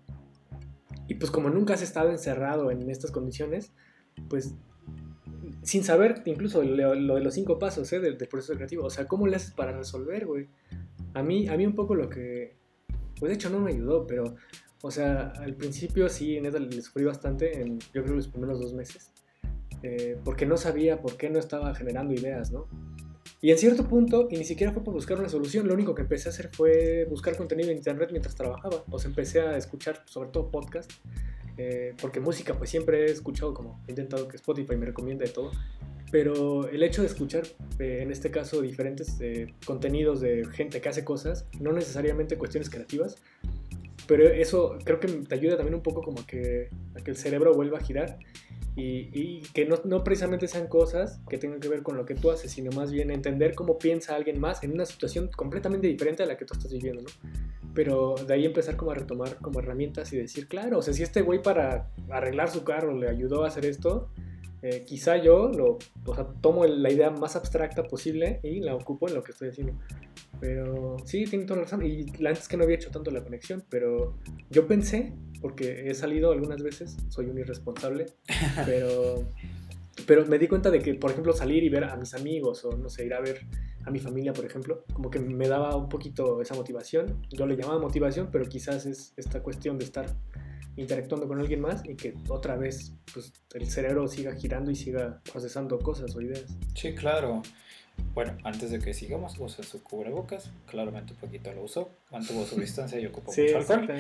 Y 1.07 1.15
pues 1.15 1.31
como 1.31 1.49
nunca 1.49 1.73
has 1.73 1.81
estado 1.81 2.11
encerrado 2.11 2.71
en 2.71 2.89
estas 2.89 3.11
condiciones, 3.11 3.71
pues 4.29 4.55
sin 5.63 5.83
saber 5.83 6.21
incluso 6.25 6.63
lo, 6.63 7.15
de 7.15 7.21
los 7.21 7.33
cinco 7.33 7.59
pasos 7.59 7.91
¿eh? 7.93 7.99
del, 7.99 8.17
proceso 8.17 8.55
creativo. 8.55 8.85
O 8.85 8.89
sea, 8.89 9.05
¿cómo 9.05 9.27
le 9.27 9.35
haces 9.35 9.51
para 9.51 9.71
resolver, 9.71 10.25
güey? 10.25 10.47
A 11.13 11.23
mí, 11.23 11.47
a 11.47 11.57
mí 11.57 11.65
un 11.65 11.75
poco 11.75 11.95
lo 11.95 12.09
que, 12.09 12.55
Pues 13.19 13.29
de 13.29 13.35
hecho 13.35 13.49
no 13.49 13.59
me 13.59 13.71
ayudó, 13.71 14.05
pero, 14.07 14.35
o 14.81 14.91
sea, 14.91 15.33
al 15.37 15.55
principio 15.55 16.09
sí, 16.09 16.39
neta, 16.39 16.59
le 16.59 16.81
sufrí 16.81 17.03
bastante, 17.03 17.61
en, 17.61 17.79
yo 17.93 18.03
creo 18.03 18.15
los 18.15 18.27
primeros 18.27 18.59
dos 18.59 18.73
meses, 18.73 19.11
eh, 19.83 20.17
porque 20.23 20.45
no 20.45 20.57
sabía 20.57 21.01
por 21.01 21.17
qué 21.17 21.29
no 21.29 21.39
estaba 21.39 21.73
generando 21.73 22.13
ideas, 22.13 22.51
¿no? 22.51 22.67
Y 23.41 23.51
en 23.51 23.57
cierto 23.57 23.87
punto, 23.87 24.27
y 24.31 24.37
ni 24.37 24.43
siquiera 24.43 24.73
fue 24.73 24.83
por 24.83 24.93
buscar 24.93 25.19
una 25.19 25.29
solución, 25.29 25.67
lo 25.67 25.73
único 25.73 25.93
que 25.93 26.01
empecé 26.01 26.29
a 26.29 26.31
hacer 26.31 26.49
fue 26.51 27.05
buscar 27.09 27.35
contenido 27.37 27.69
en 27.69 27.77
internet 27.77 28.09
mientras 28.11 28.35
trabajaba. 28.35 28.83
O 28.89 28.99
sea, 28.99 29.09
empecé 29.09 29.41
a 29.41 29.57
escuchar 29.57 30.03
sobre 30.05 30.29
todo 30.29 30.49
podcast, 30.49 30.91
eh, 31.57 31.93
porque 32.01 32.19
música 32.19 32.53
pues 32.53 32.69
siempre 32.69 33.05
he 33.05 33.11
escuchado, 33.11 33.53
como 33.53 33.81
he 33.87 33.91
intentado 33.91 34.27
que 34.27 34.37
Spotify 34.37 34.75
me 34.75 34.85
recomiende 34.85 35.25
de 35.25 35.31
todo. 35.31 35.51
Pero 36.11 36.69
el 36.69 36.83
hecho 36.83 37.01
de 37.01 37.07
escuchar, 37.07 37.43
eh, 37.79 37.99
en 38.01 38.11
este 38.11 38.31
caso, 38.31 38.61
diferentes 38.61 39.17
eh, 39.19 39.53
contenidos 39.65 40.21
de 40.21 40.45
gente 40.53 40.79
que 40.79 40.89
hace 40.89 41.03
cosas, 41.03 41.45
no 41.59 41.73
necesariamente 41.73 42.37
cuestiones 42.37 42.69
creativas, 42.69 43.17
pero 44.07 44.25
eso 44.25 44.77
creo 44.85 44.99
que 44.99 45.07
te 45.07 45.35
ayuda 45.35 45.57
también 45.57 45.75
un 45.75 45.83
poco 45.83 46.01
como 46.01 46.25
que, 46.25 46.69
a 46.95 47.03
que 47.03 47.11
el 47.11 47.17
cerebro 47.17 47.53
vuelva 47.53 47.79
a 47.79 47.81
girar 47.81 48.19
y, 48.77 49.09
y 49.11 49.41
que 49.53 49.65
no, 49.65 49.77
no, 49.85 50.03
precisamente 50.03 50.47
sean 50.47 50.67
cosas 50.67 51.19
que 51.27 51.39
tengan 51.39 51.59
que 51.59 51.67
ver 51.67 51.81
con 51.81 51.97
lo 51.97 52.05
que 52.05 52.13
tú 52.13 52.29
haces, 52.29 52.51
sino 52.51 52.71
más 52.71 52.91
bien 52.91 53.09
entender 53.09 53.55
cómo 53.55 53.79
piensa 53.79 54.15
alguien 54.15 54.39
más 54.39 54.63
en 54.63 54.71
una 54.71 54.85
situación 54.85 55.31
completamente 55.35 55.87
diferente 55.87 56.21
a 56.21 56.27
la 56.27 56.37
que 56.37 56.45
tú 56.45 56.53
estás 56.53 56.71
viviendo, 56.71 57.01
¿no? 57.01 57.09
Pero 57.73 58.13
de 58.27 58.35
ahí 58.35 58.45
empezar 58.45 58.77
como 58.77 58.91
a 58.91 58.93
retomar 58.93 59.37
como 59.37 59.59
herramientas 59.59 60.13
y 60.13 60.17
decir, 60.17 60.47
claro, 60.47 60.77
o 60.77 60.81
sea, 60.83 60.93
si 60.93 61.01
este 61.01 61.21
güey 61.21 61.41
para 61.41 61.89
arreglar 62.09 62.51
su 62.51 62.63
carro 62.63 62.95
le 62.95 63.09
ayudó 63.09 63.45
a 63.45 63.47
hacer 63.47 63.65
esto, 63.65 64.11
eh, 64.63 64.83
quizá 64.85 65.17
yo 65.17 65.49
lo, 65.49 65.77
o 66.05 66.15
sea, 66.15 66.25
tomo 66.41 66.65
la 66.65 66.91
idea 66.91 67.11
más 67.11 67.35
abstracta 67.35 67.83
posible 67.83 68.39
y 68.43 68.59
la 68.59 68.75
ocupo 68.75 69.07
en 69.07 69.15
lo 69.15 69.23
que 69.23 69.31
estoy 69.31 69.49
haciendo. 69.49 69.73
Pero 70.39 70.97
sí, 71.05 71.25
tiene 71.25 71.45
toda 71.45 71.57
la 71.57 71.63
razón. 71.63 71.85
Y 71.85 72.05
antes 72.25 72.47
que 72.47 72.57
no 72.57 72.63
había 72.63 72.75
hecho 72.75 72.89
tanto 72.89 73.11
la 73.11 73.23
conexión, 73.23 73.63
pero 73.69 74.17
yo 74.49 74.67
pensé, 74.67 75.13
porque 75.41 75.89
he 75.89 75.93
salido 75.93 76.31
algunas 76.31 76.61
veces, 76.63 76.97
soy 77.09 77.27
un 77.27 77.37
irresponsable, 77.37 78.07
pero, 78.65 79.23
pero 80.07 80.25
me 80.25 80.39
di 80.39 80.47
cuenta 80.47 80.71
de 80.71 80.79
que, 80.79 80.95
por 80.95 81.11
ejemplo, 81.11 81.33
salir 81.33 81.63
y 81.63 81.69
ver 81.69 81.83
a 81.83 81.95
mis 81.95 82.13
amigos 82.13 82.65
o, 82.65 82.75
no 82.75 82.89
sé, 82.89 83.05
ir 83.05 83.13
a 83.13 83.21
ver 83.21 83.45
a 83.85 83.91
mi 83.91 83.99
familia, 83.99 84.33
por 84.33 84.45
ejemplo, 84.45 84.83
como 84.91 85.09
que 85.09 85.19
me 85.19 85.47
daba 85.47 85.75
un 85.75 85.87
poquito 85.87 86.41
esa 86.41 86.55
motivación. 86.55 87.21
Yo 87.29 87.45
le 87.45 87.55
llamaba 87.55 87.79
motivación, 87.79 88.29
pero 88.31 88.45
quizás 88.45 88.85
es 88.85 89.13
esta 89.15 89.41
cuestión 89.41 89.77
de 89.77 89.85
estar 89.85 90.07
interactuando 90.77 91.27
con 91.27 91.39
alguien 91.39 91.59
más 91.59 91.83
y 91.85 91.95
que 91.95 92.13
otra 92.29 92.55
vez 92.55 92.93
pues, 93.13 93.33
el 93.53 93.69
cerebro 93.69 94.07
siga 94.07 94.33
girando 94.35 94.71
y 94.71 94.75
siga 94.75 95.19
procesando 95.29 95.79
cosas 95.79 96.15
o 96.15 96.21
ideas. 96.21 96.45
Sí, 96.75 96.95
claro. 96.95 97.41
Bueno, 98.13 98.37
antes 98.43 98.71
de 98.71 98.79
que 98.79 98.93
sigamos, 98.93 99.37
usa 99.39 99.63
su 99.63 99.83
cubrebocas. 99.83 100.51
Claramente 100.67 101.13
un 101.13 101.19
poquito 101.19 101.51
lo 101.51 101.63
usó. 101.63 101.89
Mantuvo 102.11 102.45
su 102.45 102.55
distancia 102.61 102.99
y 102.99 103.07
ocupó 103.07 103.31
sí, 103.31 103.41
mucho 103.41 103.57
alcohol. 103.57 103.87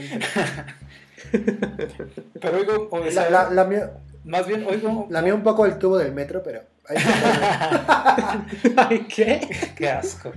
pero 2.39 2.57
oigo, 2.57 2.89
o 2.91 2.99
la, 3.05 3.29
la, 3.29 3.49
la 3.49 3.65
mía, 3.65 3.91
más 4.23 4.47
bien 4.47 4.65
oigo. 4.67 5.07
La 5.09 5.21
mía 5.21 5.33
un 5.33 5.43
poco 5.43 5.65
el 5.65 5.79
tubo 5.79 5.97
del 5.97 6.13
metro, 6.13 6.43
pero. 6.43 6.61
Ay, 8.77 9.05
¿Qué? 9.13 9.41
Qué 9.75 9.89
asco. 9.89 10.31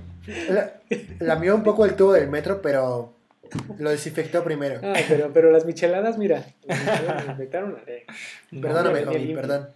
La, 0.49 0.81
la 1.19 1.35
mía 1.37 1.55
un 1.55 1.63
poco 1.63 1.85
el 1.85 1.95
tubo 1.95 2.11
del 2.13 2.29
metro, 2.29 2.61
pero 2.61 3.13
lo 3.77 3.89
desinfectó 3.89 4.43
primero. 4.43 4.79
Ah, 4.83 4.93
pero, 5.07 5.31
pero 5.33 5.51
las 5.51 5.65
micheladas, 5.65 6.17
mira, 6.17 6.45
me 6.67 7.31
infectaron. 7.31 7.77
Eh. 7.87 8.05
Perdóname, 8.49 9.03
Javi, 9.03 9.33
perdón. 9.33 9.69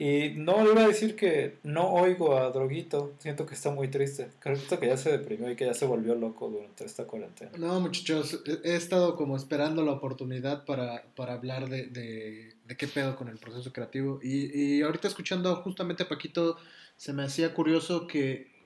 Y 0.00 0.34
no, 0.36 0.64
le 0.64 0.70
iba 0.70 0.82
a 0.82 0.86
decir 0.86 1.16
que 1.16 1.56
no 1.64 1.92
oigo 1.92 2.38
a 2.38 2.50
Droguito. 2.50 3.14
Siento 3.18 3.46
que 3.46 3.54
está 3.54 3.72
muy 3.72 3.88
triste. 3.88 4.28
Creo 4.38 4.56
que 4.78 4.86
ya 4.86 4.96
se 4.96 5.10
deprimió 5.10 5.50
y 5.50 5.56
que 5.56 5.66
ya 5.66 5.74
se 5.74 5.86
volvió 5.86 6.14
loco 6.14 6.48
durante 6.48 6.84
esta 6.84 7.04
cuarentena. 7.04 7.50
No, 7.58 7.80
muchachos, 7.80 8.40
he 8.62 8.76
estado 8.76 9.16
como 9.16 9.36
esperando 9.36 9.82
la 9.82 9.90
oportunidad 9.90 10.64
para, 10.64 11.02
para 11.16 11.34
hablar 11.34 11.68
de, 11.68 11.86
de, 11.86 12.54
de, 12.64 12.76
qué 12.76 12.86
pedo 12.86 13.16
con 13.16 13.28
el 13.28 13.38
proceso 13.38 13.72
creativo. 13.72 14.20
Y, 14.22 14.76
y 14.76 14.82
ahorita 14.82 15.08
escuchando 15.08 15.56
justamente 15.56 16.04
a 16.04 16.08
Paquito, 16.08 16.58
se 16.96 17.12
me 17.12 17.24
hacía 17.24 17.52
curioso 17.52 18.06
que 18.06 18.57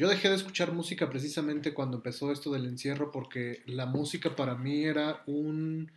yo 0.00 0.08
dejé 0.08 0.30
de 0.30 0.36
escuchar 0.36 0.72
música 0.72 1.10
precisamente 1.10 1.74
cuando 1.74 1.98
empezó 1.98 2.32
esto 2.32 2.50
del 2.50 2.64
encierro 2.64 3.10
porque 3.10 3.62
la 3.66 3.84
música 3.84 4.34
para 4.34 4.54
mí 4.54 4.84
era 4.84 5.22
un, 5.26 5.92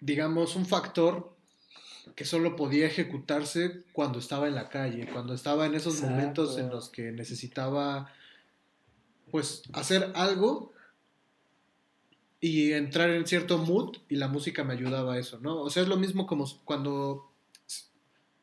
digamos, 0.00 0.56
un 0.56 0.64
factor 0.64 1.36
que 2.16 2.24
solo 2.24 2.56
podía 2.56 2.86
ejecutarse 2.86 3.82
cuando 3.92 4.18
estaba 4.18 4.48
en 4.48 4.54
la 4.54 4.70
calle, 4.70 5.06
cuando 5.12 5.34
estaba 5.34 5.66
en 5.66 5.74
esos 5.74 5.96
Exacto. 5.96 6.10
momentos 6.10 6.56
en 6.56 6.70
los 6.70 6.88
que 6.88 7.12
necesitaba, 7.12 8.10
pues, 9.30 9.64
hacer 9.74 10.10
algo 10.14 10.72
y 12.40 12.72
entrar 12.72 13.10
en 13.10 13.26
cierto 13.26 13.58
mood 13.58 13.98
y 14.08 14.16
la 14.16 14.28
música 14.28 14.64
me 14.64 14.72
ayudaba 14.72 15.12
a 15.12 15.18
eso, 15.18 15.38
¿no? 15.38 15.60
O 15.60 15.68
sea, 15.68 15.82
es 15.82 15.88
lo 15.90 15.98
mismo 15.98 16.26
como 16.26 16.46
cuando, 16.64 17.30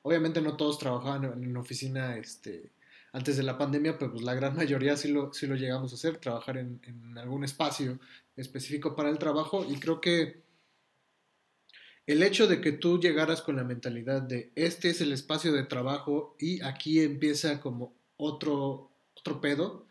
obviamente 0.03 0.41
no 0.41 0.55
todos 0.57 0.77
trabajaban 0.77 1.23
en 1.23 1.57
oficina, 1.57 2.17
este, 2.17 2.76
antes 3.13 3.37
de 3.37 3.43
la 3.43 3.57
pandemia, 3.57 3.97
pues, 3.97 4.21
la 4.21 4.33
gran 4.33 4.55
mayoría 4.55 4.97
sí 4.97 5.09
lo, 5.11 5.33
sí 5.33 5.47
lo 5.47 5.55
llegamos 5.55 5.91
a 5.91 5.95
hacer, 5.95 6.17
trabajar 6.17 6.57
en, 6.57 6.79
en 6.83 7.17
algún 7.17 7.43
espacio 7.43 7.99
específico 8.35 8.95
para 8.95 9.09
el 9.09 9.17
trabajo 9.17 9.65
y 9.67 9.79
creo 9.79 10.01
que 10.01 10.43
el 12.05 12.23
hecho 12.23 12.47
de 12.47 12.61
que 12.61 12.71
tú 12.71 12.99
llegaras 12.99 13.41
con 13.41 13.57
la 13.57 13.65
mentalidad 13.65 14.21
de 14.21 14.51
este 14.55 14.89
es 14.89 15.01
el 15.01 15.11
espacio 15.11 15.51
de 15.51 15.63
trabajo 15.63 16.35
y 16.39 16.61
aquí 16.63 17.01
empieza 17.01 17.59
como 17.59 17.93
otro, 18.15 18.91
otro 19.13 19.41
pedo, 19.41 19.85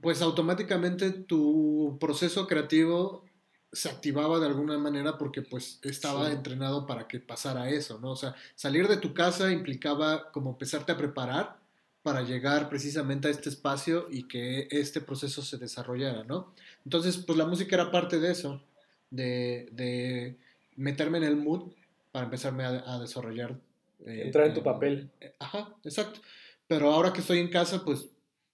pues 0.00 0.20
automáticamente 0.20 1.10
tu 1.10 1.96
proceso 1.98 2.46
creativo 2.46 3.24
se 3.72 3.88
activaba 3.88 4.38
de 4.38 4.46
alguna 4.46 4.78
manera 4.78 5.18
porque 5.18 5.42
pues 5.42 5.80
estaba 5.82 6.26
sí. 6.26 6.32
entrenado 6.32 6.86
para 6.86 7.08
que 7.08 7.20
pasara 7.20 7.70
eso, 7.70 7.98
¿no? 8.00 8.12
O 8.12 8.16
sea, 8.16 8.34
salir 8.54 8.86
de 8.86 8.96
tu 8.96 9.14
casa 9.14 9.50
implicaba 9.50 10.30
como 10.30 10.50
empezarte 10.50 10.92
a 10.92 10.96
preparar 10.96 11.57
para 12.02 12.22
llegar 12.22 12.68
precisamente 12.68 13.28
a 13.28 13.30
este 13.30 13.48
espacio 13.48 14.06
y 14.10 14.28
que 14.28 14.68
este 14.70 15.00
proceso 15.00 15.42
se 15.42 15.58
desarrollara, 15.58 16.24
¿no? 16.24 16.54
Entonces, 16.84 17.18
pues 17.18 17.36
la 17.38 17.46
música 17.46 17.76
era 17.76 17.90
parte 17.90 18.18
de 18.18 18.30
eso, 18.30 18.62
de, 19.10 19.68
de 19.72 20.36
meterme 20.76 21.18
en 21.18 21.24
el 21.24 21.36
mood 21.36 21.72
para 22.12 22.24
empezarme 22.24 22.64
a, 22.64 22.94
a 22.94 22.98
desarrollar. 23.00 23.58
Eh, 24.06 24.22
Entrar 24.26 24.46
en 24.46 24.54
tu 24.54 24.62
papel. 24.62 25.10
Eh, 25.20 25.34
ajá, 25.38 25.74
exacto. 25.84 26.20
Pero 26.66 26.92
ahora 26.92 27.12
que 27.12 27.20
estoy 27.20 27.38
en 27.38 27.48
casa, 27.48 27.84
pues 27.84 28.08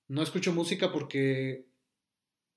no 0.08 0.22
escucho 0.22 0.52
música 0.52 0.92
porque 0.92 1.66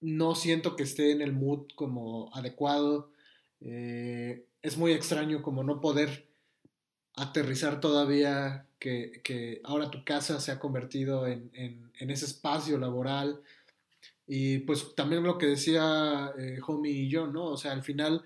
no 0.01 0.35
siento 0.35 0.75
que 0.75 0.83
esté 0.83 1.11
en 1.11 1.21
el 1.21 1.33
mood 1.33 1.67
como 1.75 2.29
adecuado. 2.33 3.11
Eh, 3.61 4.45
es 4.61 4.77
muy 4.77 4.91
extraño 4.91 5.41
como 5.41 5.63
no 5.63 5.81
poder 5.81 6.27
aterrizar 7.15 7.79
todavía 7.79 8.66
que, 8.79 9.61
ahora 9.63 9.91
tu 9.91 10.03
casa 10.03 10.39
se 10.39 10.51
ha 10.51 10.59
convertido 10.59 11.27
en, 11.27 11.49
en, 11.53 11.91
en, 11.99 12.11
ese 12.11 12.25
espacio 12.25 12.77
laboral. 12.77 13.41
Y 14.27 14.59
pues 14.59 14.95
también 14.95 15.23
lo 15.23 15.37
que 15.37 15.47
decía 15.47 16.31
eh, 16.37 16.59
Homie 16.65 16.91
y 16.91 17.09
yo, 17.09 17.27
¿no? 17.27 17.45
O 17.45 17.57
sea, 17.57 17.71
al 17.71 17.83
final 17.83 18.25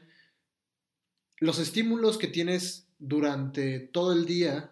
los 1.39 1.59
estímulos 1.59 2.17
que 2.17 2.27
tienes 2.27 2.87
durante 2.99 3.79
todo 3.79 4.13
el 4.13 4.25
día 4.25 4.71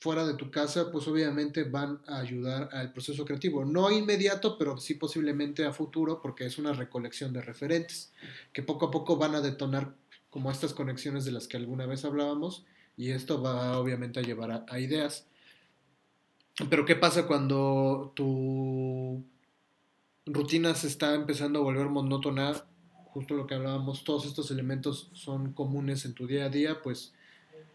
fuera 0.00 0.26
de 0.26 0.34
tu 0.34 0.50
casa, 0.50 0.90
pues 0.90 1.06
obviamente 1.08 1.64
van 1.64 2.00
a 2.06 2.20
ayudar 2.20 2.70
al 2.72 2.92
proceso 2.92 3.24
creativo. 3.24 3.66
No 3.66 3.90
inmediato, 3.90 4.56
pero 4.56 4.78
sí 4.78 4.94
posiblemente 4.94 5.66
a 5.66 5.72
futuro, 5.72 6.22
porque 6.22 6.46
es 6.46 6.58
una 6.58 6.72
recolección 6.72 7.34
de 7.34 7.42
referentes, 7.42 8.12
que 8.52 8.62
poco 8.62 8.86
a 8.86 8.90
poco 8.90 9.16
van 9.18 9.34
a 9.34 9.42
detonar 9.42 9.94
como 10.30 10.50
estas 10.50 10.72
conexiones 10.72 11.24
de 11.24 11.32
las 11.32 11.48
que 11.48 11.58
alguna 11.58 11.84
vez 11.84 12.04
hablábamos, 12.04 12.64
y 12.96 13.10
esto 13.10 13.40
va 13.40 13.78
obviamente 13.78 14.20
a 14.20 14.22
llevar 14.22 14.64
a, 14.68 14.80
ideas. 14.80 15.26
Pero 16.68 16.84
¿qué 16.84 16.96
pasa 16.96 17.26
cuando 17.26 18.12
tu 18.14 19.24
rutina 20.26 20.74
se 20.74 20.88
está 20.88 21.14
empezando 21.14 21.60
a 21.60 21.62
volver 21.62 21.88
monótona 21.88 22.64
justo 23.12 23.34
lo 23.34 23.46
que 23.46 23.54
hablábamos, 23.54 24.04
todos 24.04 24.26
estos 24.26 24.50
elementos 24.50 25.10
son 25.14 25.52
comunes 25.52 26.04
en 26.04 26.14
tu 26.14 26.26
día 26.26 26.44
a 26.44 26.48
día, 26.48 26.80
pues 26.82 27.12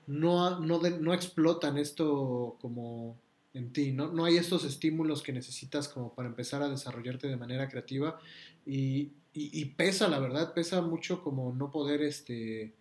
no, 0.07 0.59
no, 0.59 0.79
no 0.79 1.13
explotan 1.13 1.77
esto 1.77 2.57
como 2.61 3.17
en 3.53 3.73
ti, 3.73 3.91
¿no? 3.91 4.11
no 4.11 4.25
hay 4.25 4.37
estos 4.37 4.63
estímulos 4.65 5.23
que 5.23 5.33
necesitas 5.33 5.87
como 5.87 6.13
para 6.13 6.27
empezar 6.27 6.61
a 6.61 6.69
desarrollarte 6.69 7.27
de 7.27 7.37
manera 7.37 7.69
creativa 7.69 8.19
y, 8.65 9.11
y, 9.33 9.61
y 9.61 9.65
pesa, 9.65 10.07
la 10.07 10.19
verdad, 10.19 10.53
pesa 10.53 10.81
mucho 10.81 11.23
como 11.23 11.53
no 11.53 11.71
poder 11.71 12.01
este, 12.01 12.73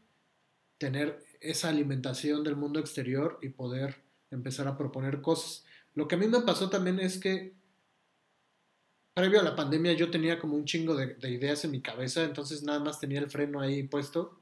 tener 0.78 1.23
esa 1.44 1.68
alimentación 1.68 2.44
del 2.44 2.56
mundo 2.56 2.80
exterior 2.80 3.38
y 3.42 3.50
poder 3.50 4.02
empezar 4.30 4.66
a 4.68 4.76
proponer 4.76 5.20
cosas. 5.20 5.64
Lo 5.94 6.08
que 6.08 6.16
a 6.16 6.18
mí 6.18 6.26
me 6.26 6.40
pasó 6.40 6.70
también 6.70 6.98
es 6.98 7.18
que 7.18 7.54
previo 9.14 9.40
a 9.40 9.44
la 9.44 9.54
pandemia 9.54 9.92
yo 9.92 10.10
tenía 10.10 10.38
como 10.38 10.56
un 10.56 10.64
chingo 10.64 10.96
de, 10.96 11.14
de, 11.14 11.30
ideas 11.30 11.64
en 11.64 11.70
mi 11.70 11.80
cabeza, 11.80 12.24
entonces 12.24 12.62
nada 12.64 12.80
más 12.80 12.98
tenía 12.98 13.20
el 13.20 13.30
freno 13.30 13.60
ahí 13.60 13.84
puesto 13.84 14.40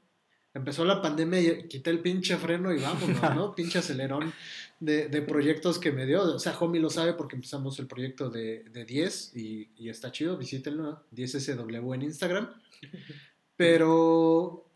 empezó 0.53 0.85
la 0.85 1.01
pandemia 1.01 1.39
y 1.39 1.67
quité 1.67 1.89
el 1.89 1.99
pinche 1.99 2.37
freno 2.37 2.73
y 2.73 2.79
vámonos, 2.79 3.21
¿no? 3.35 3.55
pinche 3.55 3.79
acelerón 3.79 4.33
de, 4.79 5.07
de, 5.07 5.21
proyectos 5.21 5.79
que 5.79 5.91
me 5.91 6.05
dio. 6.05 6.21
O 6.21 6.39
sea, 6.39 6.57
Homie 6.59 6.81
lo 6.81 6.89
sabe 6.89 7.13
porque 7.13 7.35
empezamos 7.35 7.79
el 7.79 7.87
proyecto 7.87 8.29
de, 8.29 8.63
de 8.65 8.85
10 8.85 9.35
y, 9.35 9.71
y, 9.75 9.89
está 9.89 10.11
chido, 10.11 10.37
visítenlo, 10.37 11.03
10SW 11.11 11.95
en 11.95 12.01
Instagram. 12.03 12.53
Pero 13.55 14.69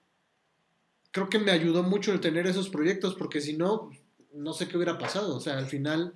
creo 1.18 1.30
que 1.30 1.40
me 1.40 1.52
ayudó 1.52 1.82
mucho 1.82 2.14
el 2.14 2.20
tener 2.20 2.46
esos 2.46 2.70
proyectos 2.70 3.16
porque 3.16 3.42
si 3.42 3.58
no, 3.58 3.90
no 4.34 4.54
sé 4.54 4.68
qué 4.68 4.78
hubiera 4.78 5.00
pasado. 5.00 5.36
O 5.36 5.40
sea, 5.40 5.58
al 5.58 5.66
final 5.66 6.14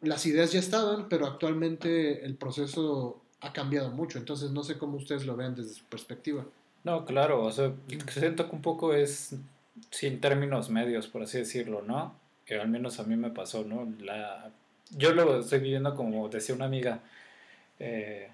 las 0.00 0.26
ideas 0.26 0.50
ya 0.50 0.58
estaban, 0.58 1.08
pero 1.08 1.26
actualmente 1.26 2.24
el 2.24 2.34
proceso 2.34 3.22
ha 3.40 3.52
cambiado 3.52 3.92
mucho. 3.92 4.18
Entonces 4.18 4.50
no 4.50 4.64
sé 4.64 4.76
cómo 4.76 4.96
ustedes 4.96 5.24
lo 5.24 5.36
vean 5.36 5.54
desde 5.54 5.74
su 5.74 5.84
perspectiva. 5.84 6.44
No, 6.82 7.04
claro, 7.04 7.44
o 7.44 7.52
sea, 7.52 7.72
siento 8.08 8.50
que 8.50 8.56
un 8.56 8.62
poco 8.62 8.92
es 8.92 9.36
sin 9.90 10.20
términos 10.20 10.68
medios, 10.68 11.06
por 11.06 11.22
así 11.22 11.38
decirlo, 11.38 11.82
¿no? 11.82 12.16
Que 12.44 12.58
al 12.58 12.68
menos 12.68 12.98
a 12.98 13.04
mí 13.04 13.14
me 13.14 13.30
pasó, 13.30 13.62
¿no? 13.62 13.88
La, 14.00 14.50
yo 14.98 15.14
lo 15.14 15.38
estoy 15.38 15.60
viviendo 15.60 15.94
como 15.94 16.28
decía 16.28 16.56
una 16.56 16.64
amiga, 16.64 17.02
eh, 17.78 18.30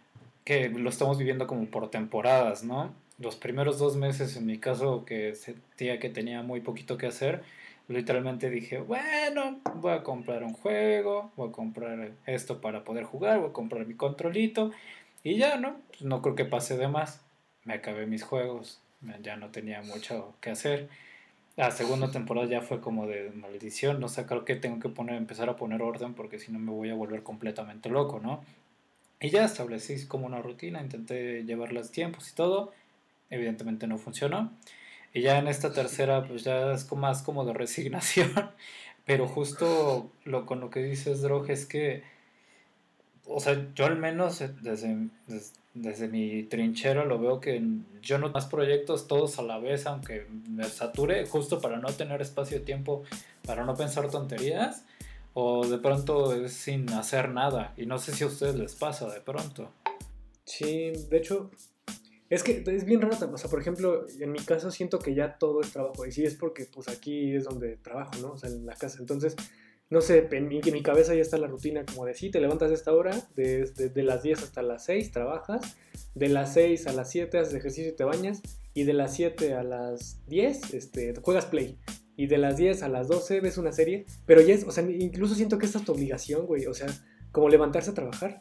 que 0.47 0.71
lo 0.71 0.89
estamos 0.89 1.19
viviendo 1.19 1.47
como 1.47 1.67
por 1.67 1.91
temporadas, 1.91 2.65
¿no? 2.65 2.95
Los 3.21 3.37
primeros 3.37 3.79
dos 3.79 3.97
meses, 3.97 4.37
en 4.37 4.47
mi 4.47 4.59
caso, 4.59 5.05
que 5.05 5.35
sentía 5.35 6.01
que 6.01 6.09
tenía 6.09 6.43
muy 6.43 6.61
poquito 6.61 6.97
que 6.97 7.07
hacer, 7.07 7.43
literalmente 7.87 8.51
dije, 8.51 8.79
bueno, 8.79 9.61
voy 9.77 9.93
a 9.93 10.03
comprar 10.03 10.43
un 10.43 10.55
juego, 10.55 11.31
voy 11.37 11.51
a 11.51 11.53
comprar 11.53 12.13
esto 12.27 12.61
para 12.61 12.83
poder 12.83 13.05
jugar, 13.05 13.39
voy 13.39 13.51
a 13.51 13.53
comprar 13.53 13.87
mi 13.87 13.95
controlito 13.95 14.73
y 15.23 15.37
ya, 15.37 15.57
¿no? 15.57 15.77
Pues 15.89 16.03
no 16.03 16.23
creo 16.23 16.35
que 16.35 16.47
pase 16.47 16.77
de 16.77 16.89
más 16.89 17.21
me 17.65 17.75
acabé 17.75 18.07
mis 18.07 18.23
juegos, 18.23 18.81
ya 19.23 19.37
no 19.37 19.51
tenía 19.51 19.83
mucho 19.83 20.35
que 20.41 20.51
hacer. 20.51 20.89
La 21.57 21.71
segunda 21.73 22.11
temporada 22.11 22.47
ya 22.49 22.63
fue 22.63 22.81
como 22.81 23.07
de 23.07 23.31
maldición, 23.31 24.01
no 24.01 24.09
sé, 24.09 24.25
creo 24.25 24.47
que 24.47 24.57
tengo 24.57 24.81
que 24.81 24.89
poner, 24.89 25.17
empezar 25.17 25.51
a 25.51 25.57
poner 25.57 25.83
orden 25.83 26.15
porque 26.15 26.39
si 26.39 26.53
no 26.53 26.59
me 26.59 26.73
voy 26.73 26.89
a 26.91 26.95
volver 26.95 27.23
completamente 27.23 27.91
loco, 27.91 28.19
¿no? 28.19 28.43
Y 29.21 29.29
ya 29.29 29.45
establecí 29.45 30.07
como 30.07 30.27
una 30.27 30.41
rutina, 30.41 30.81
intenté 30.81 31.45
llevar 31.45 31.73
los 31.73 31.91
tiempos 31.91 32.31
y 32.31 32.35
todo, 32.35 32.73
evidentemente 33.31 33.87
no 33.87 33.99
funcionó. 33.99 34.53
Y 35.15 35.23
ya 35.23 35.39
en 35.39 35.49
esta 35.49 35.73
tercera, 35.73 36.27
pues 36.27 36.45
ya 36.45 36.73
es 36.73 36.91
más 36.93 37.23
como 37.23 37.45
de 37.45 37.53
resignación, 37.53 38.33
pero 39.07 39.27
justo 39.27 40.13
lo 40.25 40.47
con 40.47 40.61
lo 40.61 40.71
que 40.71 40.83
dices, 40.83 41.23
Drog, 41.23 41.51
es 41.51 41.67
que, 41.67 42.03
o 43.27 43.41
sea, 43.41 43.73
yo 43.75 43.87
al 43.87 43.97
menos 43.97 44.39
desde, 44.63 45.09
desde 45.27 45.61
desde 45.75 46.09
mi 46.09 46.43
trinchero 46.45 47.05
lo 47.05 47.19
veo 47.19 47.41
que 47.41 47.63
yo 48.03 48.19
no 48.19 48.31
más 48.31 48.47
proyectos 48.47 49.07
todos 49.07 49.39
a 49.39 49.43
la 49.43 49.59
vez, 49.59 49.87
aunque 49.87 50.27
me 50.49 50.65
sature, 50.65 51.27
justo 51.27 51.61
para 51.61 51.79
no 51.79 51.89
tener 51.89 52.21
espacio 52.21 52.59
de 52.59 52.65
tiempo, 52.65 53.05
para 53.47 53.65
no 53.65 53.75
pensar 53.77 54.11
tonterías, 54.11 54.85
o 55.33 55.67
de 55.67 55.79
pronto 55.79 56.35
es 56.35 56.53
sin 56.53 56.91
hacer 56.91 57.29
nada. 57.29 57.73
Y 57.77 57.87
no 57.87 57.99
sé 57.99 58.13
si 58.13 58.25
a 58.25 58.27
ustedes 58.27 58.57
les 58.57 58.75
pasa 58.75 59.09
de 59.09 59.21
pronto. 59.21 59.71
Sí, 60.45 60.93
de 61.09 61.17
hecho, 61.17 61.51
es 62.31 62.45
que 62.45 62.63
es 62.65 62.85
bien 62.85 63.01
raro, 63.01 63.17
o 63.33 63.37
sea, 63.37 63.51
por 63.51 63.61
ejemplo, 63.61 64.07
en 64.21 64.31
mi 64.31 64.39
caso 64.39 64.71
siento 64.71 65.01
que 65.01 65.15
ya 65.15 65.37
todo 65.37 65.61
es 65.61 65.73
trabajo, 65.73 66.07
y 66.07 66.13
sí 66.13 66.25
es 66.25 66.37
porque 66.37 66.65
pues 66.65 66.89
aquí 66.89 67.35
es 67.35 67.45
donde 67.45 67.77
trabajo, 67.77 68.13
¿no? 68.23 68.33
O 68.33 68.39
sea, 68.39 68.49
en 68.49 68.65
la 68.65 68.77
casa. 68.77 68.99
Entonces, 69.01 69.35
no 69.91 70.01
sé, 70.01 70.29
en 70.31 70.47
mi, 70.47 70.61
en 70.65 70.73
mi, 70.73 70.83
cabeza 70.85 71.13
ya 71.17 71.23
está 71.23 71.37
la 71.39 71.49
rutina 71.49 71.85
como 71.85 72.07
de 72.07 72.15
sí, 72.15 72.31
te 72.31 72.41
levantas 72.41 72.71
a 72.71 72.75
esta 72.75 72.93
hora, 72.93 73.11
de, 73.35 73.65
de, 73.67 74.03
las 74.05 74.23
10 74.23 74.45
hasta 74.45 74.63
las 74.63 74.85
6 74.85 75.11
trabajas, 75.11 75.77
de 76.15 76.29
las 76.29 76.55
6 76.55 76.87
a 76.87 76.93
las 76.93 77.11
7 77.11 77.37
haces 77.37 77.55
ejercicio 77.55 77.91
y 77.91 77.97
te 77.97 78.05
bañas, 78.05 78.41
y 78.73 78.85
de 78.85 78.93
las 78.93 79.17
7 79.17 79.55
a 79.55 79.65
las 79.65 80.25
10 80.29 80.75
este, 80.75 81.15
juegas 81.21 81.47
play, 81.47 81.77
y 82.17 82.29
de 82.29 82.39
las 82.39 82.57
10 82.57 82.85
a 82.85 82.89
las 82.89 83.09
12 83.09 83.41
ves 83.41 83.59
una 83.59 83.73
serie, 83.73 84.07
pero 84.27 84.41
ya 84.41 84.55
es, 84.55 84.63
o 84.63 84.71
sea, 84.71 84.89
incluso 84.89 85.35
siento 85.35 85.59
que 85.59 85.67
esta 85.67 85.79
es 85.79 85.85
tu 85.85 85.91
obligación, 85.91 86.47
güey, 86.47 86.67
o 86.67 86.75
sea, 86.75 86.87
como 87.33 87.49
levantarse 87.49 87.91
a 87.91 87.95
trabajar, 87.95 88.41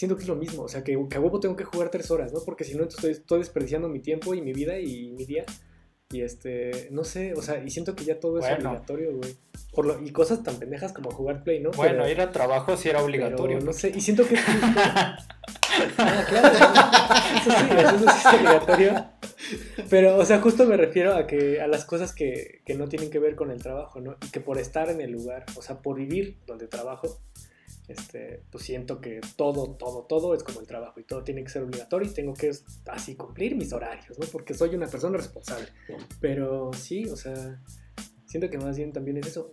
siento 0.00 0.16
que 0.16 0.22
es 0.22 0.28
lo 0.28 0.34
mismo, 0.34 0.62
o 0.62 0.68
sea, 0.68 0.82
que, 0.82 0.98
que 1.10 1.16
a 1.18 1.20
huevo 1.20 1.40
tengo 1.40 1.56
que 1.56 1.64
jugar 1.64 1.90
3 1.90 2.10
horas, 2.10 2.32
¿no? 2.32 2.40
Porque 2.42 2.64
si 2.64 2.74
no, 2.74 2.84
estoy, 2.84 3.10
estoy 3.10 3.40
desperdiciando 3.40 3.86
mi 3.86 4.00
tiempo 4.00 4.32
y 4.32 4.40
mi 4.40 4.54
vida 4.54 4.78
y 4.78 5.10
mi 5.10 5.26
día. 5.26 5.44
Y 6.10 6.22
este, 6.22 6.88
no 6.90 7.04
sé, 7.04 7.34
o 7.34 7.42
sea, 7.42 7.62
y 7.62 7.70
siento 7.70 7.94
que 7.94 8.04
ya 8.04 8.18
todo 8.18 8.38
es 8.38 8.46
obligatorio, 8.46 9.14
güey. 9.14 9.36
Por 9.74 9.84
lo, 9.84 10.02
y 10.02 10.10
cosas 10.10 10.42
tan 10.42 10.56
pendejas 10.56 10.94
como 10.94 11.10
jugar 11.10 11.44
Play, 11.44 11.60
¿no? 11.60 11.70
Bueno, 11.72 12.08
ir 12.08 12.18
a 12.22 12.32
trabajo 12.32 12.78
sí 12.78 12.88
era 12.88 13.02
obligatorio. 13.02 13.60
no 13.60 13.74
sé, 13.74 13.92
y 13.94 14.00
siento 14.00 14.26
que... 14.26 14.36
ah, 14.38 15.16
claro, 16.28 16.48
eso 17.36 17.50
sí, 17.50 17.66
eso 17.78 17.98
sí 17.98 18.04
es 18.06 18.34
obligatorio. 18.34 19.06
Pero, 19.90 20.16
o 20.16 20.24
sea, 20.24 20.40
justo 20.40 20.64
me 20.64 20.78
refiero 20.78 21.14
a 21.14 21.26
que 21.26 21.60
a 21.60 21.68
las 21.68 21.84
cosas 21.84 22.14
que, 22.14 22.62
que 22.64 22.74
no 22.74 22.88
tienen 22.88 23.10
que 23.10 23.18
ver 23.18 23.36
con 23.36 23.50
el 23.50 23.62
trabajo, 23.62 24.00
¿no? 24.00 24.16
Y 24.26 24.30
que 24.30 24.40
por 24.40 24.56
estar 24.56 24.88
en 24.88 25.02
el 25.02 25.12
lugar, 25.12 25.44
o 25.56 25.62
sea, 25.62 25.82
por 25.82 25.96
vivir 25.96 26.38
donde 26.46 26.68
trabajo, 26.68 27.20
este, 27.90 28.42
pues 28.50 28.64
siento 28.64 29.00
que 29.00 29.20
todo, 29.36 29.74
todo, 29.74 30.04
todo 30.04 30.34
es 30.34 30.42
como 30.42 30.60
el 30.60 30.66
trabajo 30.66 31.00
y 31.00 31.04
todo 31.04 31.24
tiene 31.24 31.42
que 31.42 31.50
ser 31.50 31.62
obligatorio 31.62 32.08
y 32.08 32.14
tengo 32.14 32.34
que 32.34 32.50
así 32.86 33.16
cumplir 33.16 33.56
mis 33.56 33.72
horarios, 33.72 34.18
¿no? 34.18 34.26
Porque 34.30 34.54
soy 34.54 34.74
una 34.74 34.86
persona 34.86 35.16
responsable. 35.16 35.66
Pero 36.20 36.70
sí, 36.72 37.06
o 37.06 37.16
sea, 37.16 37.60
siento 38.26 38.48
que 38.48 38.58
más 38.58 38.76
bien 38.76 38.92
también 38.92 39.16
es 39.16 39.26
eso. 39.26 39.50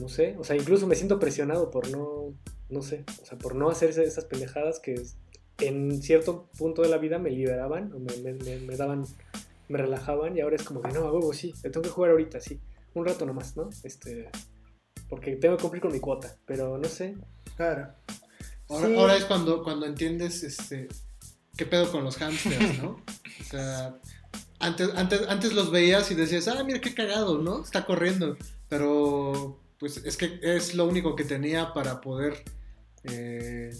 no 0.00 0.08
sé, 0.08 0.36
o 0.38 0.44
sea, 0.44 0.56
incluso 0.56 0.86
me 0.86 0.94
siento 0.94 1.18
presionado 1.18 1.70
por 1.70 1.90
no, 1.90 2.34
no 2.68 2.82
sé, 2.82 3.04
o 3.22 3.24
sea, 3.24 3.38
por 3.38 3.54
no 3.54 3.70
hacer 3.70 3.90
esas 3.90 4.24
pendejadas 4.26 4.78
que 4.78 5.02
en 5.58 6.02
cierto 6.02 6.50
punto 6.58 6.82
de 6.82 6.88
la 6.88 6.98
vida 6.98 7.18
me 7.18 7.30
liberaban 7.30 7.92
o 7.94 7.98
me, 7.98 8.34
me, 8.34 8.76
daban, 8.76 9.04
me 9.68 9.78
relajaban 9.78 10.36
y 10.36 10.40
ahora 10.40 10.56
es 10.56 10.62
como 10.62 10.82
que 10.82 10.92
no, 10.92 11.06
a 11.06 11.12
huevo, 11.12 11.32
sí, 11.32 11.54
tengo 11.62 11.80
que 11.80 11.88
jugar 11.88 12.10
ahorita, 12.10 12.40
sí, 12.40 12.60
un 12.92 13.06
rato 13.06 13.24
nomás, 13.24 13.56
¿no? 13.56 13.70
Este, 13.82 14.28
porque 15.08 15.36
tengo 15.36 15.56
que 15.56 15.62
cumplir 15.62 15.82
con 15.82 15.92
mi 15.92 16.00
cuota, 16.00 16.36
pero 16.46 16.78
no 16.78 16.88
sé. 16.88 17.16
Claro. 17.56 17.94
Ahora, 18.68 19.16
es 19.16 19.24
cuando, 19.24 19.62
cuando 19.62 19.86
entiendes 19.86 20.42
este, 20.42 20.88
qué 21.56 21.66
pedo 21.66 21.90
con 21.90 22.02
los 22.02 22.16
hamsters, 22.16 22.82
¿no? 22.82 23.00
o 23.40 23.44
sea, 23.44 23.98
antes, 24.58 24.90
antes, 24.96 25.22
antes 25.28 25.52
los 25.52 25.70
veías 25.70 26.10
y 26.10 26.14
decías, 26.14 26.48
ah, 26.48 26.64
mira 26.64 26.80
qué 26.80 26.94
cagado, 26.94 27.38
¿no? 27.38 27.62
Está 27.62 27.84
corriendo. 27.84 28.36
Pero, 28.68 29.62
pues 29.78 29.98
es 29.98 30.16
que 30.16 30.40
es 30.42 30.74
lo 30.74 30.86
único 30.86 31.14
que 31.14 31.24
tenía 31.24 31.72
para 31.72 32.00
poder 32.00 32.42
eh, 33.04 33.70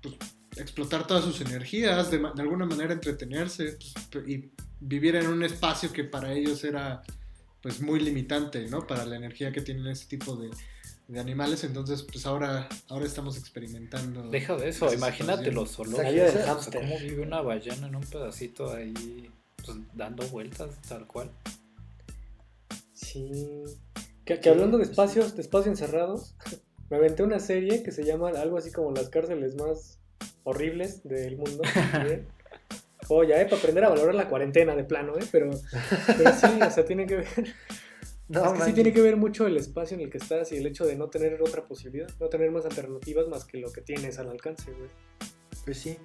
pues, 0.00 0.14
explotar 0.56 1.06
todas 1.06 1.24
sus 1.24 1.40
energías, 1.42 2.10
de, 2.10 2.18
de 2.18 2.42
alguna 2.42 2.64
manera 2.64 2.94
entretenerse 2.94 3.76
pues, 4.10 4.26
y 4.26 4.50
vivir 4.80 5.16
en 5.16 5.26
un 5.26 5.42
espacio 5.42 5.92
que 5.92 6.04
para 6.04 6.32
ellos 6.32 6.64
era 6.64 7.02
pues 7.68 7.82
muy 7.82 8.00
limitante, 8.00 8.66
¿no? 8.68 8.86
Para 8.86 9.04
la 9.04 9.16
energía 9.16 9.52
que 9.52 9.60
tienen 9.60 9.86
ese 9.88 10.06
tipo 10.06 10.36
de, 10.36 10.50
animales, 11.18 11.64
entonces 11.64 12.02
pues 12.02 12.24
ahora, 12.24 12.66
ahora 12.88 13.04
estamos 13.04 13.36
experimentando. 13.36 14.30
Deja 14.30 14.56
de 14.56 14.70
eso, 14.70 14.92
imagínate 14.92 15.52
los 15.52 15.72
zoológicos, 15.72 16.68
cómo 16.72 16.98
vive 16.98 17.22
una 17.22 17.42
ballena 17.42 17.88
en 17.88 17.96
un 17.96 18.04
pedacito 18.04 18.74
ahí, 18.74 19.30
pues 19.64 19.76
dando 19.94 20.26
vueltas, 20.28 20.70
tal 20.88 21.06
cual. 21.06 21.30
Sí. 22.94 23.30
Que, 24.24 24.40
hablando 24.48 24.78
de 24.78 24.84
espacios, 24.84 25.36
de 25.36 25.42
espacios 25.42 25.78
encerrados, 25.78 26.34
me 26.90 26.96
aventé 26.96 27.22
una 27.22 27.38
serie 27.38 27.82
que 27.82 27.92
se 27.92 28.04
llama 28.04 28.30
algo 28.30 28.56
así 28.56 28.72
como 28.72 28.92
las 28.92 29.10
cárceles 29.10 29.56
más 29.56 29.98
horribles 30.44 31.02
del 31.04 31.36
mundo. 31.36 31.62
Oh, 31.72 32.37
ya, 33.24 33.40
¿eh? 33.40 33.44
Para 33.44 33.56
aprender 33.56 33.84
a 33.84 33.88
valorar 33.88 34.14
la 34.14 34.28
cuarentena 34.28 34.74
de 34.76 34.84
plano, 34.84 35.16
¿eh? 35.16 35.24
Pero, 35.30 35.50
pero 36.06 36.32
sí, 36.32 36.60
o 36.60 36.70
sea, 36.70 36.84
tiene 36.84 37.06
que 37.06 37.16
ver. 37.16 37.26
No, 38.30 38.52
es 38.52 38.60
que 38.60 38.64
sí 38.66 38.72
tiene 38.74 38.92
que 38.92 39.00
ver 39.00 39.16
mucho 39.16 39.46
el 39.46 39.56
espacio 39.56 39.94
en 39.94 40.02
el 40.02 40.10
que 40.10 40.18
estás 40.18 40.52
y 40.52 40.56
el 40.58 40.66
hecho 40.66 40.84
de 40.84 40.96
no 40.96 41.08
tener 41.08 41.40
otra 41.40 41.64
posibilidad, 41.64 42.10
no 42.20 42.28
tener 42.28 42.50
más 42.50 42.66
alternativas 42.66 43.26
más 43.26 43.46
que 43.46 43.56
lo 43.56 43.72
que 43.72 43.80
tienes 43.80 44.18
al 44.18 44.28
alcance, 44.28 44.70
güey. 44.70 44.90
Pues 45.64 45.78
sí. 45.78 45.96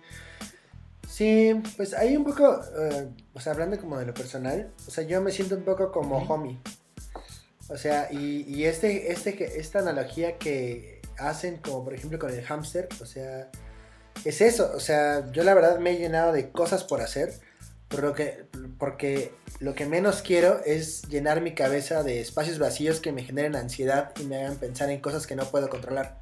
Sí, 1.09 1.53
pues 1.75 1.93
hay 1.93 2.15
un 2.15 2.23
poco, 2.23 2.61
eh, 2.79 3.09
o 3.33 3.41
sea, 3.41 3.51
hablando 3.51 3.77
como 3.77 3.99
de 3.99 4.05
lo 4.05 4.13
personal, 4.13 4.71
o 4.87 4.89
sea, 4.89 5.03
yo 5.03 5.21
me 5.21 5.31
siento 5.31 5.55
un 5.55 5.63
poco 5.63 5.91
como 5.91 6.17
homie. 6.19 6.59
O 7.67 7.75
sea, 7.75 8.07
y, 8.09 8.45
y 8.47 8.65
este, 8.67 9.11
este, 9.11 9.59
esta 9.59 9.79
analogía 9.79 10.37
que 10.37 11.01
hacen, 11.17 11.57
como 11.57 11.83
por 11.83 11.93
ejemplo 11.93 12.19
con 12.19 12.31
el 12.31 12.41
hámster, 12.41 12.87
o 13.01 13.05
sea, 13.05 13.51
es 14.25 14.41
eso, 14.41 14.71
o 14.75 14.79
sea, 14.79 15.31
yo 15.31 15.43
la 15.43 15.53
verdad 15.53 15.79
me 15.79 15.91
he 15.91 15.97
llenado 15.97 16.31
de 16.31 16.51
cosas 16.51 16.83
por 16.83 17.01
hacer, 17.01 17.33
que, 18.15 18.45
porque 18.79 19.33
lo 19.59 19.75
que 19.75 19.85
menos 19.85 20.21
quiero 20.21 20.61
es 20.65 21.03
llenar 21.09 21.41
mi 21.41 21.53
cabeza 21.53 22.03
de 22.03 22.21
espacios 22.21 22.57
vacíos 22.57 22.99
que 22.99 23.11
me 23.11 23.23
generen 23.23 23.55
ansiedad 23.55 24.11
y 24.19 24.23
me 24.23 24.37
hagan 24.37 24.55
pensar 24.55 24.89
en 24.89 24.99
cosas 24.99 25.27
que 25.27 25.35
no 25.35 25.45
puedo 25.45 25.69
controlar. 25.69 26.19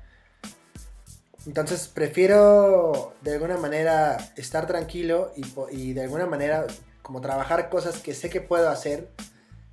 Entonces 1.45 1.87
prefiero 1.87 3.13
de 3.21 3.33
alguna 3.33 3.57
manera 3.57 4.17
estar 4.35 4.67
tranquilo 4.67 5.31
y, 5.35 5.45
y 5.71 5.93
de 5.93 6.01
alguna 6.01 6.27
manera 6.27 6.67
como 7.01 7.21
trabajar 7.21 7.69
cosas 7.69 7.99
que 7.99 8.13
sé 8.13 8.29
que 8.29 8.41
puedo 8.41 8.69
hacer 8.69 9.07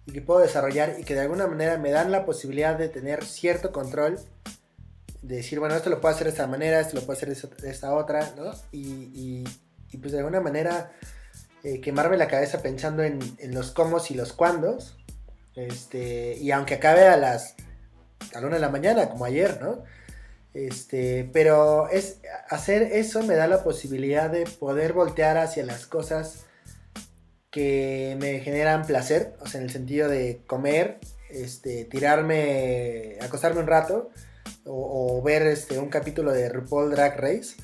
y 0.06 0.12
que 0.12 0.22
puedo 0.22 0.40
desarrollar 0.40 0.96
y 0.98 1.04
que 1.04 1.14
de 1.14 1.20
alguna 1.20 1.46
manera 1.46 1.76
me 1.76 1.90
dan 1.90 2.10
la 2.10 2.24
posibilidad 2.24 2.76
de 2.76 2.88
tener 2.88 3.24
cierto 3.24 3.72
control 3.72 4.18
de 5.22 5.36
decir, 5.36 5.58
bueno, 5.58 5.74
esto 5.74 5.90
lo 5.90 6.00
puedo 6.00 6.14
hacer 6.14 6.26
de 6.26 6.32
esta 6.32 6.46
manera, 6.46 6.80
esto 6.80 6.96
lo 6.96 7.02
puedo 7.02 7.16
hacer 7.16 7.34
de 7.34 7.70
esta 7.70 7.94
otra, 7.94 8.32
¿no? 8.36 8.52
Y, 8.72 9.44
pues 10.00 10.12
de 10.12 10.18
alguna 10.18 10.40
manera 10.40 10.92
eh, 11.64 11.80
quemarme 11.80 12.16
la 12.16 12.28
cabeza 12.28 12.62
pensando 12.62 13.02
en, 13.02 13.18
en 13.38 13.54
los 13.54 13.70
cómo 13.72 13.98
y 14.08 14.14
los 14.14 14.32
cuándos. 14.32 14.96
Este, 15.56 16.36
y 16.36 16.52
aunque 16.52 16.74
acabe 16.74 17.08
a 17.08 17.16
las 17.16 17.56
a 18.34 18.40
la 18.40 18.46
una 18.46 18.56
de 18.56 18.62
la 18.62 18.68
mañana, 18.68 19.08
como 19.08 19.24
ayer, 19.24 19.60
¿no? 19.60 19.82
Este, 20.54 21.28
pero 21.32 21.88
es 21.88 22.20
hacer 22.48 22.82
eso 22.82 23.22
me 23.22 23.34
da 23.34 23.46
la 23.46 23.62
posibilidad 23.62 24.30
de 24.30 24.44
poder 24.44 24.92
voltear 24.92 25.36
hacia 25.36 25.64
las 25.64 25.86
cosas 25.86 26.46
que 27.50 28.16
me 28.20 28.40
generan 28.40 28.86
placer, 28.86 29.34
o 29.40 29.46
sea, 29.46 29.60
en 29.60 29.66
el 29.66 29.72
sentido 29.72 30.08
de 30.08 30.42
comer, 30.46 30.98
este, 31.30 31.84
tirarme, 31.84 33.18
acostarme 33.20 33.60
un 33.60 33.66
rato 33.66 34.10
o, 34.64 35.20
ver 35.22 35.42
este, 35.46 35.78
un 35.78 35.88
capítulo 35.88 36.32
de 36.32 36.48
RuPaul 36.48 36.90
Drag 36.90 37.18
Race 37.18 37.56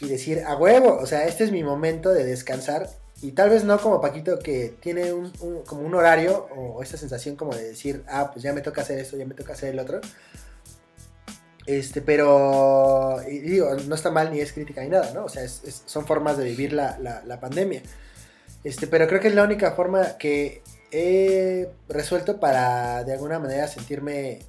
y 0.00 0.08
decir, 0.08 0.42
a 0.46 0.56
huevo, 0.56 0.96
o 0.96 1.06
sea, 1.06 1.24
este 1.26 1.44
es 1.44 1.52
mi 1.52 1.62
momento 1.62 2.10
de 2.10 2.24
descansar 2.24 2.88
y 3.22 3.32
tal 3.32 3.50
vez 3.50 3.64
no 3.64 3.78
como 3.80 4.00
Paquito 4.00 4.38
que 4.38 4.74
tiene 4.80 5.12
un, 5.12 5.30
como 5.66 5.82
un 5.82 5.94
horario 5.94 6.48
o 6.56 6.82
esta 6.82 6.96
sensación 6.96 7.36
como 7.36 7.54
de 7.54 7.64
decir, 7.64 8.02
ah, 8.08 8.30
pues 8.32 8.42
ya 8.42 8.52
me 8.52 8.62
toca 8.62 8.80
hacer 8.80 8.98
esto, 8.98 9.16
ya 9.16 9.26
me 9.26 9.34
toca 9.34 9.52
hacer 9.52 9.70
el 9.70 9.78
otro. 9.78 10.00
Este, 11.66 12.00
pero, 12.00 13.18
digo, 13.28 13.74
no 13.86 13.94
está 13.94 14.10
mal 14.10 14.32
ni 14.32 14.40
es 14.40 14.52
crítica 14.52 14.80
ni 14.82 14.88
nada, 14.88 15.12
¿no? 15.12 15.24
O 15.26 15.28
sea, 15.28 15.46
son 15.48 16.06
formas 16.06 16.38
de 16.38 16.44
vivir 16.44 16.72
la, 16.72 16.98
la- 16.98 17.22
la 17.24 17.38
pandemia. 17.38 17.82
Este, 18.64 18.86
pero 18.86 19.06
creo 19.06 19.20
que 19.20 19.28
es 19.28 19.34
la 19.34 19.44
única 19.44 19.72
forma 19.72 20.16
que 20.18 20.62
he 20.90 21.68
resuelto 21.88 22.40
para 22.40 23.04
de 23.04 23.12
alguna 23.12 23.38
manera 23.38 23.68
sentirme 23.68 24.40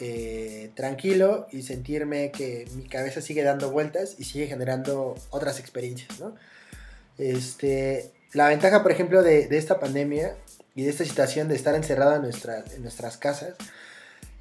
eh, 0.00 0.70
tranquilo 0.74 1.46
y 1.52 1.62
sentirme 1.62 2.30
que 2.30 2.68
mi 2.74 2.88
cabeza 2.88 3.20
sigue 3.20 3.42
dando 3.42 3.70
vueltas 3.70 4.16
y 4.18 4.24
sigue 4.24 4.46
generando 4.46 5.14
otras 5.30 5.58
experiencias, 5.60 6.20
¿no? 6.20 6.34
Este, 7.18 8.10
la 8.32 8.48
ventaja, 8.48 8.82
por 8.82 8.92
ejemplo, 8.92 9.22
de, 9.22 9.46
esta 9.50 9.78
pandemia 9.78 10.36
y 10.74 10.84
de 10.84 10.90
esta 10.90 11.04
situación 11.04 11.48
de 11.48 11.56
estar 11.56 11.74
encerrado 11.74 12.16
en, 12.16 12.22
nuestra- 12.22 12.64
en 12.74 12.82
nuestras 12.82 13.16
casas 13.16 13.54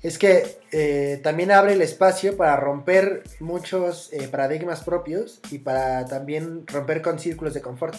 es 0.02 0.18
que 0.18 0.58
eh, 0.72 1.20
también 1.22 1.52
abre 1.52 1.74
el 1.74 1.82
espacio 1.82 2.36
para 2.36 2.56
romper 2.56 3.24
muchos 3.40 4.12
eh, 4.14 4.28
paradigmas 4.30 4.82
propios 4.84 5.42
y 5.52 5.60
para 5.60 6.06
también 6.06 6.66
romper 6.66 7.04
con 7.04 7.20
círculos 7.20 7.54
de 7.54 7.62
confort. 7.62 7.96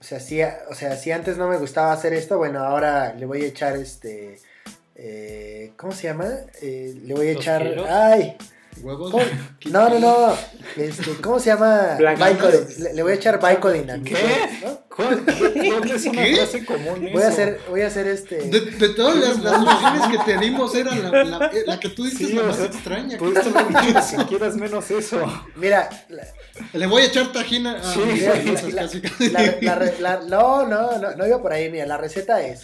O 0.00 0.04
sea, 0.04 0.20
si, 0.20 0.40
o 0.42 0.74
sea, 0.74 0.96
si 0.96 1.10
antes 1.10 1.36
no 1.36 1.48
me 1.48 1.58
gustaba 1.58 1.92
hacer 1.92 2.14
esto, 2.14 2.38
bueno, 2.38 2.60
ahora 2.60 3.12
le 3.12 3.26
voy 3.26 3.42
a 3.42 3.46
echar 3.46 3.76
este... 3.76 4.38
eh, 4.98 5.72
¿Cómo 5.76 5.92
se 5.92 6.08
llama? 6.08 6.26
Eh, 6.60 6.94
le 7.04 7.14
voy 7.14 7.28
a 7.28 7.32
¿Los 7.34 7.42
echar... 7.42 7.62
kilos? 7.70 7.88
¡Ay! 7.88 8.36
¿Huevos? 8.82 9.12
No, 9.70 9.88
no, 9.88 9.98
no. 9.98 10.34
Este, 10.76 11.10
¿Cómo 11.20 11.38
se 11.40 11.46
llama? 11.50 11.96
Le, 12.78 12.94
le 12.94 13.02
voy 13.02 13.12
a 13.12 13.14
echar 13.16 13.38
mis 13.40 14.02
¿Qué? 14.04 14.14
¿no? 14.64 14.80
¿Cuál- 14.88 15.24
¿Dónde 15.26 15.94
es 15.96 16.06
una 16.06 16.22
¿Qué? 16.24 16.36
frase 16.36 16.64
común 16.64 17.08
Voy 17.12 17.22
a 17.22 17.28
hacer, 17.28 17.60
voy 17.68 17.82
a 17.82 17.88
hacer 17.88 18.06
este. 18.06 18.36
De, 18.42 18.60
de 18.60 18.88
todas 18.90 19.16
las, 19.16 19.40
las 19.40 19.54
soluciones 19.56 20.08
que 20.24 20.32
te 20.32 20.38
dimos, 20.38 20.74
era 20.74 20.94
la, 20.94 21.24
la, 21.24 21.50
la 21.66 21.80
que 21.80 21.88
tú 21.90 22.04
dices 22.04 22.28
Sí, 22.28 22.32
la 22.34 22.42
más 22.44 22.56
sea, 22.56 22.66
extraña. 22.66 23.18
Pudiste 23.18 23.48
haber 23.50 23.68
dicho 23.68 24.02
si 24.08 24.16
quieres 24.26 24.54
menos 24.56 24.90
eso. 24.92 25.44
Mira, 25.56 25.90
la, 26.08 26.22
Le 26.72 26.86
voy 26.86 27.02
a 27.02 27.06
echar 27.06 27.32
tajina 27.32 27.76
a 27.78 27.92
Sí, 27.92 27.98
mis 28.00 28.14
mira, 28.14 28.34
la- 28.72 28.82
casi, 28.82 29.00
casi. 29.00 29.30
la- 29.30 29.56
la 29.60 29.74
re- 29.74 29.94
la- 30.00 30.20
no, 30.20 30.66
no, 30.66 30.98
no, 30.98 31.14
no 31.16 31.26
iba 31.26 31.42
por 31.42 31.52
ahí. 31.52 31.68
Mira, 31.70 31.84
la 31.86 31.96
receta 31.98 32.40
es, 32.42 32.62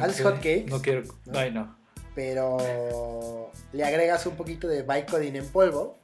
Haces 0.00 0.20
Ok, 0.20 0.26
hot 0.26 0.34
cakes. 0.36 0.66
No 0.68 0.80
quiero. 0.82 1.02
¿no? 1.26 1.38
Ay, 1.38 1.50
no. 1.52 1.76
pero 2.14 3.50
le 3.72 3.84
agregas 3.84 4.24
un 4.26 4.36
poquito 4.36 4.68
de 4.68 4.82
Vicodin 4.82 5.36
en 5.36 5.46
polvo 5.48 5.98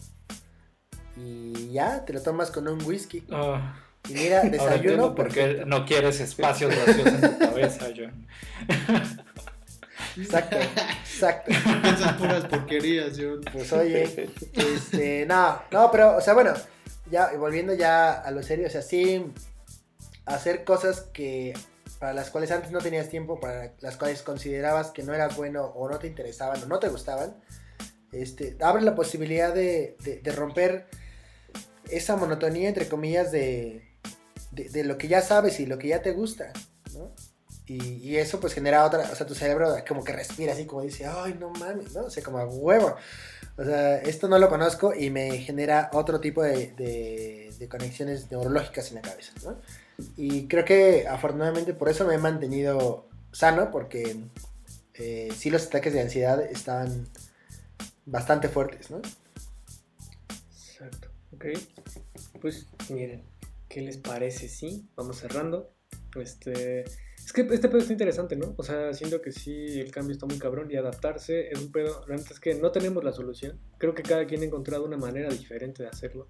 y 1.17 1.71
ya 1.73 2.05
te 2.05 2.13
lo 2.13 2.23
tomas 2.23 2.51
con 2.51 2.69
un 2.69 2.83
whisky. 2.85 3.25
Ah, 3.31 3.75
Y 4.09 4.15
mira, 4.15 4.39
ahora 4.39 4.51
desayuno 4.51 4.75
entiendo 4.77 5.15
por 5.15 5.29
qué 5.29 5.41
perfecto. 5.43 5.67
no 5.67 5.85
quieres 5.87 6.21
espacios 6.21 6.75
vacíos 6.77 7.07
en 7.07 7.21
tu 7.21 7.39
cabeza, 7.39 7.87
John. 7.97 8.27
Exacto, 10.17 10.57
exacto. 10.59 11.53
Piensas 11.83 12.13
puras 12.15 12.45
porquerías, 12.45 13.17
yo. 13.17 13.41
Pues 13.51 13.73
oye, 13.73 14.29
este, 14.53 15.25
no, 15.27 15.63
no, 15.71 15.91
pero, 15.91 16.17
o 16.17 16.21
sea, 16.21 16.35
bueno, 16.35 16.53
ya 17.11 17.33
volviendo 17.39 17.73
ya 17.73 18.13
a 18.13 18.31
lo 18.31 18.43
serio, 18.43 18.67
o 18.67 18.71
sea, 18.71 18.83
sí, 18.83 19.25
hacer 20.27 20.65
cosas 20.65 21.01
que 21.15 21.55
para 22.03 22.15
las 22.15 22.31
cuales 22.31 22.51
antes 22.51 22.73
no 22.73 22.81
tenías 22.81 23.09
tiempo, 23.09 23.39
para 23.39 23.75
las 23.79 23.97
cuales 23.97 24.23
considerabas 24.23 24.91
que 24.91 25.05
no 25.05 25.15
eras 25.15 25.37
bueno 25.37 25.67
o 25.67 25.89
no 25.89 26.01
te 26.01 26.09
interesaban 26.09 26.61
o 26.61 26.67
no 26.67 26.81
te 26.81 26.89
gustaban, 26.89 27.37
este, 28.11 28.57
abre 28.61 28.83
la 28.83 28.97
posibilidad 28.97 29.55
de, 29.55 29.97
romper 30.35 30.89
esa 31.89 32.17
monotonía, 32.17 32.67
entre 32.67 32.89
comillas, 32.89 33.31
de, 33.31 33.85
lo 34.85 34.99
que 34.99 35.07
ya 35.07 35.23
sabes 35.23 35.61
y 35.61 35.67
lo 35.67 35.79
que 35.79 35.87
ya 35.87 36.03
te 36.03 36.11
gusta. 36.11 36.53
Y, 37.67 38.17
eso 38.17 38.41
pues 38.41 38.53
genera 38.53 38.85
otra, 38.85 39.09
o 39.09 39.15
sea, 39.15 39.25
tu 39.25 39.37
cerebro 39.37 39.73
como 39.87 40.03
que 40.03 40.13
respira 40.13 40.55
así 40.55 40.67
como 40.67 40.83
dice, 40.83 41.07
ay, 41.07 41.37
no 41.39 41.51
mames, 41.51 41.93
¿no? 41.95 42.07
O 42.07 42.11
sea, 42.11 42.25
como 42.25 42.39
a 42.39 42.47
huevo. 42.47 42.97
O 43.57 43.65
sea, 43.65 43.99
esto 43.99 44.27
no 44.27 44.41
lo 44.41 44.49
conozco 44.49 44.93
y 44.93 45.11
me 45.11 45.39
genera 45.39 45.89
otro 45.93 46.19
tipo 46.21 46.43
de, 46.43 46.73
de- 46.73 47.55
de 47.57 47.69
conexiones 47.69 48.29
neurológicas 48.29 48.89
en 48.89 48.97
la 48.97 49.03
cabeza, 49.03 49.33
¿no? 49.45 49.57
Y 50.17 50.49
creo 50.49 50.65
que 50.65 51.07
afortunadamente 51.07 51.75
por 51.75 51.89
eso 51.89 52.07
me 52.07 52.15
he 52.15 52.19
mantenido 52.19 53.09
sano, 53.33 53.71
porque 53.71 54.17
eh, 54.95 55.31
sí 55.35 55.51
los 55.51 55.67
ataques 55.67 55.93
de 55.93 56.01
ansiedad 56.01 56.43
estaban 56.43 57.09
bastante 58.07 58.49
fuertes, 58.49 58.91
¿no? 58.91 59.01
Exacto. 60.51 61.09
Ok. 61.33 61.47
Pues 62.41 62.67
miren, 62.91 63.23
¿qué 63.69 63.81
les 63.81 63.97
parece? 63.97 64.49
Sí, 64.49 64.89
vamos 64.97 65.19
cerrando. 65.19 65.71
Este. 66.17 66.85
Es 67.25 67.33
que 67.33 67.43
este 67.43 67.69
pedo 67.69 67.79
está 67.79 67.93
interesante, 67.93 68.35
¿no? 68.37 68.55
O 68.57 68.65
sea, 68.65 68.93
siento 68.95 69.23
que 69.23 69.31
sí, 69.31 69.81
el 69.81 69.93
cambio 69.93 70.13
está 70.13 70.27
muy 70.27 70.39
cabrón 70.39 70.69
y 70.71 70.77
adaptarse 70.77 71.51
es 71.51 71.61
un 71.61 71.71
pedo. 71.71 72.05
Realmente 72.07 72.35
es 72.35 72.41
que 72.41 72.55
no 72.57 72.73
tenemos 72.73 73.05
la 73.05 73.13
solución. 73.13 73.61
Creo 73.79 73.95
que 73.95 74.03
cada 74.03 74.27
quien 74.27 74.43
ha 74.43 74.45
encontrado 74.45 74.85
una 74.85 74.97
manera 74.97 75.29
diferente 75.31 75.85
de 75.85 75.89
hacerlo. 75.89 76.29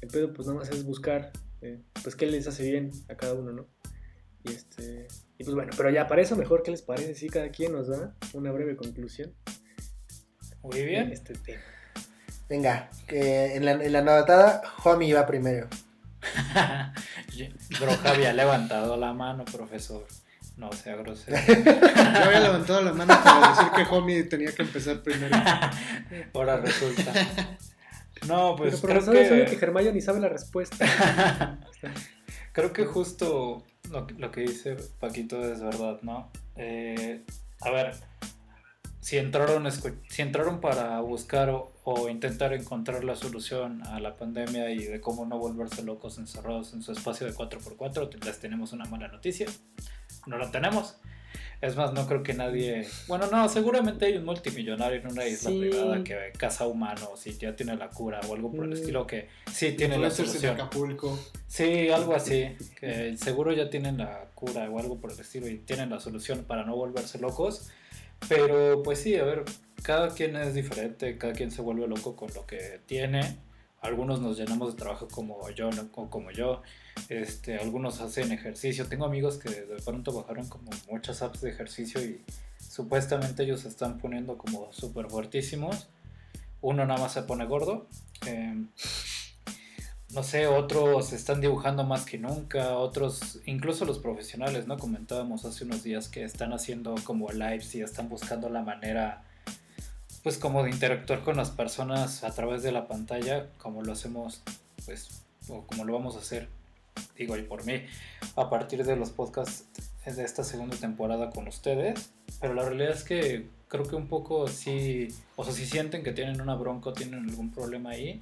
El 0.00 0.08
pedo, 0.08 0.32
pues 0.32 0.46
nada 0.46 0.60
más 0.60 0.70
es 0.70 0.84
buscar, 0.84 1.32
eh, 1.64 1.80
pues 2.02 2.14
qué 2.14 2.26
les 2.26 2.46
hace 2.46 2.62
bien 2.62 2.90
a 3.08 3.16
cada 3.16 3.32
uno, 3.34 3.52
¿no? 3.52 3.66
Y 4.44 4.52
este. 4.52 5.08
Y 5.38 5.44
pues 5.44 5.54
bueno, 5.54 5.72
pero 5.76 5.90
ya 5.90 6.06
para 6.06 6.20
eso 6.20 6.36
mejor, 6.36 6.62
¿qué 6.62 6.70
les 6.70 6.82
parece? 6.82 7.14
Si 7.14 7.28
cada 7.28 7.48
quien 7.48 7.72
nos 7.72 7.88
da 7.88 8.14
una 8.34 8.52
breve 8.52 8.76
conclusión 8.76 9.34
Muy 10.62 10.78
de 10.78 10.84
bien. 10.84 11.10
este 11.10 11.32
tema. 11.34 11.62
Venga, 12.48 12.90
que 13.06 13.56
en 13.56 13.64
la, 13.64 13.72
en 13.72 13.92
la 13.92 14.02
notada, 14.02 14.62
Homie 14.84 15.14
va 15.14 15.26
primero. 15.26 15.68
Pero 17.78 17.96
Javi 18.02 18.24
ha 18.26 18.32
levantado 18.32 18.96
la 18.96 19.12
mano, 19.14 19.44
profesor. 19.46 20.06
No 20.56 20.70
sea 20.72 20.96
grosero. 20.96 21.36
Yo 21.48 22.24
había 22.24 22.40
levantado 22.40 22.82
la 22.82 22.92
mano 22.92 23.14
para 23.24 23.48
decir 23.50 23.72
que 23.74 23.94
Homie 23.94 24.22
tenía 24.24 24.52
que 24.52 24.62
empezar 24.62 25.02
primero. 25.02 25.34
Ahora 26.34 26.58
resulta. 26.58 27.12
No, 28.28 28.56
pues 28.56 28.80
pero 28.80 29.00
creo 29.00 29.04
profesor, 29.04 29.16
es 29.16 29.30
obvio 29.32 29.44
que... 29.46 29.56
que 29.58 29.64
Hermione 29.64 30.00
sabe 30.00 30.20
la 30.20 30.28
respuesta. 30.28 31.58
Creo 32.52 32.72
que 32.72 32.84
justo 32.86 33.64
lo, 33.90 34.06
que- 34.06 34.14
lo 34.14 34.30
que 34.30 34.42
dice 34.42 34.76
Paquito 35.00 35.42
es 35.44 35.60
verdad, 35.60 35.98
¿no? 36.02 36.30
Eh, 36.56 37.22
a 37.60 37.70
ver, 37.70 37.94
si 39.00 39.18
entraron, 39.18 39.66
si 40.08 40.22
entraron 40.22 40.60
para 40.60 41.00
buscar 41.00 41.50
o, 41.50 41.72
o 41.82 42.08
intentar 42.08 42.52
encontrar 42.52 43.02
la 43.02 43.16
solución 43.16 43.82
a 43.88 43.98
la 43.98 44.16
pandemia 44.16 44.70
y 44.70 44.84
de 44.84 45.00
cómo 45.00 45.26
no 45.26 45.38
volverse 45.38 45.82
locos 45.82 46.18
encerrados 46.18 46.72
en 46.74 46.82
su 46.82 46.92
espacio 46.92 47.26
de 47.26 47.34
4x4, 47.34 48.08
te- 48.08 48.24
les 48.24 48.38
tenemos 48.38 48.72
una 48.72 48.84
mala 48.84 49.08
noticia. 49.08 49.46
No 50.26 50.38
la 50.38 50.50
tenemos. 50.52 50.96
Es 51.60 51.76
más, 51.76 51.92
no 51.94 52.06
creo 52.06 52.22
que 52.22 52.34
nadie... 52.34 52.86
Bueno, 53.08 53.26
no, 53.30 53.48
seguramente 53.48 54.04
hay 54.06 54.16
un 54.16 54.24
multimillonario 54.24 55.00
en 55.00 55.06
una 55.06 55.26
isla 55.26 55.50
Sí. 55.50 55.58
privada 55.60 56.04
que 56.04 56.32
caza 56.36 56.66
humanos 56.66 57.26
y 57.26 57.36
ya 57.38 57.56
tiene 57.56 57.74
la 57.76 57.88
cura 57.90 58.20
o 58.28 58.34
algo 58.34 58.50
por 58.52 58.64
el 58.64 58.70
Mm. 58.70 58.74
estilo 58.74 59.06
que 59.06 59.28
sí 59.50 59.72
tiene 59.72 59.96
la 59.98 60.10
solución. 60.10 60.54
Acapulco. 60.54 61.18
Sí, 61.46 61.88
algo 61.90 62.14
así. 62.14 62.56
Que 62.78 63.16
seguro 63.16 63.52
ya 63.52 63.70
tienen 63.70 63.96
la 63.98 64.26
cura 64.34 64.68
o 64.70 64.78
algo 64.78 64.98
por 65.00 65.12
el 65.12 65.20
estilo 65.20 65.48
y 65.48 65.58
tienen 65.58 65.90
la 65.90 66.00
solución 66.00 66.44
para 66.44 66.64
no 66.64 66.76
volverse 66.76 67.18
locos. 67.18 67.70
Pero 68.28 68.82
pues 68.82 69.00
sí, 69.00 69.16
a 69.16 69.24
ver, 69.24 69.44
cada 69.82 70.10
quien 70.14 70.36
es 70.36 70.54
diferente, 70.54 71.18
cada 71.18 71.32
quien 71.34 71.50
se 71.50 71.62
vuelve 71.62 71.86
loco 71.86 72.16
con 72.16 72.32
lo 72.34 72.46
que 72.46 72.80
tiene. 72.86 73.36
Algunos 73.84 74.18
nos 74.22 74.38
llenamos 74.38 74.72
de 74.72 74.78
trabajo 74.78 75.08
como 75.08 75.50
yo, 75.50 75.70
¿no? 75.70 75.92
como 75.92 76.30
yo. 76.30 76.62
Este, 77.10 77.58
algunos 77.58 78.00
hacen 78.00 78.32
ejercicio. 78.32 78.86
Tengo 78.88 79.04
amigos 79.04 79.36
que 79.36 79.50
de 79.50 79.76
pronto 79.84 80.10
bajaron 80.10 80.48
como 80.48 80.70
muchas 80.90 81.20
apps 81.20 81.42
de 81.42 81.50
ejercicio 81.50 82.02
y 82.02 82.24
supuestamente 82.58 83.42
ellos 83.42 83.60
se 83.60 83.68
están 83.68 83.98
poniendo 83.98 84.38
como 84.38 84.72
súper 84.72 85.10
fuertísimos. 85.10 85.88
Uno 86.62 86.86
nada 86.86 86.98
más 86.98 87.12
se 87.12 87.24
pone 87.24 87.44
gordo. 87.44 87.86
Em, 88.24 88.68
no 90.14 90.22
sé, 90.22 90.46
otros 90.46 91.12
están 91.12 91.42
dibujando 91.42 91.84
más 91.84 92.06
que 92.06 92.16
nunca, 92.16 92.78
otros, 92.78 93.40
incluso 93.44 93.84
los 93.84 93.98
profesionales, 93.98 94.66
¿no? 94.66 94.78
Comentábamos 94.78 95.44
hace 95.44 95.64
unos 95.64 95.82
días 95.82 96.08
que 96.08 96.24
están 96.24 96.54
haciendo 96.54 96.94
como 97.04 97.30
lives 97.32 97.74
y 97.74 97.82
están 97.82 98.08
buscando 98.08 98.48
la 98.48 98.62
manera, 98.62 99.24
pues 100.24 100.38
como 100.38 100.64
de 100.64 100.70
interactuar 100.70 101.22
con 101.22 101.36
las 101.36 101.50
personas 101.50 102.24
a 102.24 102.30
través 102.32 102.64
de 102.64 102.72
la 102.72 102.88
pantalla, 102.88 103.46
como 103.58 103.82
lo 103.82 103.92
hacemos, 103.92 104.42
pues, 104.84 105.22
o 105.48 105.62
como 105.66 105.84
lo 105.84 105.92
vamos 105.92 106.16
a 106.16 106.18
hacer 106.18 106.48
digo 107.16 107.36
y 107.36 107.42
por 107.42 107.64
mí, 107.64 107.84
a 108.36 108.48
partir 108.50 108.84
de 108.84 108.96
los 108.96 109.10
podcasts 109.10 109.64
de 110.04 110.24
esta 110.24 110.44
segunda 110.44 110.76
temporada 110.76 111.30
con 111.30 111.46
ustedes, 111.48 112.10
pero 112.40 112.54
la 112.54 112.64
realidad 112.64 112.92
es 112.92 113.04
que 113.04 113.46
creo 113.68 113.84
que 113.84 113.96
un 113.96 114.06
poco 114.08 114.48
sí, 114.48 115.08
o 115.36 115.44
sea, 115.44 115.52
si 115.52 115.66
sienten 115.66 116.02
que 116.02 116.12
tienen 116.12 116.40
una 116.40 116.54
bronca 116.54 116.90
o 116.90 116.92
tienen 116.92 117.28
algún 117.28 117.50
problema 117.50 117.90
ahí, 117.90 118.20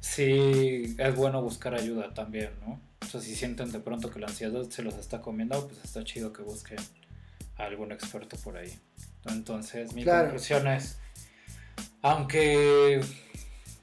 sí 0.00 0.94
es 0.98 1.14
bueno 1.16 1.42
buscar 1.42 1.74
ayuda 1.74 2.14
también, 2.14 2.50
¿no? 2.66 2.80
O 3.02 3.06
sea, 3.06 3.20
si 3.20 3.34
sienten 3.34 3.72
de 3.72 3.80
pronto 3.80 4.10
que 4.10 4.18
la 4.20 4.28
ansiedad 4.28 4.62
se 4.68 4.82
los 4.82 4.94
está 4.94 5.20
comiendo, 5.20 5.66
pues 5.66 5.82
está 5.84 6.04
chido 6.04 6.32
que 6.32 6.42
busquen 6.42 6.78
a 7.58 7.64
algún 7.64 7.92
experto 7.92 8.36
por 8.38 8.56
ahí. 8.56 8.72
Entonces, 9.26 9.92
mi 9.94 10.04
Claro. 10.04 10.24
conclusión 10.24 10.68
es, 10.68 10.98
aunque 12.02 13.00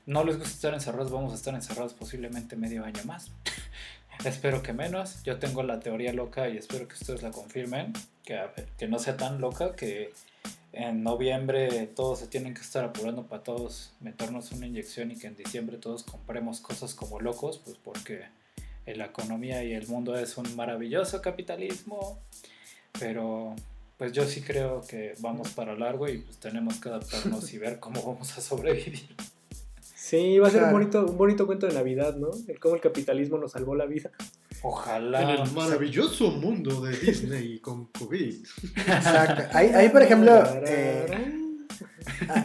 no 0.05 0.23
les 0.23 0.37
gusta 0.37 0.53
estar 0.53 0.73
encerrados, 0.73 1.11
vamos 1.11 1.31
a 1.31 1.35
estar 1.35 1.53
encerrados 1.53 1.93
posiblemente 1.93 2.55
medio 2.55 2.83
año 2.85 3.03
más. 3.05 3.31
espero 4.25 4.63
que 4.63 4.73
menos. 4.73 5.23
Yo 5.23 5.39
tengo 5.39 5.63
la 5.63 5.79
teoría 5.79 6.13
loca 6.13 6.49
y 6.49 6.57
espero 6.57 6.87
que 6.87 6.95
ustedes 6.95 7.21
la 7.21 7.31
confirmen, 7.31 7.93
que, 8.23 8.39
que 8.77 8.87
no 8.87 8.99
sea 8.99 9.17
tan 9.17 9.39
loca, 9.41 9.75
que 9.75 10.13
en 10.73 11.03
noviembre 11.03 11.87
todos 11.87 12.19
se 12.19 12.27
tienen 12.27 12.53
que 12.53 12.61
estar 12.61 12.83
apurando 12.83 13.25
para 13.25 13.43
todos 13.43 13.93
meternos 13.99 14.51
una 14.51 14.67
inyección 14.67 15.11
y 15.11 15.15
que 15.15 15.27
en 15.27 15.35
diciembre 15.35 15.77
todos 15.77 16.03
compremos 16.03 16.59
cosas 16.59 16.93
como 16.93 17.19
locos, 17.19 17.59
pues 17.63 17.77
porque 17.83 18.25
la 18.85 19.05
economía 19.05 19.63
y 19.63 19.73
el 19.73 19.87
mundo 19.87 20.15
es 20.17 20.37
un 20.37 20.55
maravilloso 20.55 21.21
capitalismo, 21.21 22.19
pero 22.99 23.55
pues 23.97 24.11
yo 24.11 24.25
sí 24.25 24.41
creo 24.41 24.81
que 24.87 25.13
vamos 25.19 25.49
para 25.51 25.75
largo 25.75 26.07
y 26.07 26.19
pues 26.19 26.37
tenemos 26.37 26.79
que 26.79 26.89
adaptarnos 26.89 27.51
y 27.53 27.57
ver 27.57 27.79
cómo 27.79 28.01
vamos 28.03 28.37
a 28.37 28.41
sobrevivir. 28.41 29.15
Sí, 29.95 30.39
va 30.39 30.47
a 30.47 30.51
ser 30.51 30.63
un 30.63 30.71
bonito, 30.71 31.05
un 31.05 31.17
bonito 31.17 31.45
cuento 31.45 31.67
de 31.67 31.73
Navidad, 31.73 32.15
¿no? 32.15 32.29
El 32.47 32.59
cómo 32.59 32.75
el 32.75 32.81
capitalismo 32.81 33.37
nos 33.37 33.51
salvó 33.51 33.75
la 33.75 33.85
vida. 33.85 34.11
Ojalá. 34.61 35.21
En 35.21 35.29
el 35.41 35.51
maravilloso 35.51 36.31
mundo 36.31 36.79
de 36.81 36.95
Disney 36.97 37.59
con 37.59 37.87
COVID. 37.87 38.45
Exacto. 38.77 39.43
Ahí, 39.51 39.67
ahí, 39.67 39.89
por 39.89 40.01
ejemplo, 40.01 40.43
eh, 40.65 41.35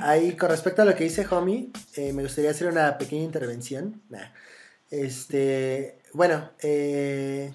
ahí 0.01 0.33
con 0.37 0.51
respecto 0.51 0.83
a 0.83 0.85
lo 0.85 0.95
que 0.97 1.05
dice 1.05 1.27
Homie, 1.31 1.71
eh, 1.95 2.13
me 2.13 2.23
gustaría 2.23 2.51
hacer 2.51 2.67
una 2.67 2.99
pequeña 2.99 3.23
intervención. 3.23 4.03
Nah. 4.09 4.33
Este, 4.91 6.03
bueno, 6.13 6.51
eh, 6.63 7.53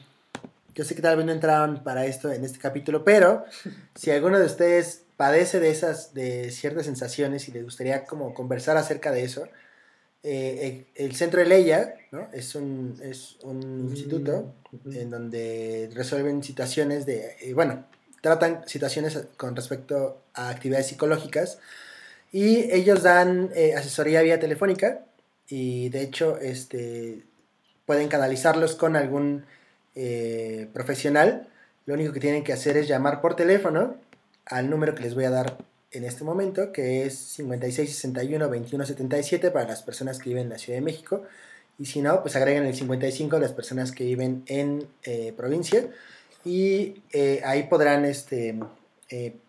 yo 0.77 0.83
sé 0.85 0.93
que 0.93 1.01
tal 1.01 1.17
vez 1.17 1.25
no 1.25 1.31
entraron 1.31 1.83
para 1.83 2.05
esto 2.05 2.31
en 2.31 2.45
este 2.45 2.59
capítulo, 2.59 3.03
pero 3.03 3.45
si 3.95 4.11
alguno 4.11 4.37
de 4.37 4.45
ustedes 4.45 5.01
padece 5.17 5.59
de 5.59 5.71
esas, 5.71 6.13
de 6.13 6.51
ciertas 6.51 6.85
sensaciones 6.85 7.49
y 7.49 7.51
les 7.51 7.63
gustaría 7.63 8.05
como 8.05 8.35
conversar 8.35 8.77
acerca 8.77 9.11
de 9.11 9.23
eso, 9.23 9.47
eh, 10.21 10.85
el, 10.95 11.05
el 11.05 11.15
Centro 11.15 11.39
de 11.39 11.47
Leia, 11.47 11.95
¿no? 12.11 12.29
Es 12.31 12.53
un, 12.53 12.99
es 13.01 13.37
un 13.41 13.87
instituto 13.89 14.53
en 14.93 15.09
donde 15.09 15.89
resuelven 15.95 16.43
situaciones 16.43 17.07
de, 17.07 17.35
eh, 17.41 17.53
bueno, 17.55 17.85
tratan 18.21 18.67
situaciones 18.67 19.17
con 19.35 19.55
respecto 19.55 20.21
a 20.35 20.49
actividades 20.49 20.87
psicológicas 20.87 21.57
y 22.31 22.71
ellos 22.71 23.01
dan 23.01 23.49
eh, 23.55 23.73
asesoría 23.73 24.21
vía 24.21 24.39
telefónica 24.39 25.05
y 25.47 25.89
de 25.89 26.01
hecho 26.01 26.37
este, 26.37 27.23
pueden 27.85 28.09
canalizarlos 28.09 28.75
con 28.75 28.95
algún 28.95 29.45
eh, 29.99 30.69
profesional. 30.73 31.47
Lo 31.87 31.95
único 31.95 32.13
que 32.13 32.19
tienen 32.19 32.43
que 32.43 32.53
hacer 32.53 32.77
es 32.77 32.87
llamar 32.87 33.19
por 33.19 33.35
teléfono 33.35 33.95
al 34.45 34.69
número 34.69 34.93
que 34.93 35.01
les 35.01 35.15
voy 35.15 35.23
a 35.23 35.31
dar 35.31 35.57
en 35.89 36.03
este 36.03 36.23
momento, 36.23 36.71
que 36.71 37.07
es 37.07 37.39
5661-2177 37.39 39.51
para 39.51 39.67
las 39.67 39.81
personas 39.81 40.19
que 40.19 40.29
viven 40.29 40.43
en 40.43 40.49
la 40.49 40.59
Ciudad 40.59 40.77
de 40.77 40.85
México. 40.85 41.23
Y 41.79 41.85
si 41.85 42.03
no, 42.03 42.21
pues 42.21 42.35
agreguen 42.35 42.65
el 42.65 42.75
55 42.75 43.37
a 43.37 43.39
las 43.39 43.53
personas 43.53 43.91
que 43.91 44.03
viven 44.03 44.43
en 44.45 44.87
eh, 45.01 45.33
provincia. 45.35 45.87
Y 46.45 47.01
eh, 47.11 47.41
ahí 47.43 47.63
podrán 47.63 48.05
este, 48.05 48.53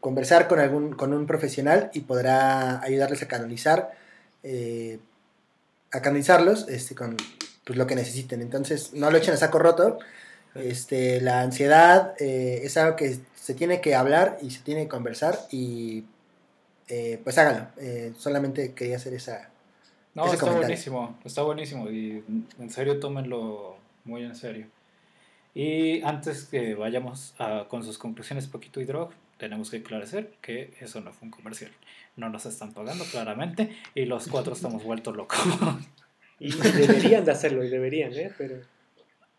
conversar 0.00 0.48
con, 0.48 0.60
algún, 0.60 0.94
con 0.94 1.12
un 1.12 1.26
profesional 1.26 1.90
y 1.92 2.00
podrá 2.00 2.82
ayudarles 2.82 3.22
a 3.22 3.28
canalizar, 3.28 3.92
a 5.92 6.00
canalizarlos 6.00 6.70
este, 6.70 6.94
con 6.94 7.18
pues, 7.66 7.76
lo 7.76 7.86
que 7.86 7.96
necesiten. 7.96 8.40
Entonces, 8.40 8.94
no 8.94 9.10
lo 9.10 9.18
echen 9.18 9.34
a 9.34 9.36
saco 9.36 9.58
roto. 9.58 9.98
Este, 10.62 11.20
la 11.20 11.42
ansiedad 11.42 12.14
eh, 12.20 12.60
es 12.64 12.76
algo 12.76 12.96
que 12.96 13.18
se 13.34 13.54
tiene 13.54 13.80
que 13.80 13.94
hablar 13.94 14.38
y 14.42 14.50
se 14.50 14.60
tiene 14.60 14.82
que 14.82 14.88
conversar 14.88 15.38
y 15.50 16.04
eh, 16.88 17.20
pues 17.24 17.38
háganlo. 17.38 17.68
Eh, 17.78 18.12
solamente 18.18 18.72
quería 18.74 18.96
hacer 18.96 19.14
esa... 19.14 19.50
No, 20.14 20.24
ese 20.24 20.34
está 20.34 20.46
comentario. 20.46 20.66
buenísimo, 20.68 21.18
está 21.24 21.42
buenísimo 21.42 21.90
y 21.90 22.24
en 22.58 22.70
serio 22.70 22.98
tómenlo 22.98 23.76
muy 24.04 24.24
en 24.24 24.34
serio. 24.34 24.66
Y 25.54 26.02
antes 26.02 26.44
que 26.44 26.74
vayamos 26.74 27.34
a- 27.38 27.66
con 27.68 27.82
sus 27.84 27.98
conclusiones 27.98 28.46
poquito 28.46 28.80
y 28.80 28.84
drog, 28.84 29.10
tenemos 29.38 29.70
que 29.70 29.78
aclarecer 29.78 30.32
que 30.42 30.74
eso 30.80 31.00
no 31.00 31.12
fue 31.12 31.26
un 31.26 31.30
comercial. 31.32 31.70
No 32.16 32.28
nos 32.28 32.46
están 32.46 32.72
pagando 32.72 33.04
claramente 33.04 33.76
y 33.94 34.04
los 34.06 34.26
cuatro 34.28 34.52
estamos 34.54 34.82
vueltos 34.84 35.16
locos. 35.16 35.38
Y 36.40 36.52
deberían 36.56 37.24
de 37.24 37.32
hacerlo, 37.32 37.64
y 37.64 37.68
deberían, 37.68 38.12
¿eh? 38.12 38.30
Pero 38.38 38.60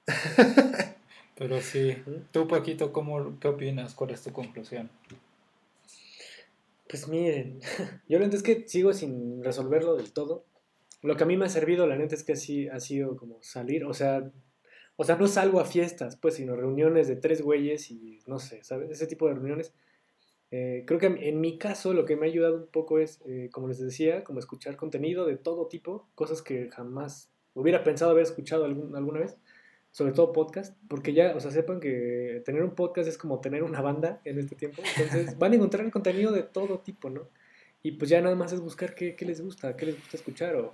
Pero 1.40 1.62
sí, 1.62 1.96
tú 2.34 2.48
Paquito, 2.50 2.92
¿cómo, 2.92 3.40
¿qué 3.40 3.48
opinas? 3.48 3.96
¿Cuál 3.96 4.12
es 4.12 4.22
tu 4.22 4.34
conclusión? 4.34 4.90
Pues 6.90 7.08
miren, 7.08 7.62
yo 8.10 8.20
la 8.20 8.26
neta 8.26 8.36
es 8.36 8.44
que 8.44 8.68
sigo 8.68 8.92
sin 8.92 9.42
resolverlo 9.42 9.96
del 9.96 10.12
todo. 10.12 10.44
Lo 11.02 11.16
que 11.16 11.24
a 11.24 11.26
mí 11.26 11.38
me 11.38 11.46
ha 11.46 11.50
servido, 11.50 11.88
la 11.88 11.96
neta 11.96 12.14
es 12.14 12.26
que 12.26 12.36
sí 12.36 12.68
ha 12.68 12.82
sido 12.82 13.16
como 13.16 13.42
salir, 13.42 13.86
o 13.86 13.94
sea, 13.94 14.30
o 14.98 15.06
sea, 15.06 15.16
no 15.16 15.28
salgo 15.28 15.62
a 15.62 15.66
fiestas, 15.66 16.18
pues, 16.18 16.34
sino 16.36 16.58
reuniones 16.58 17.08
de 17.08 17.16
tres 17.16 17.42
güeyes 17.42 17.90
y 17.90 18.20
no 18.28 18.38
sé, 18.38 18.62
¿sabes? 18.66 18.92
Ese 18.92 19.08
tipo 19.08 19.26
de 19.30 19.36
reuniones. 19.36 19.74
Eh, 20.52 20.84
creo 20.86 21.00
que 21.00 21.06
en 21.06 21.40
mi 21.40 21.58
caso 21.58 21.94
lo 21.94 22.04
que 22.04 22.18
me 22.18 22.26
ha 22.26 22.30
ayudado 22.30 22.58
un 22.58 22.68
poco 22.68 23.00
es, 23.00 23.22
eh, 23.26 23.50
como 23.54 23.70
les 23.70 23.80
decía, 23.80 24.26
como 24.26 24.40
escuchar 24.40 24.76
contenido 24.76 25.26
de 25.26 25.38
todo 25.38 25.68
tipo, 25.68 26.10
cosas 26.16 26.42
que 26.42 26.70
jamás 26.70 27.32
hubiera 27.54 27.86
pensado 27.86 28.12
haber 28.12 28.24
escuchado 28.24 28.66
algún- 28.66 28.94
alguna 28.98 29.22
vez, 29.22 29.38
sobre 29.92 30.12
todo 30.14 30.32
podcast, 30.34 30.78
porque 30.88 31.14
ya, 31.14 31.36
o 31.36 31.40
sea, 31.40 31.52
sepan 31.52 31.80
que 31.80 32.42
tener 32.46 32.64
un 32.64 32.76
podcast 32.76 33.08
es 33.10 33.18
como 33.18 33.40
tener 33.42 33.64
una 33.64 33.82
banda 33.82 34.22
en 34.26 34.38
este 34.40 34.56
tiempo, 34.56 34.82
entonces 34.98 35.38
van 35.40 35.52
a 35.52 35.56
encontrar 35.56 35.90
contenido 35.92 36.32
de 36.32 36.44
todo 36.44 36.80
tipo, 36.80 37.10
¿no? 37.10 37.28
Y 37.82 37.94
pues 37.94 38.10
ya 38.10 38.22
nada 38.22 38.36
más 38.36 38.52
es 38.54 38.60
buscar 38.60 38.94
qué, 38.94 39.16
qué 39.16 39.26
les 39.26 39.42
gusta, 39.42 39.76
qué 39.76 39.86
les 39.88 39.96
gusta 39.96 40.18
escuchar 40.18 40.56
o, 40.58 40.74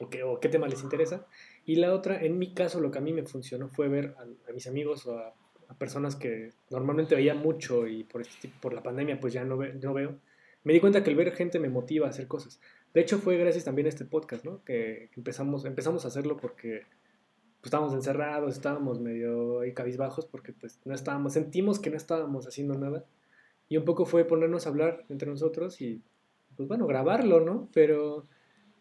o, 0.00 0.08
qué, 0.10 0.22
o 0.22 0.38
qué 0.38 0.48
tema 0.48 0.68
les 0.68 0.82
interesa. 0.82 1.26
Y 1.64 1.76
la 1.76 1.94
otra, 1.94 2.22
en 2.22 2.38
mi 2.38 2.52
caso, 2.54 2.78
lo 2.80 2.90
que 2.90 2.98
a 2.98 3.00
mí 3.00 3.12
me 3.12 3.24
funcionó 3.24 3.68
fue 3.68 3.88
ver 3.88 4.14
a, 4.18 4.22
a 4.22 4.52
mis 4.52 4.66
amigos 4.66 5.06
o 5.06 5.16
a, 5.18 5.34
a 5.68 5.74
personas 5.78 6.14
que 6.14 6.50
normalmente 6.70 7.14
veía 7.14 7.34
mucho 7.34 7.86
y 7.86 8.04
por, 8.04 8.20
este, 8.20 8.34
tipo- 8.48 8.60
por 8.60 8.74
la 8.74 8.82
pandemia 8.82 9.18
pues 9.18 9.32
ya 9.32 9.44
no, 9.44 9.56
ve- 9.56 9.72
no 9.74 9.94
veo. 9.94 10.18
Me 10.64 10.72
di 10.74 10.80
cuenta 10.80 11.02
que 11.02 11.10
el 11.10 11.16
ver 11.16 11.32
gente 11.32 11.58
me 11.58 11.68
motiva 11.70 12.06
a 12.06 12.10
hacer 12.10 12.28
cosas. 12.28 12.60
De 12.94 13.00
hecho, 13.00 13.18
fue 13.18 13.36
gracias 13.38 13.64
también 13.64 13.86
a 13.86 13.88
este 13.88 14.04
podcast, 14.04 14.44
¿no? 14.44 14.62
Que 14.64 15.08
empezamos, 15.16 15.64
empezamos 15.64 16.04
a 16.04 16.08
hacerlo 16.08 16.36
porque 16.36 16.82
pues, 17.62 17.68
estábamos 17.68 17.94
encerrados, 17.94 18.52
estábamos 18.52 18.98
medio 18.98 19.60
ahí 19.60 19.72
cabizbajos 19.72 20.26
porque 20.26 20.52
pues 20.52 20.80
no 20.84 20.94
estábamos, 20.96 21.34
sentimos 21.34 21.78
que 21.78 21.90
no 21.90 21.96
estábamos 21.96 22.48
haciendo 22.48 22.74
nada. 22.74 23.04
Y 23.68 23.76
un 23.76 23.84
poco 23.84 24.04
fue 24.04 24.24
ponernos 24.24 24.66
a 24.66 24.70
hablar 24.70 25.04
entre 25.08 25.30
nosotros 25.30 25.80
y, 25.80 26.02
pues 26.56 26.68
bueno, 26.68 26.88
grabarlo, 26.88 27.40
¿no? 27.40 27.68
Pero 27.72 28.26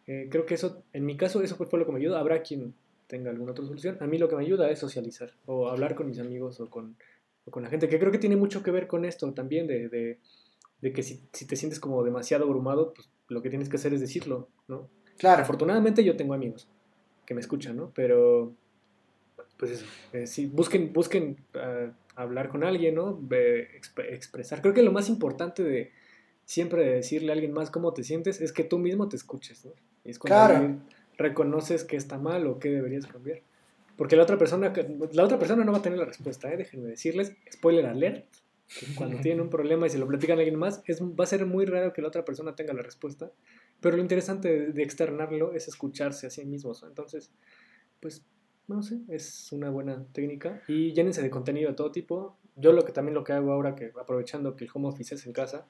eh, 0.08 0.30
creo 0.32 0.48
que 0.48 0.56
eso, 0.56 0.82
en 0.94 1.06
mi 1.06 1.16
caso, 1.16 1.44
eso 1.44 1.56
fue, 1.56 1.68
lo 1.78 1.86
que 1.86 1.92
me 1.92 2.00
ayuda. 2.00 2.20
Habrá 2.20 2.42
quien 2.42 2.74
tenga 3.06 3.30
alguna 3.30 3.52
otra 3.52 3.66
solución. 3.66 3.98
A 4.02 4.08
mí 4.08 4.18
lo 4.18 4.28
que 4.28 4.36
me 4.36 4.42
ayuda 4.42 4.72
es 4.72 4.80
socializar 4.80 5.30
o 5.46 5.70
hablar 5.70 5.94
con 5.94 6.08
mis 6.08 6.18
amigos 6.18 6.60
o 6.60 6.68
con, 6.68 6.98
o 7.46 7.52
con 7.52 7.62
la 7.62 7.70
gente, 7.70 7.88
que 7.88 8.00
creo 8.00 8.12
que 8.12 8.18
tiene 8.18 8.36
mucho 8.36 8.64
que 8.64 8.72
ver 8.72 8.88
con 8.88 9.06
esto 9.06 9.32
también, 9.32 9.68
de, 9.68 9.90
de, 9.90 10.18
de 10.82 10.92
que 10.92 11.04
si, 11.04 11.22
si 11.32 11.46
te 11.46 11.56
sientes 11.56 11.80
como 11.80 12.04
demasiado 12.04 12.46
abrumado, 12.46 12.96
pues 12.96 13.12
lo 13.28 13.44
que 13.44 13.52
tienes 13.52 13.70
que 13.70 13.76
hacer 13.76 13.94
es 13.94 14.02
decirlo, 14.02 14.50
¿no? 14.68 14.90
Claro, 15.20 15.44
Afortunadamente 15.44 16.04
yo 16.04 16.18
tengo 16.18 16.34
amigos 16.34 16.68
que 17.28 17.36
me 17.36 17.42
escuchan, 17.42 17.78
¿no? 17.78 17.92
Pero, 17.94 18.56
pues 19.62 19.74
eso, 19.74 19.86
eh, 20.12 20.26
sí, 20.26 20.48
busquen, 20.48 20.92
busquen 20.92 21.38
ah, 21.54 21.92
hablar 22.16 22.50
con 22.50 22.64
alguien, 22.64 22.96
¿no? 22.96 23.20
Exp- 23.22 24.04
expresar. 24.10 24.60
Creo 24.60 24.74
que 24.74 24.82
lo 24.82 24.92
más 24.92 25.08
importante 25.08 25.62
de 25.64 25.92
siempre 26.46 26.84
de 26.84 26.96
decirle 26.96 27.30
a 27.32 27.34
alguien 27.34 27.54
más 27.54 27.70
cómo 27.70 27.94
te 27.94 28.04
sientes 28.04 28.42
es 28.42 28.54
que 28.54 28.64
tú 28.64 28.80
mismo 28.80 29.08
te 29.08 29.18
escuches, 29.18 29.64
¿no? 29.66 29.72
Y 30.04 30.10
es 30.10 30.18
cuando 30.18 30.36
Claro. 30.36 30.80
reconoces 31.16 31.84
que 31.84 31.96
está 31.96 32.18
mal 32.18 32.48
o 32.48 32.58
que 32.58 32.70
deberías 32.72 33.06
cambiar. 33.06 33.42
Porque 33.98 34.16
la 34.16 34.24
otra 34.24 34.40
persona, 34.40 34.74
la 35.14 35.24
otra 35.24 35.38
persona 35.38 35.64
no 35.64 35.72
va 35.72 35.78
a 35.78 35.82
tener 35.84 36.00
la 36.00 36.06
respuesta, 36.06 36.52
¿eh? 36.52 36.58
Déjenme 36.58 36.90
decirles, 36.90 37.34
spoiler 37.54 37.86
alert, 37.86 38.26
que 38.74 38.88
cuando 38.96 39.18
tienen 39.22 39.42
un 39.42 39.52
problema 39.52 39.86
y 39.86 39.92
se 39.92 40.00
lo 40.00 40.08
platican 40.08 40.40
a 40.40 40.42
alguien 40.42 40.58
más, 40.58 40.82
es, 40.88 41.04
va 41.04 41.24
a 41.24 41.28
ser 41.28 41.46
muy 41.46 41.66
raro 41.66 41.94
que 41.94 42.02
la 42.02 42.08
otra 42.08 42.26
persona 42.26 42.56
tenga 42.56 42.74
la 42.74 42.82
respuesta. 42.82 43.32
Pero 43.80 43.96
lo 43.96 44.02
interesante 44.02 44.48
de, 44.50 44.72
de 44.74 44.82
externarlo 44.82 45.54
es 45.54 45.68
escucharse 45.68 46.26
a 46.26 46.32
sí 46.32 46.46
mismos. 46.46 46.82
Entonces, 46.82 47.32
pues, 48.00 48.26
no 48.74 48.84
sé, 48.84 49.00
es 49.08 49.52
una 49.52 49.70
buena 49.70 50.06
técnica. 50.14 50.62
Y 50.68 50.94
llénense 50.94 51.22
de 51.22 51.30
contenido 51.30 51.70
de 51.70 51.76
todo 51.76 51.92
tipo. 51.92 52.38
Yo 52.56 52.74
lo 52.74 52.84
que 52.86 52.92
también 52.92 53.14
lo 53.16 53.24
que 53.24 53.34
hago 53.34 53.52
ahora, 53.52 53.76
que 53.76 53.92
aprovechando 54.00 54.56
que 54.56 54.66
el 54.66 54.72
home 54.74 54.90
office 54.90 55.16
es 55.16 55.26
en 55.26 55.34
casa, 55.34 55.66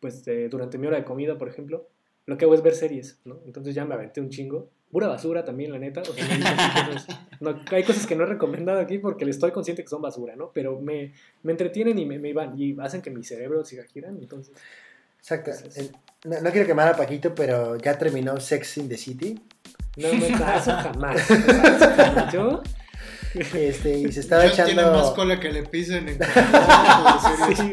pues 0.00 0.26
eh, 0.28 0.48
durante 0.50 0.78
mi 0.78 0.86
hora 0.86 0.96
de 0.96 1.04
comida, 1.04 1.38
por 1.38 1.48
ejemplo, 1.48 1.88
lo 2.26 2.36
que 2.38 2.44
hago 2.44 2.54
es 2.54 2.62
ver 2.62 2.74
series, 2.74 3.20
¿no? 3.24 3.40
Entonces 3.46 3.74
ya 3.74 3.84
me 3.84 3.94
aventé 3.94 4.20
un 4.20 4.28
chingo. 4.30 4.68
Pura 4.90 5.06
basura 5.06 5.44
también, 5.44 5.70
la 5.70 5.78
neta. 5.78 6.02
O 6.02 6.04
sea, 6.04 6.24
así 6.24 6.92
cosas 6.92 7.06
no, 7.40 7.60
hay 7.70 7.84
cosas 7.84 8.06
que 8.06 8.16
no 8.16 8.24
he 8.24 8.26
recomendado 8.26 8.80
aquí 8.80 8.98
porque 8.98 9.24
le 9.24 9.30
estoy 9.30 9.52
consciente 9.52 9.82
que 9.82 9.88
son 9.88 10.02
basura, 10.02 10.34
¿no? 10.36 10.50
Pero 10.52 10.80
me, 10.80 11.12
me 11.42 11.52
entretienen 11.52 11.98
y 11.98 12.06
me, 12.06 12.18
me 12.18 12.32
van 12.32 12.58
y 12.58 12.76
hacen 12.80 13.00
que 13.00 13.10
mi 13.10 13.22
cerebro 13.22 13.64
siga 13.64 13.84
girando, 13.84 14.20
entonces... 14.20 14.54
Exacto. 15.18 15.52
El- 15.76 15.90
no, 16.24 16.40
no 16.40 16.50
quiero 16.50 16.66
quemar 16.66 16.88
a 16.88 16.96
Paquito, 16.96 17.34
pero 17.34 17.76
ya 17.76 17.96
terminó 17.98 18.38
Sex 18.40 18.78
in 18.78 18.88
the 18.88 18.96
City. 18.96 19.40
No, 19.96 20.12
no, 20.12 20.26
eso 20.26 20.72
jamás. 20.82 21.20
Yo... 22.32 22.62
Este, 23.32 23.96
y 23.96 24.10
se 24.10 24.18
estaba 24.20 24.44
echando. 24.44 24.72
tiene 24.74 24.82
más 24.90 25.10
cola 25.10 25.38
que 25.38 25.52
le 25.52 25.62
pisen 25.62 26.08
en 26.08 26.18
Sí. 27.56 27.72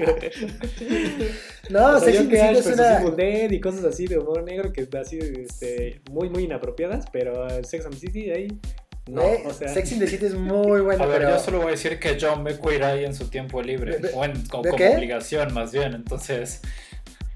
No, 1.69 1.97
in 1.97 2.05
que 2.05 2.11
the 2.11 2.17
City 2.19 2.37
Ash 2.37 2.57
es 2.57 2.67
una. 2.67 2.99
Dead 2.99 3.49
y 3.49 3.59
cosas 3.59 3.83
así 3.85 4.05
de 4.05 4.19
humor 4.19 4.43
negro 4.43 4.71
que 4.71 4.87
así 4.99 5.17
este, 5.17 5.99
muy 6.11 6.29
muy 6.29 6.43
inapropiadas, 6.43 7.05
pero 7.11 7.47
eh, 7.47 7.63
Sex 7.63 7.85
and 7.85 7.95
the 7.95 7.99
City 7.99 8.29
ahí 8.29 8.59
no, 9.07 9.21
eh, 9.21 9.43
o 9.45 9.53
sea, 9.53 9.69
Sex 9.69 9.91
in 9.93 9.99
the 9.99 10.07
City 10.07 10.25
es 10.25 10.33
muy 10.35 10.81
bueno, 10.81 11.03
a 11.03 11.07
ver, 11.07 11.19
pero. 11.19 11.29
yo 11.31 11.39
solo 11.39 11.59
voy 11.59 11.69
a 11.69 11.71
decir 11.71 11.97
que 11.99 12.17
John 12.19 12.43
ve 12.43 12.59
Queer 12.59 12.83
Eye 12.83 13.05
en 13.05 13.15
su 13.15 13.29
tiempo 13.29 13.61
libre. 13.61 13.97
¿Ve- 13.99 14.11
o 14.13 14.25
en, 14.25 14.45
como 14.47 14.69
obligación, 14.69 15.53
más 15.53 15.71
bien. 15.71 15.93
Entonces, 15.93 16.61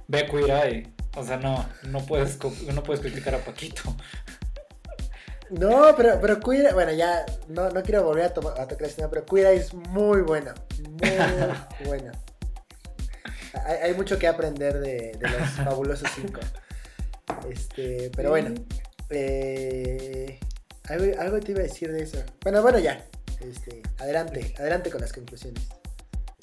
ve 0.07 0.25
Queer 0.27 0.49
Eye. 0.49 0.87
O 1.15 1.23
sea, 1.23 1.37
no, 1.37 1.65
no 1.89 2.05
puedes, 2.05 2.37
no 2.73 2.83
puedes 2.83 3.01
criticar 3.01 3.35
a 3.35 3.39
Paquito. 3.39 3.95
No, 5.51 5.93
pero, 5.97 6.19
pero 6.21 6.39
Queer 6.39 6.73
bueno, 6.73 6.91
ya 6.93 7.25
no, 7.49 7.69
no 7.69 7.83
quiero 7.83 8.03
volver 8.03 8.23
a, 8.25 8.33
toma- 8.33 8.53
a 8.57 8.67
tocar 8.67 8.87
este 8.87 8.97
tema, 9.01 9.09
pero 9.09 9.25
Queer 9.25 9.47
es 9.47 9.73
muy 9.73 10.21
buena, 10.21 10.53
muy 10.87 11.85
buena. 11.85 12.11
Hay, 13.65 13.77
hay 13.89 13.93
mucho 13.93 14.17
que 14.17 14.27
aprender 14.27 14.79
de, 14.79 15.11
de 15.19 15.29
los 15.29 15.49
fabulosos 15.63 16.09
cinco. 16.15 16.39
Este, 17.49 18.09
pero 18.15 18.29
bueno, 18.29 18.53
eh, 19.09 20.39
algo, 20.89 21.21
algo 21.21 21.39
te 21.39 21.51
iba 21.51 21.59
a 21.59 21.63
decir 21.63 21.91
de 21.91 22.03
eso. 22.03 22.23
Bueno, 22.43 22.61
bueno, 22.61 22.79
ya. 22.79 23.05
Este, 23.41 23.81
adelante, 23.99 24.53
adelante 24.57 24.89
con 24.89 25.01
las 25.01 25.11
conclusiones. 25.11 25.63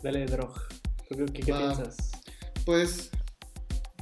dale 0.03 0.27
drog. 0.27 0.55
¿Qué, 1.09 1.17
qué, 1.33 1.41
qué 1.45 1.53
Va. 1.53 1.59
piensas? 1.75 1.97
Pues, 2.67 3.11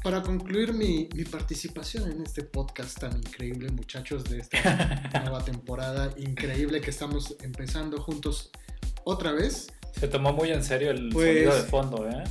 para 0.07 0.23
concluir 0.23 0.73
mi, 0.73 1.09
mi 1.17 1.25
participación 1.25 2.09
en 2.09 2.23
este 2.23 2.45
podcast 2.45 2.97
tan 2.97 3.17
increíble, 3.17 3.73
muchachos, 3.73 4.23
de 4.23 4.39
esta 4.39 5.11
nueva 5.25 5.45
temporada 5.45 6.15
increíble 6.17 6.81
que 6.81 6.91
estamos 6.91 7.35
empezando 7.43 8.01
juntos 8.01 8.53
otra 9.03 9.33
vez. 9.33 9.67
Se 9.99 10.07
tomó 10.07 10.33
muy 10.33 10.53
en 10.53 10.63
serio 10.63 10.93
el 10.93 11.09
Pues- 11.09 11.27
sonido 11.27 11.57
de 11.57 11.63
fondo, 11.69 12.09
¿eh? 12.09 12.23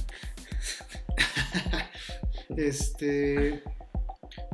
Este, 2.55 3.61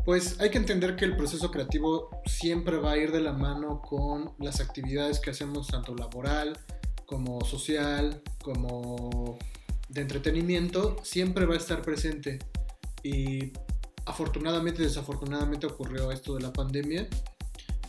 pues 0.04 0.40
hay 0.40 0.50
que 0.50 0.58
entender 0.58 0.96
que 0.96 1.06
el 1.06 1.16
proceso 1.16 1.52
creativo 1.52 2.10
siempre 2.26 2.78
va 2.78 2.94
a 2.94 2.98
ir 2.98 3.12
de 3.12 3.22
la 3.22 3.34
mano 3.34 3.84
con 3.84 4.34
las 4.40 4.62
actividades 4.62 5.20
que 5.20 5.30
hacemos 5.30 5.68
tanto 5.68 5.94
laboral 5.94 6.58
como 7.06 7.46
social, 7.46 8.24
como 8.42 9.38
de 9.90 10.02
entretenimiento, 10.02 10.98
siempre 11.04 11.46
va 11.46 11.54
a 11.54 11.58
estar 11.58 11.84
presente. 11.84 12.40
Y 13.04 13.52
afortunadamente, 14.06 14.84
desafortunadamente 14.84 15.68
ocurrió 15.68 16.12
esto 16.12 16.36
de 16.36 16.42
la 16.42 16.54
pandemia. 16.54 17.08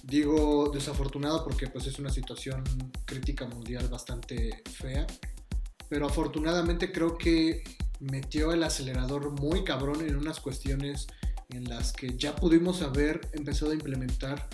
Digo 0.02 0.70
desafortunado 0.72 1.44
porque 1.44 1.68
pues 1.68 1.86
es 1.86 1.98
una 1.98 2.10
situación 2.10 2.64
crítica 3.04 3.46
mundial 3.46 3.88
bastante 3.88 4.62
fea. 4.72 5.06
Pero 5.88 6.06
afortunadamente 6.06 6.90
creo 6.90 7.18
que 7.18 7.62
metió 8.00 8.52
el 8.52 8.62
acelerador 8.62 9.30
muy 9.30 9.62
cabrón 9.62 10.00
en 10.00 10.16
unas 10.16 10.40
cuestiones 10.40 11.06
en 11.50 11.64
las 11.64 11.92
que 11.92 12.16
ya 12.16 12.34
pudimos 12.34 12.82
haber 12.82 13.20
empezado 13.32 13.72
a 13.72 13.74
implementar 13.74 14.48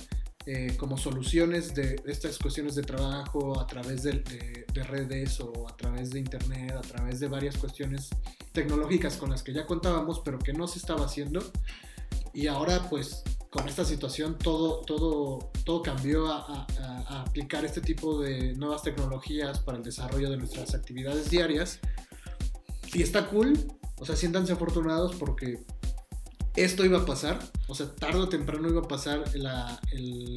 eh, 0.51 0.77
como 0.79 0.97
soluciones 0.97 1.75
de 1.75 2.01
estas 2.07 2.39
cuestiones 2.39 2.75
de 2.75 2.83
trabajo 2.83 3.61
a 3.61 3.67
través 3.67 4.03
de, 4.03 4.13
de- 4.13 4.65
de 4.73 4.83
redes 4.83 5.39
o 5.41 5.69
a 5.69 5.77
través 5.77 6.11
de 6.11 6.21
internet, 6.21 6.73
a 6.73 6.81
través 6.81 7.21
de 7.21 7.29
varias 7.29 7.57
cuestiones 7.59 8.09
tecnológicas 8.53 9.17
con 9.19 9.29
las 9.31 9.43
que 9.43 9.53
ya 9.53 9.67
contábamos, 9.67 10.21
pero 10.25 10.39
que 10.39 10.53
no 10.55 10.67
se 10.67 10.79
estaba 10.79 11.05
haciendo. 11.05 11.41
Y 12.33 12.47
ahora 12.47 12.89
pues 12.89 13.23
con 13.51 13.69
esta 13.69 13.85
situación 13.85 14.39
todo, 14.39 14.81
todo, 14.83 15.51
todo 15.65 15.83
cambió 15.83 16.29
a, 16.33 16.39
a- 16.39 16.67
a- 17.09 17.23
aplicar 17.23 17.65
este 17.65 17.81
tipo 17.83 18.21
de 18.21 18.55
nuevas 18.55 18.83
tecnologías 18.83 19.59
para 19.61 19.77
el 19.79 19.85
desarrollo 19.85 20.31
de 20.31 20.37
nuestras 20.39 20.75
actividades 20.75 21.29
diarias. 21.31 21.79
Y 22.95 23.03
está 23.03 23.27
cool, 23.29 23.53
o 23.99 24.07
sea, 24.07 24.17
siéntanse 24.17 24.53
afortunados 24.53 25.15
porque 25.17 25.59
esto 26.63 26.85
iba 26.85 26.99
a 26.99 27.07
pasar, 27.07 27.39
o 27.67 27.75
sea, 27.75 27.95
tarde 27.95 28.21
o 28.21 28.29
temprano 28.29 28.69
iba 28.69 28.81
a 28.81 28.89
pasar 28.89 29.25
la, 29.35 29.81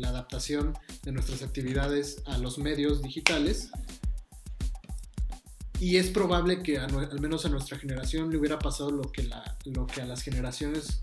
adaptación 0.06 0.78
de 1.04 1.12
nuestras 1.12 1.42
actividades 1.42 2.22
a 2.26 2.38
los 2.38 2.58
medios 2.58 3.02
digitales. 3.02 3.70
Y 5.80 5.98
es 5.98 6.10
probable 6.10 6.62
que 6.62 6.78
al 6.78 7.20
menos 7.20 7.46
a 7.46 7.50
nuestra 7.50 7.78
generación 7.78 8.30
le 8.30 8.38
hubiera 8.38 8.60
pasado 8.60 8.92
lo 8.92 9.02
que, 9.12 9.30
a 9.32 10.06
las 10.06 10.22
generaciones 10.22 11.02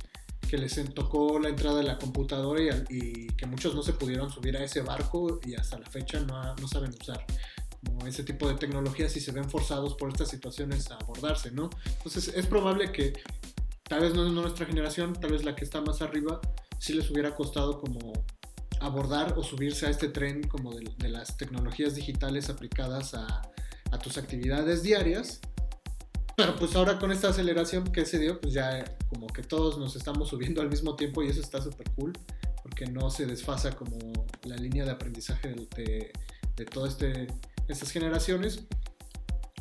que 0.49 0.57
les 0.57 0.81
tocó 0.95 1.39
la 1.39 1.49
entrada 1.49 1.79
de 1.79 1.85
la 1.85 1.99
computadora 1.99 2.63
y, 2.89 3.27
que 3.29 3.47
muchos 3.47 3.75
no 3.75 3.83
se 3.83 3.93
pudieron 3.93 4.31
subir 4.31 4.57
a 4.57 4.65
ese 4.65 4.83
barco 4.83 5.41
y 5.45 5.55
hasta 5.55 5.79
la 5.79 5.87
fecha 5.87 6.21
no, 6.21 6.69
saben 6.69 6.95
usar 7.01 7.25
ese 8.07 8.23
tipo 8.23 8.49
de 8.49 8.55
tecnologías 8.55 9.17
y 9.17 9.21
se 9.21 9.33
ven 9.33 9.49
forzados 9.49 9.95
por 9.95 10.11
estas 10.11 10.29
situaciones 10.29 10.91
a 10.91 10.97
abordarse, 10.97 11.51
¿no? 11.51 11.71
Entonces 11.87 12.33
es 12.35 12.47
probable 12.47 12.93
que 12.93 13.15
tal 13.89 14.01
vez 14.01 14.15
no, 14.15 14.25
no 14.29 14.43
nuestra 14.43 14.67
generación, 14.67 15.15
tal 15.15 15.33
vez 15.33 15.45
la 15.45 15.55
que 15.55 15.65
está 15.65 15.81
más 15.81 16.03
arriba, 16.03 16.41
sí 16.79 16.93
les 16.93 17.11
hubiera 17.11 17.35
costado 17.35 17.81
como 17.81 18.13
abordar 18.81 19.35
o 19.37 19.43
subirse 19.43 19.87
a 19.87 19.91
este 19.91 20.09
tren 20.09 20.43
como 20.43 20.73
de, 20.75 21.09
las 21.09 21.37
tecnologías 21.37 21.95
digitales 21.95 22.49
aplicadas 22.51 23.15
a, 23.15 23.43
tus 24.03 24.19
actividades 24.19 24.83
diarias. 24.83 25.41
Pero 26.37 26.55
pues 26.57 26.77
ahora 26.77 26.99
con 26.99 27.11
esta 27.11 27.31
aceleración 27.31 27.85
que 27.85 28.05
se 28.05 28.19
dio, 28.19 28.41
pues 28.41 28.55
ya 28.55 28.85
como 29.09 29.27
que 29.27 29.43
todos 29.43 29.79
nos 29.79 29.97
estamos 29.97 30.29
subiendo 30.29 30.61
al 30.61 30.69
mismo 30.69 30.95
tiempo 30.95 31.23
y 31.23 31.29
eso 31.29 31.41
está 31.41 31.61
súper 31.61 31.91
cool, 31.97 32.13
porque 32.63 32.87
no 32.87 33.11
se 33.11 33.27
desfasa 33.27 33.73
como 33.73 33.97
la 34.45 34.57
línea 34.57 34.85
de 34.85 34.93
aprendizaje 34.93 35.53
de 35.53 36.65
todas 36.67 36.93
este, 36.93 37.27
estas 37.67 37.91
generaciones. 37.91 38.67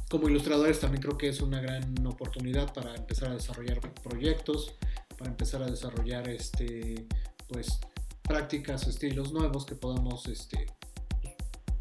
Como 0.10 0.30
ilustradores 0.30 0.80
también 0.80 1.02
creo 1.02 1.18
que 1.18 1.28
es 1.30 1.42
una 1.42 1.60
gran 1.60 2.06
oportunidad 2.06 2.74
para 2.74 2.96
empezar 2.96 3.30
a 3.30 3.34
desarrollar 3.34 3.82
proyectos, 4.02 4.76
para 5.18 5.30
empezar 5.30 5.62
a 5.62 5.66
desarrollar 5.66 6.30
este, 6.30 7.06
pues, 7.50 7.80
prácticas 8.22 8.88
o 8.88 8.90
estilos 8.90 9.34
nuevos 9.34 9.66
que 9.66 9.76
podamos 9.76 10.28
este, 10.28 10.66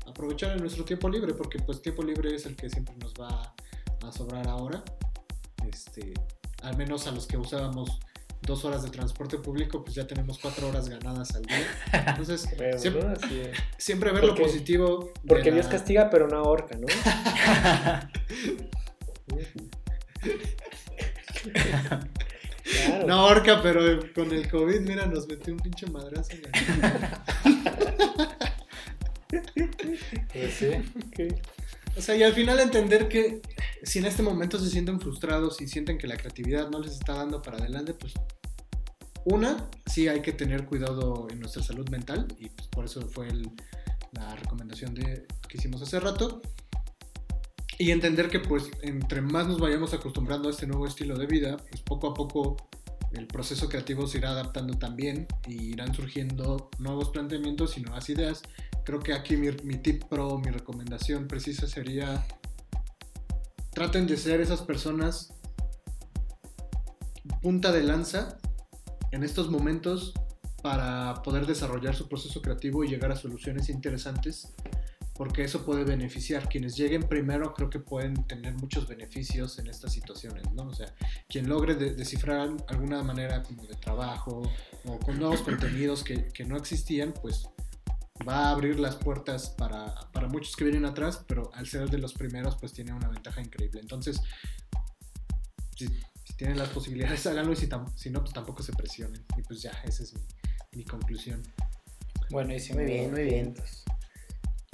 aprovechar 0.06 0.52
en 0.52 0.60
nuestro 0.60 0.84
tiempo 0.84 1.08
libre, 1.08 1.34
porque 1.34 1.58
pues 1.60 1.82
tiempo 1.82 2.02
libre 2.02 2.34
es 2.34 2.46
el 2.46 2.56
que 2.56 2.68
siempre 2.68 2.96
nos 2.96 3.14
va 3.14 3.54
a 4.02 4.12
sobrar 4.12 4.48
ahora. 4.48 4.82
Este, 5.68 6.14
al 6.62 6.76
menos 6.76 7.06
a 7.06 7.12
los 7.12 7.26
que 7.26 7.36
usábamos 7.36 8.00
dos 8.47 8.64
horas 8.64 8.82
de 8.82 8.90
transporte 8.90 9.36
público, 9.38 9.84
pues 9.84 9.94
ya 9.97 10.07
tenemos 10.07 10.38
cuatro 10.38 10.68
horas 10.68 10.88
ganadas 10.88 11.34
al 11.34 11.42
día. 11.42 11.66
Entonces, 11.92 12.42
siempre, 13.78 14.12
ver 14.12 14.24
lo 14.24 14.34
positivo. 14.34 15.12
Porque 15.26 15.51
la- 15.51 15.57
Dios 15.57 15.66
castiga, 15.68 16.09
pero 16.09 16.28
no 16.28 16.36
ahorca, 16.38 16.76
¿no? 16.78 16.86
Claro. 21.66 22.07
No 23.07 23.14
ahorca, 23.14 23.62
pero 23.62 23.80
con 24.12 24.32
el 24.32 24.51
COVID, 24.51 24.80
mira, 24.80 25.07
nos 25.07 25.28
metió 25.28 25.53
un 25.55 25.61
pinche 25.61 25.86
madrazo. 25.86 26.32
Pues 30.32 30.55
sí. 30.55 30.70
Ok. 31.07 31.40
O 31.97 32.01
sea, 32.03 32.14
y 32.14 32.22
al 32.22 32.34
final 32.34 32.61
entender 32.61 33.09
que 33.09 33.40
si 33.82 34.01
en 34.01 34.07
este 34.07 34.22
momento 34.22 34.59
se 34.59 34.68
sienten 34.68 35.01
frustrados 35.01 35.61
y 35.61 35.68
sienten 35.68 35.97
que 35.97 36.07
la 36.07 36.16
creatividad 36.16 36.68
no 36.68 36.80
les 36.80 36.92
está 36.92 37.14
dando 37.14 37.40
para 37.40 37.57
adelante, 37.57 37.94
pues 37.94 38.12
una, 39.24 39.68
sí 39.86 40.07
hay 40.07 40.20
que 40.20 40.32
tener 40.32 40.66
cuidado 40.66 41.26
en 41.30 41.40
nuestra 41.40 41.62
salud 41.62 41.88
mental 41.88 42.28
y 42.38 42.49
pues, 42.51 42.68
por 42.68 42.84
eso 42.84 43.01
fue 43.09 43.28
la 44.12 44.36
recomendación 44.36 44.94
de, 44.94 45.26
que 45.49 45.59
hicimos 45.59 45.82
hace 45.82 45.99
rato. 45.99 46.42
Y 47.78 47.90
entender 47.90 48.30
que 48.30 48.40
pues 48.40 48.70
entre 48.82 49.20
más 49.20 49.47
nos 49.47 49.59
vayamos 49.59 49.92
acostumbrando 49.92 50.49
a 50.49 50.53
este 50.53 50.66
nuevo 50.66 50.86
estilo 50.86 51.18
de 51.18 51.26
vida, 51.26 51.57
pues 51.57 51.82
poco 51.82 52.09
a 52.09 52.14
poco 52.14 52.57
el 53.12 53.26
proceso 53.26 53.68
creativo 53.68 54.07
se 54.07 54.18
irá 54.18 54.30
adaptando 54.30 54.78
también 54.78 55.26
y 55.46 55.72
irán 55.72 55.94
surgiendo 55.94 56.70
nuevos 56.78 57.11
planteamientos 57.11 57.78
y 57.78 57.82
nuevas 57.82 58.09
ideas. 58.09 58.42
Creo 58.84 59.00
que 59.00 59.14
aquí 59.14 59.36
mi, 59.36 59.50
mi 59.64 59.78
tip 59.78 60.04
pro, 60.04 60.38
mi 60.38 60.50
recomendación 60.50 61.26
precisa 61.26 61.66
sería 61.66 62.24
traten 63.72 64.07
de 64.07 64.16
ser 64.16 64.40
esas 64.40 64.62
personas 64.62 65.34
punta 67.42 67.72
de 67.72 67.82
lanza 67.82 68.38
en 69.12 69.22
estos 69.22 69.50
momentos 69.50 70.14
para 70.62 71.22
poder 71.22 71.46
desarrollar 71.46 71.94
su 71.94 72.09
proceso 72.09 72.42
creativo 72.42 72.84
y 72.84 72.88
llegar 72.88 73.12
a 73.12 73.16
soluciones 73.16 73.68
interesantes 73.68 74.54
porque 75.16 75.44
eso 75.44 75.64
puede 75.64 75.84
beneficiar. 75.84 76.48
Quienes 76.48 76.76
lleguen 76.76 77.02
primero 77.04 77.54
creo 77.54 77.70
que 77.70 77.80
pueden 77.80 78.26
tener 78.26 78.54
muchos 78.54 78.86
beneficios 78.86 79.58
en 79.58 79.66
estas 79.68 79.92
situaciones, 79.92 80.50
¿no? 80.52 80.64
O 80.64 80.74
sea, 80.74 80.94
quien 81.28 81.48
logre 81.48 81.74
de- 81.74 81.94
descifrar 81.94 82.50
alguna 82.68 83.02
manera 83.02 83.42
como 83.42 83.64
de 83.66 83.74
trabajo 83.74 84.42
o 84.84 84.98
con 84.98 85.18
nuevos 85.18 85.40
contenidos 85.42 86.04
que, 86.04 86.28
que 86.28 86.44
no 86.44 86.56
existían, 86.56 87.12
pues 87.20 87.48
va 88.26 88.46
a 88.46 88.50
abrir 88.50 88.78
las 88.80 88.96
puertas 88.96 89.50
para, 89.50 89.94
para 90.12 90.28
muchos 90.28 90.56
que 90.56 90.64
vienen 90.64 90.84
atrás, 90.84 91.22
pero 91.26 91.50
al 91.54 91.66
ser 91.66 91.88
de 91.90 91.98
los 91.98 92.14
primeros, 92.14 92.56
pues 92.56 92.72
tiene 92.72 92.92
una 92.92 93.08
ventaja 93.08 93.40
increíble. 93.40 93.80
Entonces, 93.80 94.20
si, 95.76 95.86
si 96.24 96.34
tienen 96.36 96.58
las 96.58 96.70
posibilidades, 96.70 97.26
háganlo 97.26 97.52
y 97.52 97.56
si, 97.56 97.68
si 97.94 98.10
no, 98.10 98.20
pues 98.20 98.32
tampoco 98.32 98.62
se 98.62 98.72
presionen. 98.72 99.24
Y 99.36 99.42
pues 99.42 99.62
ya, 99.62 99.70
esa 99.84 100.02
es 100.02 100.14
mi, 100.14 100.20
mi 100.72 100.84
conclusión. 100.84 101.42
Buenísimo. 102.30 102.80
Muy 102.80 102.86
bien, 102.86 103.10
muy 103.10 103.22
bien. 103.22 103.54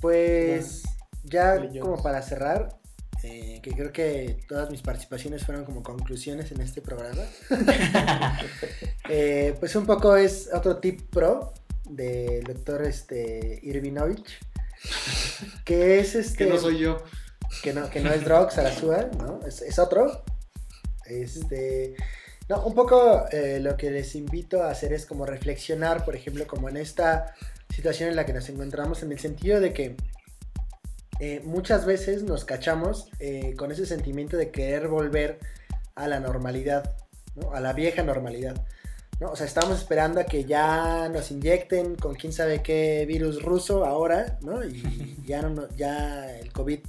Pues 0.02 0.82
ya 1.22 1.56
como 1.80 2.02
para 2.02 2.20
cerrar, 2.22 2.76
eh, 3.22 3.60
que 3.62 3.70
creo 3.70 3.92
que 3.92 4.44
todas 4.48 4.68
mis 4.68 4.82
participaciones 4.82 5.44
fueron 5.44 5.64
como 5.64 5.82
conclusiones 5.82 6.50
en 6.52 6.60
este 6.60 6.82
programa. 6.82 7.22
Eh, 9.08 9.56
pues 9.58 9.74
un 9.76 9.84
poco 9.84 10.16
es 10.16 10.48
otro 10.54 10.78
tip 10.78 11.02
pro 11.10 11.52
del 11.84 12.44
doctor 12.44 12.82
este, 12.82 13.58
Irvinovich, 13.62 14.38
que 15.64 15.98
es 15.98 16.14
este... 16.14 16.46
Que 16.46 16.46
no 16.46 16.56
soy 16.56 16.78
yo. 16.78 17.02
que 17.62 17.74
no, 17.74 17.90
que 17.90 18.00
no 18.00 18.10
es 18.10 18.24
Drox 18.24 18.56
Arazúa, 18.58 19.10
¿no? 19.18 19.40
Es, 19.46 19.60
es 19.60 19.78
otro. 19.78 20.24
Este, 21.04 21.94
no, 22.48 22.64
un 22.64 22.74
poco 22.74 23.26
eh, 23.30 23.60
lo 23.60 23.76
que 23.76 23.90
les 23.90 24.14
invito 24.14 24.62
a 24.62 24.70
hacer 24.70 24.92
es 24.92 25.04
como 25.04 25.26
reflexionar, 25.26 26.04
por 26.04 26.16
ejemplo, 26.16 26.46
como 26.46 26.68
en 26.68 26.76
esta 26.76 27.34
situación 27.74 28.10
en 28.10 28.16
la 28.16 28.26
que 28.26 28.32
nos 28.32 28.48
encontramos, 28.48 29.02
en 29.02 29.12
el 29.12 29.18
sentido 29.18 29.60
de 29.60 29.72
que 29.72 29.96
eh, 31.20 31.40
muchas 31.44 31.86
veces 31.86 32.22
nos 32.22 32.44
cachamos 32.44 33.08
eh, 33.20 33.54
con 33.56 33.70
ese 33.70 33.86
sentimiento 33.86 34.36
de 34.36 34.50
querer 34.50 34.88
volver 34.88 35.38
a 35.94 36.08
la 36.08 36.20
normalidad, 36.20 36.94
¿no? 37.36 37.52
A 37.52 37.60
la 37.60 37.72
vieja 37.72 38.02
normalidad. 38.02 38.56
¿no? 39.20 39.30
O 39.30 39.36
sea, 39.36 39.46
estamos 39.46 39.78
esperando 39.78 40.20
a 40.20 40.24
que 40.24 40.44
ya 40.44 41.08
nos 41.08 41.30
inyecten 41.30 41.94
con 41.94 42.14
quién 42.14 42.32
sabe 42.32 42.62
qué 42.62 43.04
virus 43.06 43.42
ruso 43.42 43.84
ahora, 43.84 44.38
¿no? 44.42 44.64
Y 44.64 45.16
ya, 45.24 45.42
no, 45.42 45.50
no- 45.50 45.68
ya 45.76 46.36
el 46.38 46.52
COVID 46.52 46.80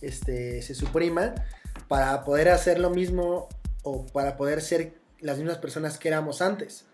este, 0.00 0.62
se 0.62 0.74
suprima 0.74 1.34
para 1.88 2.22
poder 2.24 2.50
hacer 2.50 2.78
lo 2.78 2.90
mismo 2.90 3.48
o 3.82 4.06
para 4.06 4.36
poder 4.36 4.60
ser 4.62 4.94
las 5.20 5.38
mismas 5.38 5.58
personas 5.58 5.98
que 5.98 6.08
éramos 6.08 6.42
antes. 6.42 6.84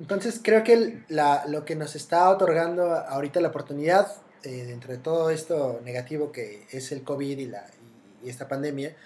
Entonces 0.00 0.40
creo 0.42 0.64
que 0.64 1.02
la- 1.08 1.44
lo 1.46 1.64
que 1.64 1.76
nos 1.76 1.94
está 1.96 2.28
otorgando 2.30 2.92
ahorita 2.94 3.40
la 3.40 3.48
oportunidad, 3.48 4.08
eh, 4.42 4.64
dentro 4.66 4.92
de 4.92 4.98
todo 4.98 5.30
esto 5.30 5.80
negativo 5.84 6.32
que 6.32 6.66
es 6.70 6.90
el 6.92 7.02
COVID 7.04 7.38
y, 7.38 7.46
la, 7.46 7.64
y, 8.24 8.28
esta 8.28 8.48
pandemia, 8.48 8.96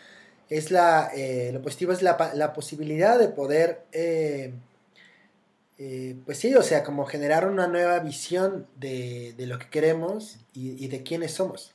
es 0.49 0.71
la, 0.71 1.11
eh, 1.15 1.51
lo 1.53 1.61
positivo 1.61 1.93
es 1.93 2.03
la, 2.03 2.33
la 2.35 2.53
posibilidad 2.53 3.19
de 3.19 3.29
poder, 3.29 3.83
eh, 3.93 4.53
eh, 5.79 6.17
pues 6.25 6.39
sí, 6.39 6.55
o 6.55 6.63
sea, 6.63 6.83
como 6.85 7.05
generar 7.05 7.47
una 7.49 7.67
nueva 7.67 7.99
visión 7.99 8.67
de, 8.77 9.35
de 9.37 9.47
lo 9.47 9.59
que 9.59 9.69
queremos 9.69 10.39
y, 10.55 10.83
y 10.83 10.89
de 10.89 11.03
quiénes 11.03 11.33
somos. 11.33 11.73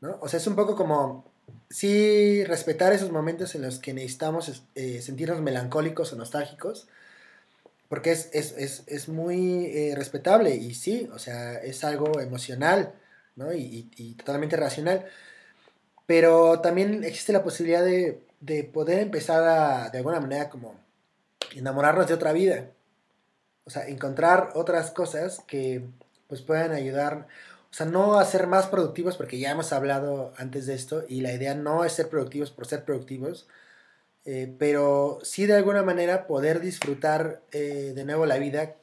¿no? 0.00 0.16
O 0.20 0.28
sea, 0.28 0.38
es 0.38 0.46
un 0.46 0.54
poco 0.54 0.76
como, 0.76 1.24
sí, 1.68 2.44
respetar 2.44 2.92
esos 2.92 3.10
momentos 3.10 3.54
en 3.54 3.62
los 3.62 3.78
que 3.80 3.92
necesitamos 3.94 4.62
eh, 4.76 5.02
sentirnos 5.02 5.40
melancólicos 5.40 6.12
o 6.12 6.16
nostálgicos, 6.16 6.86
porque 7.90 8.12
es, 8.12 8.30
es, 8.34 8.54
es, 8.58 8.84
es 8.88 9.10
muy 9.10 9.66
eh, 9.66 9.94
respetable 9.96 10.56
y 10.56 10.74
sí, 10.74 11.10
o 11.14 11.20
sea, 11.20 11.54
es 11.60 11.84
algo 11.84 12.20
emocional, 12.22 12.94
¿no? 13.36 13.52
Y, 13.54 13.60
y- 13.62 13.90
y 13.98 14.14
totalmente 14.16 14.56
racional. 14.56 15.06
Pero 16.06 16.60
también 16.60 17.04
existe 17.04 17.32
la 17.32 17.42
posibilidad 17.44 17.84
de, 17.84 18.22
de 18.40 18.64
poder 18.64 19.00
empezar 19.00 19.42
a, 19.44 19.90
de 19.90 19.98
alguna 19.98 20.20
manera, 20.20 20.48
como 20.50 20.74
enamorarnos 21.56 22.08
de 22.08 22.14
otra 22.14 22.32
vida. 22.32 22.70
O 23.64 23.70
sea, 23.70 23.86
encontrar 23.88 24.50
otras 24.54 24.90
cosas 24.90 25.40
que 25.46 25.84
pues 26.28 26.42
puedan 26.42 26.72
ayudar, 26.72 27.26
o 27.70 27.74
sea, 27.74 27.86
no 27.86 28.18
a 28.18 28.24
ser 28.24 28.46
más 28.46 28.66
productivos, 28.68 29.16
porque 29.16 29.38
ya 29.38 29.50
hemos 29.52 29.72
hablado 29.72 30.32
antes 30.36 30.66
de 30.66 30.74
esto, 30.74 31.04
y 31.08 31.20
la 31.22 31.32
idea 31.32 31.54
no 31.54 31.84
es 31.84 31.92
ser 31.92 32.08
productivos 32.08 32.50
por 32.50 32.66
ser 32.66 32.84
productivos, 32.84 33.48
eh, 34.24 34.54
pero 34.58 35.18
sí 35.22 35.46
de 35.46 35.54
alguna 35.54 35.82
manera 35.82 36.26
poder 36.26 36.60
disfrutar 36.60 37.42
eh, 37.52 37.92
de 37.94 38.04
nuevo 38.04 38.26
la 38.26 38.38
vida 38.38 38.76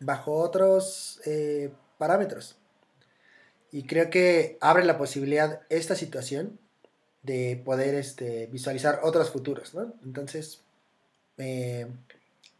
bajo 0.00 0.34
otros 0.34 1.20
eh, 1.24 1.70
parámetros. 1.98 2.56
Y 3.70 3.84
creo 3.84 4.10
que 4.10 4.58
abre 4.60 4.84
la 4.84 4.98
posibilidad 4.98 5.62
esta 5.70 5.94
situación 5.94 6.58
de 7.22 7.60
poder 7.64 7.94
este, 7.94 8.46
visualizar 8.48 9.00
otros 9.02 9.30
futuros, 9.30 9.74
¿no? 9.74 9.94
Entonces, 10.04 10.60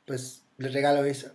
pues 0.07 0.43
les 0.57 0.73
regalo 0.73 1.05
eso. 1.05 1.33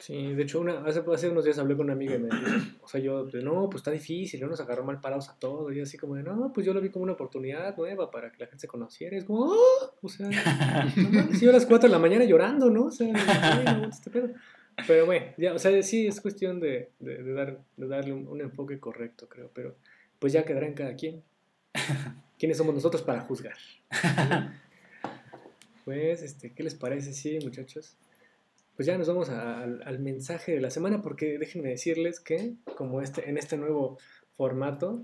Sí, 0.00 0.32
de 0.34 0.42
hecho, 0.42 0.60
una, 0.60 0.82
hace, 0.84 1.02
hace 1.12 1.28
unos 1.28 1.44
días 1.44 1.58
hablé 1.58 1.76
con 1.76 1.84
una 1.84 1.92
amiga 1.92 2.14
y 2.14 2.18
me 2.18 2.28
dijo, 2.30 2.78
o 2.82 2.88
sea, 2.88 3.00
yo, 3.02 3.26
de, 3.26 3.42
no, 3.42 3.68
pues 3.68 3.80
está 3.80 3.90
difícil, 3.90 4.40
no 4.40 4.46
nos 4.46 4.58
agarró 4.58 4.82
mal 4.82 4.98
parados 4.98 5.28
a 5.28 5.38
todos, 5.38 5.74
y 5.74 5.80
así 5.80 5.98
como 5.98 6.14
de, 6.14 6.22
no, 6.22 6.50
pues 6.54 6.66
yo 6.66 6.72
lo 6.72 6.80
vi 6.80 6.88
como 6.88 7.02
una 7.02 7.12
oportunidad 7.12 7.76
nueva 7.76 8.10
para 8.10 8.32
que 8.32 8.38
la 8.38 8.46
gente 8.46 8.62
se 8.62 8.66
conociera, 8.66 9.16
es 9.18 9.24
como, 9.24 9.52
"Ah", 9.52 9.90
o 10.00 10.08
sea, 10.08 10.26
no 10.96 11.50
a 11.50 11.52
las 11.52 11.66
4 11.66 11.86
de 11.88 11.92
la 11.92 11.98
mañana 11.98 12.24
llorando, 12.24 12.70
¿no? 12.70 12.86
O 12.86 12.90
sea, 12.90 13.12
"Ay, 13.14 13.64
no, 13.64 13.88
este 13.88 14.10
pedo". 14.10 14.30
Pero 14.86 15.04
bueno, 15.04 15.26
ya, 15.36 15.52
o 15.52 15.58
sea, 15.58 15.82
sí, 15.82 16.06
es 16.06 16.18
cuestión 16.22 16.60
de, 16.60 16.92
de, 16.98 17.22
de 17.22 17.32
dar, 17.34 17.60
de 17.76 17.86
darle 17.86 18.14
un, 18.14 18.26
un 18.26 18.40
enfoque 18.40 18.80
correcto, 18.80 19.28
creo, 19.28 19.50
pero 19.52 19.76
pues 20.18 20.32
ya 20.32 20.44
quedará 20.46 20.66
en 20.66 20.72
cada 20.74 20.94
quien. 20.94 21.22
¿Quiénes 22.38 22.56
somos 22.56 22.74
nosotros 22.74 23.02
para 23.02 23.20
juzgar? 23.20 23.56
Pues, 25.84 26.22
este, 26.22 26.52
¿qué 26.52 26.62
les 26.62 26.74
parece? 26.74 27.12
Sí, 27.12 27.38
muchachos. 27.42 27.96
Pues 28.80 28.86
ya 28.86 28.96
nos 28.96 29.08
vamos 29.08 29.28
a- 29.28 29.60
al, 29.60 29.98
mensaje 29.98 30.52
de 30.52 30.60
la 30.62 30.70
semana, 30.70 31.02
porque 31.02 31.36
déjenme 31.36 31.68
decirles 31.68 32.18
que, 32.18 32.54
como 32.78 33.02
este, 33.02 33.28
en 33.28 33.36
este 33.36 33.58
nuevo 33.58 33.98
formato, 34.38 35.02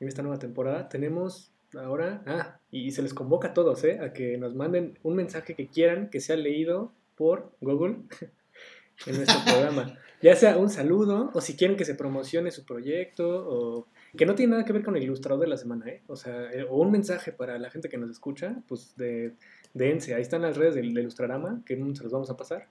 en 0.00 0.08
esta 0.08 0.20
nueva 0.20 0.38
temporada, 0.38 0.90
tenemos 0.90 1.50
ahora, 1.74 2.22
ah, 2.26 2.58
y 2.70 2.90
se 2.90 3.00
les 3.00 3.14
convoca 3.14 3.48
a 3.48 3.54
todos, 3.54 3.82
¿eh? 3.84 4.00
A 4.02 4.12
que 4.12 4.36
nos 4.36 4.54
manden 4.54 4.98
un 5.02 5.16
mensaje 5.16 5.54
que 5.54 5.68
quieran 5.68 6.10
que 6.10 6.20
sea 6.20 6.36
leído 6.36 6.92
por 7.16 7.52
Google 7.62 8.00
en 9.06 9.16
nuestro 9.16 9.38
programa. 9.46 9.98
Ya 10.20 10.36
sea 10.36 10.58
un 10.58 10.68
saludo, 10.68 11.30
o 11.32 11.40
si 11.40 11.56
quieren 11.56 11.78
que 11.78 11.86
se 11.86 11.94
promocione 11.94 12.50
su 12.50 12.66
proyecto, 12.66 13.46
o 13.48 13.86
que 14.14 14.26
no 14.26 14.34
tiene 14.34 14.50
nada 14.50 14.66
que 14.66 14.74
ver 14.74 14.84
con 14.84 14.94
el 14.98 15.04
ilustrador 15.04 15.40
de 15.40 15.46
la 15.48 15.56
semana, 15.56 15.88
¿eh? 15.88 16.02
O 16.06 16.16
sea, 16.16 16.50
eh, 16.52 16.66
o 16.68 16.76
un 16.76 16.90
mensaje 16.90 17.32
para 17.32 17.58
la 17.58 17.70
gente 17.70 17.88
que 17.88 17.96
nos 17.96 18.10
escucha, 18.10 18.62
pues 18.68 18.94
de, 18.98 19.32
de 19.72 19.90
Ense. 19.90 20.14
Ahí 20.14 20.20
están 20.20 20.42
las 20.42 20.58
redes 20.58 20.74
del, 20.74 20.90
Ilustrarama, 20.98 21.62
que 21.64 21.76
se 21.76 22.02
los 22.02 22.12
vamos 22.12 22.28
a 22.28 22.36
pasar, 22.36 22.68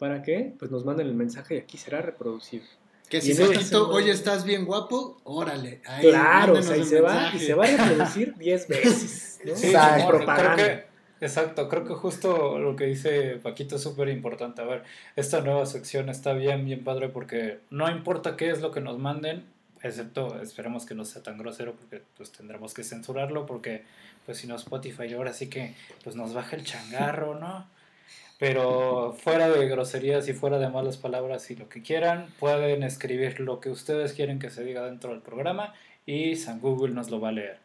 para 0.00 0.22
que 0.22 0.52
pues 0.58 0.72
nos 0.72 0.84
manden 0.84 1.06
el 1.06 1.14
mensaje 1.14 1.54
y 1.54 1.58
aquí 1.58 1.78
será 1.78 2.02
reproducido. 2.02 2.64
Que 3.08 3.20
si 3.20 3.34
Fotito, 3.34 3.60
ese- 3.60 3.76
oye, 3.76 4.10
estás 4.12 4.44
bien 4.44 4.64
guapo, 4.64 5.20
órale. 5.24 5.80
ahí, 5.86 6.08
Claro, 6.08 6.52
o 6.52 6.56
mándenos 6.56 6.66
sea, 6.66 6.76
y 6.76 6.84
se, 6.84 7.00
va, 7.00 7.30
y 7.34 7.38
se 7.38 7.54
va 7.54 7.64
a 7.64 7.68
reproducir 7.76 8.34
10 8.38 8.68
veces. 8.68 9.40
¿no? 9.44 9.54
Sí, 9.56 9.66
Exacto. 9.68 10.08
Propaganda. 10.08 10.54
creo 10.54 10.66
que- 10.66 11.24
exacto, 11.26 11.68
creo 11.68 11.84
que 11.84 11.94
justo 11.94 12.58
lo 12.58 12.76
que 12.76 12.84
dice 12.86 13.38
Paquito 13.42 13.76
es 13.76 13.82
súper 13.82 14.08
importante. 14.08 14.62
A 14.62 14.64
ver, 14.64 14.84
esta 15.16 15.40
nueva 15.40 15.66
sección 15.66 16.08
está 16.08 16.32
bien, 16.32 16.64
bien 16.64 16.82
padre 16.84 17.08
porque 17.08 17.60
no 17.70 17.90
importa 17.90 18.36
qué 18.36 18.50
es 18.50 18.60
lo 18.60 18.70
que 18.70 18.80
nos 18.80 18.98
manden, 18.98 19.44
excepto 19.82 20.40
esperemos 20.40 20.86
que 20.86 20.94
no 20.94 21.04
sea 21.04 21.22
tan 21.22 21.36
grosero 21.36 21.74
porque 21.74 22.02
pues 22.16 22.30
tendremos 22.32 22.74
que 22.74 22.84
censurarlo 22.84 23.44
porque 23.46 23.82
pues 24.26 24.38
si 24.38 24.46
no 24.46 24.54
Spotify 24.54 25.12
ahora 25.14 25.32
sí 25.32 25.48
que 25.48 25.74
pues 26.04 26.14
nos 26.16 26.32
baja 26.32 26.54
el 26.56 26.64
changarro, 26.64 27.34
¿no? 27.40 27.66
Pero 28.40 29.12
fuera 29.12 29.50
de 29.50 29.68
groserías 29.68 30.26
y 30.26 30.32
fuera 30.32 30.58
de 30.58 30.70
malas 30.70 30.96
palabras 30.96 31.50
y 31.50 31.56
lo 31.56 31.68
que 31.68 31.82
quieran, 31.82 32.26
pueden 32.40 32.82
escribir 32.82 33.38
lo 33.38 33.60
que 33.60 33.68
ustedes 33.68 34.14
quieren 34.14 34.38
que 34.38 34.48
se 34.48 34.64
diga 34.64 34.82
dentro 34.86 35.10
del 35.10 35.20
programa 35.20 35.74
y 36.06 36.36
San 36.36 36.58
Google 36.58 36.94
nos 36.94 37.10
lo 37.10 37.20
va 37.20 37.28
a 37.28 37.32
leer. 37.32 37.58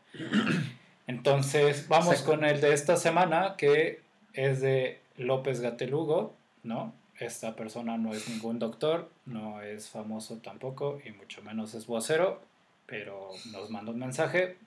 Entonces, 1.08 1.88
vamos 1.88 2.22
con 2.24 2.44
el 2.44 2.60
de 2.60 2.74
esta 2.74 2.98
semana, 2.98 3.56
que 3.58 4.02
es 4.34 4.60
de 4.60 5.00
López 5.16 5.62
Gatelugo, 5.62 6.36
¿no? 6.64 6.94
Esta 7.20 7.56
persona 7.56 7.98
no 7.98 8.14
es 8.14 8.28
ningún 8.28 8.60
doctor, 8.60 9.10
no 9.26 9.62
es 9.62 9.88
famoso 9.88 10.40
tampoco, 10.44 11.00
y 11.06 11.12
mucho 11.12 11.42
menos 11.42 11.74
es 11.74 11.88
vocero, 11.88 12.42
pero 12.86 13.30
nos 13.54 13.70
manda 13.70 13.94
un 13.94 14.00
mensaje 14.00 14.58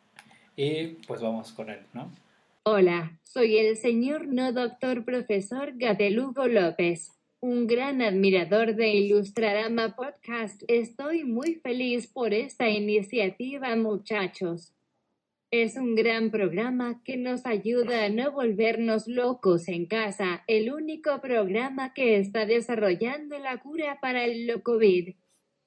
y 0.56 0.86
pues 1.06 1.20
vamos 1.20 1.52
con 1.52 1.68
él, 1.68 1.80
¿no? 1.92 2.10
Hola, 2.64 3.18
soy 3.22 3.56
el 3.56 3.76
señor 3.76 4.26
no 4.26 4.52
doctor 4.52 5.04
profesor 5.04 5.72
Gatelugo 5.76 6.48
López, 6.48 7.12
un 7.40 7.66
gran 7.66 8.02
admirador 8.02 8.74
de 8.74 8.90
Ilustrarama 8.90 9.96
Podcast. 9.96 10.62
Estoy 10.68 11.24
muy 11.24 11.54
feliz 11.54 12.08
por 12.08 12.34
esta 12.34 12.68
iniciativa, 12.68 13.74
muchachos. 13.76 14.74
Es 15.50 15.76
un 15.76 15.94
gran 15.94 16.30
programa 16.30 17.00
que 17.04 17.16
nos 17.16 17.46
ayuda 17.46 18.04
a 18.04 18.08
no 18.10 18.32
volvernos 18.32 19.08
locos 19.08 19.68
en 19.68 19.86
casa, 19.86 20.44
el 20.46 20.70
único 20.70 21.22
programa 21.22 21.94
que 21.94 22.18
está 22.18 22.44
desarrollando 22.44 23.38
la 23.38 23.56
cura 23.62 23.98
para 24.02 24.26
el 24.26 24.62
COVID. 24.62 25.14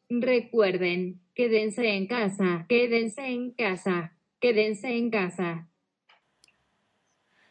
Recuerden, 0.09 1.21
quédense 1.33 1.95
en 1.95 2.05
casa, 2.05 2.65
quédense 2.69 3.25
en 3.25 3.51
casa, 3.51 4.15
quédense 4.39 4.95
en 4.95 5.09
casa. 5.09 5.70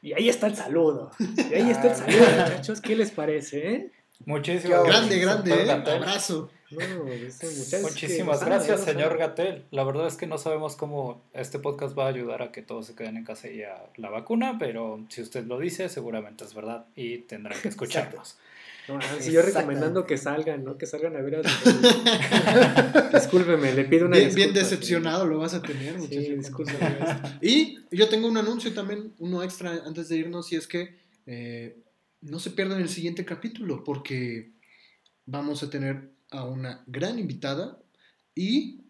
Y 0.02 0.12
ahí 0.14 0.28
está 0.28 0.46
el 0.46 0.56
saludo. 0.56 1.10
Y 1.18 1.54
ahí 1.54 1.70
está 1.70 1.88
el 1.90 1.96
saludo, 1.96 2.26
muchachos. 2.44 2.80
¿Qué 2.80 2.96
les 2.96 3.10
parece, 3.10 3.72
eh? 3.74 3.90
Muchísimas 4.26 4.84
Grande, 4.84 5.18
gracias, 5.18 5.44
grande, 5.44 5.90
¿eh? 5.92 5.96
Abrazo. 5.96 6.50
No. 6.70 6.78
Muchísimas 7.82 8.38
que- 8.40 8.44
gracias, 8.46 8.80
Ah, 8.82 8.84
no 8.86 8.92
señor. 8.92 9.18
Gatel. 9.18 9.64
La 9.70 9.82
verdad 9.84 10.06
es 10.06 10.16
que 10.16 10.26
no 10.26 10.38
sabemos 10.38 10.76
cómo 10.76 11.22
este 11.32 11.58
podcast 11.58 11.98
va 11.98 12.04
a 12.04 12.08
ayudar 12.08 12.42
a 12.42 12.52
que 12.52 12.62
todos 12.62 12.86
se 12.86 12.94
queden 12.94 13.16
en 13.16 13.24
casa 13.24 13.48
y 13.48 13.62
a 13.62 13.90
la 13.96 14.10
vacuna, 14.10 14.56
pero 14.58 15.04
si 15.08 15.22
usted 15.22 15.44
lo 15.46 15.58
dice, 15.58 15.88
seguramente 15.88 16.44
es 16.44 16.54
verdad 16.54 16.84
y 16.94 17.18
tendrán 17.18 17.58
que 17.60 17.68
escucharnos. 17.70 18.36
No, 18.36 18.49
sí, 19.20 19.32
yo 19.32 19.42
recomendando 19.42 20.04
que 20.06 20.16
salgan, 20.18 20.64
¿no? 20.64 20.76
Que 20.78 20.86
salgan 20.86 21.16
a 21.16 21.20
ver 21.20 21.36
a 21.36 21.42
Discúlpeme, 23.14 23.72
le 23.74 23.84
pido 23.84 24.06
una 24.06 24.16
Bien, 24.16 24.34
bien 24.34 24.52
decepcionado 24.52 25.26
lo 25.26 25.38
vas 25.38 25.54
a 25.54 25.62
tener, 25.62 25.94
Sí, 25.94 26.00
muchacho. 26.00 26.36
disculpe. 26.36 26.72
cuando 26.72 26.98
salga 26.98 27.22
esto. 27.24 27.38
Y 27.46 27.78
yo 27.90 28.08
tengo 28.08 28.28
un 28.28 28.36
anuncio 28.36 28.72
también, 28.72 29.12
uno 29.18 29.42
extra 29.42 29.82
antes 29.86 30.08
de 30.08 30.16
irnos, 30.16 30.52
y 30.52 30.56
es 30.56 30.66
que 30.66 30.98
eh, 31.26 31.76
no 32.20 32.38
se 32.38 32.50
pierdan 32.50 32.80
el 32.80 32.88
siguiente 32.88 33.24
capítulo, 33.24 33.84
porque 33.84 34.52
vamos 35.26 35.62
a 35.62 35.70
tener 35.70 36.10
a 36.30 36.44
una 36.44 36.82
gran 36.86 37.18
invitada 37.18 37.78
y 38.34 38.80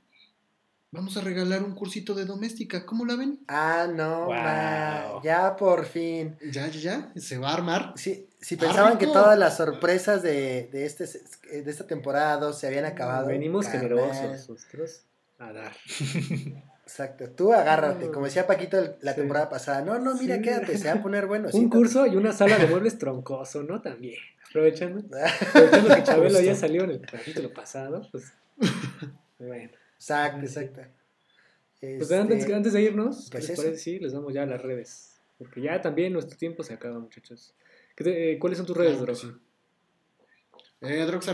vamos 0.93 1.17
a 1.17 1.21
regalar 1.21 1.63
un 1.63 1.75
cursito 1.75 2.15
de 2.15 2.25
doméstica. 2.25 2.85
¿Cómo 2.87 3.05
la 3.05 3.17
ven? 3.17 3.41
Ah, 3.49 3.87
no, 3.93 4.27
Wow. 4.27 4.35
ma, 4.35 5.21
ya 5.23 5.57
por 5.57 5.85
fin. 5.87 6.37
Ya, 6.51 6.67
ya, 6.69 6.81
ya, 7.15 7.21
se 7.21 7.39
va 7.39 7.51
a 7.51 7.55
armar. 7.55 7.93
Si, 7.97 8.29
si 8.41 8.57
pensaban 8.57 8.99
que 8.99 9.07
todas 9.07 9.39
las 9.39 9.57
sorpresas 9.57 10.23
de, 10.23 10.69
de, 10.73 10.85
este, 10.87 11.05
de 11.07 11.71
esta 11.71 11.87
temporada 11.87 12.37
2 12.39 12.59
se 12.59 12.67
habían 12.67 12.85
acabado. 12.85 13.27
Venimos 13.29 13.67
carnal. 13.67 13.83
generosos 13.83 14.31
nosotros 14.49 15.03
a 15.39 15.53
dar. 15.53 15.73
Exacto, 16.83 17.31
tú 17.31 17.53
agárrate. 17.53 18.11
Como 18.11 18.27
decía 18.27 18.47
Paquito 18.49 18.97
la 19.01 19.13
Sí. 19.15 19.21
temporada 19.21 19.49
pasada. 19.49 19.83
No, 19.83 19.99
no, 20.01 20.15
mira, 20.17 20.37
Sí. 20.37 20.43
quédate, 20.43 20.77
se 20.77 20.89
va 20.89 20.95
a 20.95 21.03
poner 21.03 21.27
bueno. 21.27 21.47
Un 21.47 21.53
siéntate. 21.53 21.79
curso 21.79 22.07
y 22.07 22.17
una 22.17 22.33
sala 22.33 22.59
de 22.59 22.67
muebles 22.67 22.99
troncoso, 22.99 23.63
¿no? 23.63 23.81
También. 23.81 24.19
Aprovechando, 24.49 25.01
aprovechando 25.55 25.95
que 25.95 26.03
Chabelo 26.03 26.41
ya 26.41 26.57
salió 26.57 26.83
en 26.85 26.91
el 26.91 27.01
capítulo 27.03 27.53
pasado, 27.55 28.03
pues. 28.11 28.33
Bueno. 29.39 29.71
Exacto, 30.01 30.41
exacto. 30.41 30.81
Pues 31.79 32.01
Este, 32.03 32.17
antes, 32.17 32.51
antes 32.51 32.73
de 32.73 32.83
irnos, 32.83 33.27
¿qué 33.27 33.33
pues 33.39 33.45
les 33.45 33.51
eso. 33.51 33.63
parece? 33.63 33.83
Sí, 33.83 33.99
les 33.99 34.13
damos 34.13 34.33
ya 34.33 34.45
a 34.45 34.47
las 34.47 34.63
redes. 34.63 35.21
Porque 35.37 35.61
ya 35.61 35.79
también 35.81 36.15
nuestro 36.15 36.39
tiempo 36.39 36.63
se 36.63 36.73
acaba, 36.73 36.99
muchachos. 36.99 37.55
¿Qué 37.95 38.05
te- 38.05 38.33
eh, 38.33 38.39
¿Cuáles 38.39 38.57
son 38.57 38.67
tus 38.67 38.77
redes, 38.77 38.97
Claro 38.97 39.05
Drog? 39.13 39.17
sí. 39.19 39.31
Eh, 40.81 41.05
Drox 41.05 41.29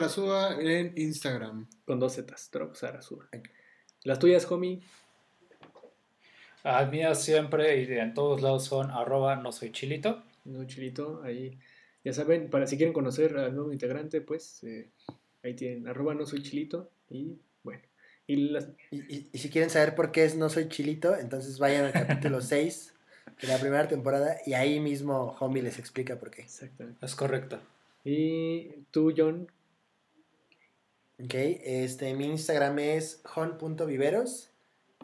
en 0.59 0.93
Instagram. 0.97 1.69
Con 1.85 2.01
dos 2.01 2.17
Zetas, 2.17 2.51
Drog 2.51 2.75
Sarasura. 2.77 3.29
Las 4.03 4.19
tuyas, 4.19 4.51
homie. 4.51 4.81
A 6.65 6.85
mías 6.87 7.23
siempre 7.23 7.81
y 7.85 7.93
en 7.93 8.13
todos 8.15 8.43
lados 8.43 8.65
son 8.65 8.91
arroba 8.91 9.37
no 9.37 9.53
soy 9.53 9.71
chilito. 9.71 10.25
No, 10.45 10.65
chilito, 10.65 11.23
ahí. 11.23 11.57
Ya 12.05 12.13
saben, 12.13 12.51
para 12.51 12.67
si 12.67 12.77
quieren 12.77 12.93
conocer 12.93 13.37
al 13.39 13.55
nuevo 13.55 13.73
integrante, 13.73 14.21
pues 14.21 14.63
eh, 14.65 14.91
ahí 15.45 15.55
tienen, 15.55 15.87
arroba 15.87 16.15
no 16.15 16.27
soy 16.27 16.43
chilito. 16.43 16.91
Y. 17.11 17.39
Y 18.27 18.37
las, 18.51 18.69
Y, 18.91 18.99
y- 19.15 19.29
y 19.33 19.39
si 19.39 19.51
quieren 19.51 19.71
saber 19.71 19.95
por 19.95 20.11
qué 20.13 20.25
es 20.25 20.37
No 20.37 20.49
Soy 20.49 20.69
Chilito, 20.69 21.17
entonces 21.17 21.59
vayan 21.59 21.85
al 21.85 21.93
capítulo 21.93 22.41
6 22.41 22.95
de 23.41 23.49
la 23.49 23.59
primera 23.59 23.87
temporada 23.89 24.37
y 24.47 24.55
ahí 24.55 24.81
mismo 24.81 25.37
Homie 25.41 25.63
les 25.63 25.79
explica 25.79 26.19
por 26.19 26.31
qué. 26.31 26.43
exactamente. 26.43 27.05
Es 27.05 27.15
correcto. 27.15 27.59
Y 28.05 28.69
tú, 28.91 29.13
John, 29.17 29.49
Ok, 31.19 31.33
este, 31.35 32.13
mi 32.15 32.27
Instagram 32.27 32.79
es 32.79 33.23
hon.viveros 33.35 34.51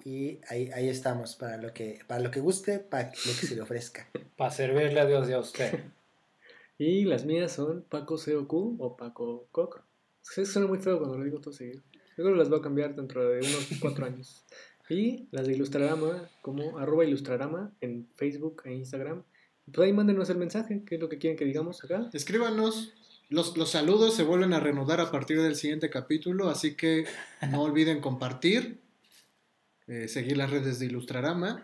y 0.05 0.41
ahí, 0.49 0.70
ahí 0.75 0.89
estamos 0.91 1.37
para 1.37 1.57
lo 1.57 1.73
que, 1.73 2.01
para 2.07 2.20
lo 2.20 2.31
que 2.31 2.41
guste, 2.41 2.81
para 2.81 3.07
lo 3.09 3.12
que 3.41 3.47
se 3.47 3.55
le 3.57 3.62
ofrezca. 3.62 4.07
Para 4.37 4.51
servirle 4.51 4.99
a 5.01 5.07
Dios 5.07 5.29
y 5.29 5.33
a 5.33 5.39
usted. 5.39 5.81
Y 6.79 7.05
las 7.05 7.25
mías 7.25 7.53
son 7.53 7.83
Paco 7.89 8.16
COQ 8.16 8.81
o 8.81 8.97
Paco 8.97 9.47
Coc. 9.53 9.83
Sí, 10.23 10.45
suena 10.45 10.66
muy 10.66 10.79
feo 10.79 10.99
cuando 10.99 11.16
lo 11.16 11.23
digo 11.25 11.39
todo 11.41 11.53
seguido. 11.55 11.81
Yo 12.16 12.24
creo 12.24 12.32
que 12.32 12.38
las 12.38 12.48
voy 12.48 12.58
a 12.58 12.62
cambiar 12.62 12.94
dentro 12.94 13.28
de 13.28 13.38
unos 13.38 13.68
cuatro 13.80 14.06
años. 14.06 14.42
Y 14.88 15.26
las 15.30 15.46
de 15.46 15.54
Ilustrarama 15.54 16.28
como 16.42 16.78
arroba 16.78 17.04
Ilustrarama 17.04 17.72
en 17.80 18.08
Facebook 18.14 18.62
e 18.64 18.74
Instagram. 18.74 19.22
Pues 19.72 19.86
ahí 19.86 19.92
mándenos 19.92 20.28
el 20.28 20.36
mensaje, 20.38 20.82
qué 20.86 20.96
es 20.96 21.00
lo 21.00 21.08
que 21.08 21.18
quieren 21.18 21.36
que 21.38 21.44
digamos 21.44 21.82
acá. 21.84 22.10
Escríbanos. 22.12 22.92
Los, 23.30 23.56
los 23.56 23.70
saludos 23.70 24.14
se 24.14 24.24
vuelven 24.24 24.52
a 24.52 24.60
reanudar 24.60 25.00
a 25.00 25.10
partir 25.10 25.40
del 25.40 25.54
siguiente 25.56 25.88
capítulo, 25.88 26.50
así 26.50 26.74
que 26.74 27.06
no 27.50 27.62
olviden 27.62 28.00
compartir, 28.02 28.78
eh, 29.86 30.08
seguir 30.08 30.36
las 30.36 30.50
redes 30.50 30.78
de 30.78 30.86
Ilustrarama 30.86 31.62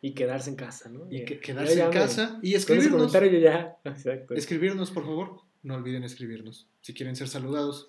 Y 0.00 0.12
quedarse 0.14 0.48
en 0.48 0.56
casa, 0.56 0.88
¿no? 0.88 1.06
y 1.10 1.24
que- 1.26 1.34
ya 1.34 1.40
quedarse 1.40 1.82
en 1.82 1.90
casa 1.90 2.38
y 2.42 2.54
escribirnos. 2.54 2.92
comentario 3.12 3.30
yo 3.32 3.38
ya. 3.40 3.76
Exacto. 3.84 4.32
Escribirnos, 4.34 4.90
por 4.90 5.04
favor. 5.04 5.40
No 5.62 5.74
olviden 5.74 6.02
escribirnos 6.04 6.66
si 6.80 6.94
quieren 6.94 7.14
ser 7.14 7.28
saludados. 7.28 7.88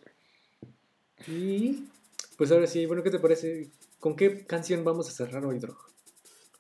Y 1.28 1.86
pues 2.38 2.52
ahora 2.52 2.68
sí, 2.68 2.86
bueno, 2.86 3.04
¿qué 3.04 3.12
te 3.12 3.20
parece? 3.20 3.70
¿Con 4.00 4.16
qué 4.16 4.46
canción 4.46 4.84
vamos 4.84 5.08
a 5.08 5.12
cerrar 5.12 5.46
hoy, 5.46 5.60
Drog? 5.60 5.78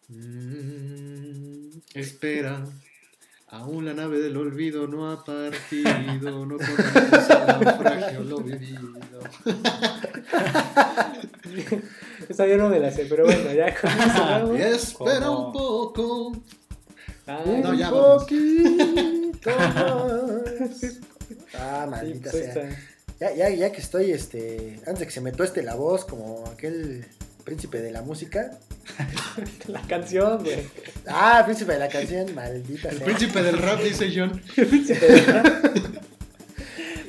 Mm, 0.09 1.70
espera, 1.93 2.66
aún 3.47 3.86
la 3.86 3.93
nave 3.93 4.20
del 4.20 4.38
olvido 4.38 4.88
no 4.88 5.11
ha 5.11 5.24
partido, 5.24 5.89
no 6.22 6.57
conocemos 6.57 7.30
el 7.30 7.66
naufragio, 7.66 8.24
lo 8.24 8.38
vivido. 8.39 9.20
Esa 12.30 12.47
yo 12.47 12.57
no 12.57 12.70
me 12.70 12.80
la 12.80 12.89
sé, 12.91 13.05
pero 13.09 13.26
bueno, 13.26 13.51
ya 13.53 13.76
con 13.80 13.89
eso 13.91 14.55
espera 15.05 15.26
¿Cómo? 15.28 15.47
un 15.47 15.53
poco. 15.53 16.32
Ay, 17.26 17.61
No, 17.61 17.74
ya 17.74 17.91
Un 17.91 17.99
vamos. 18.01 18.24
poquito 18.24 19.51
más. 19.57 20.99
Ah, 21.55 21.84
sí, 21.86 21.91
maldita 21.91 22.32
pues, 22.32 22.45
sea. 22.53 22.70
esta. 22.70 22.92
Ya, 23.24 23.34
ya, 23.34 23.49
ya 23.49 23.71
que 23.71 23.80
estoy, 23.80 24.11
este, 24.11 24.80
antes 24.86 24.99
de 24.99 25.05
que 25.05 25.11
se 25.11 25.21
me 25.21 25.32
tueste 25.32 25.63
la 25.63 25.76
voz 25.76 26.03
como 26.03 26.45
aquel 26.47 27.05
príncipe 27.45 27.80
de 27.82 27.91
la 27.91 28.01
música. 28.01 28.51
La 29.67 29.82
canción, 29.84 30.43
güey. 30.43 30.67
Ah, 31.07 31.41
príncipe 31.45 31.71
de 31.74 31.80
la 31.80 31.88
canción, 31.88 32.36
maldita 32.36 32.89
El 32.89 32.97
sea. 32.97 33.05
príncipe 33.05 33.41
del 33.41 33.57
rap, 33.59 33.80
dice 33.82 34.11
John. 34.13 34.41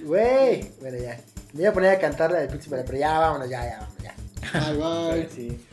Güey, 0.05 0.71
bueno, 0.81 0.99
ya. 0.99 1.19
Me 1.55 1.63
iba 1.63 1.71
a 1.71 1.73
poner 1.73 1.91
a 1.97 1.99
cantar 1.99 2.31
la 2.31 2.39
del 2.41 2.49
príncipe 2.49 2.77
de 2.77 2.83
la 2.83 2.87
pero 2.87 2.99
ya, 2.99 3.19
vámonos, 3.19 3.49
ya, 3.49 3.65
ya, 3.65 3.79
vámonos, 3.81 4.03
ya. 4.03 4.15
Bye, 4.73 4.77
bye. 5.21 5.29
Sí. 5.31 5.67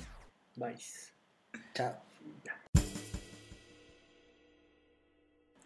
Bye. 0.56 0.76
Chao. 1.76 1.94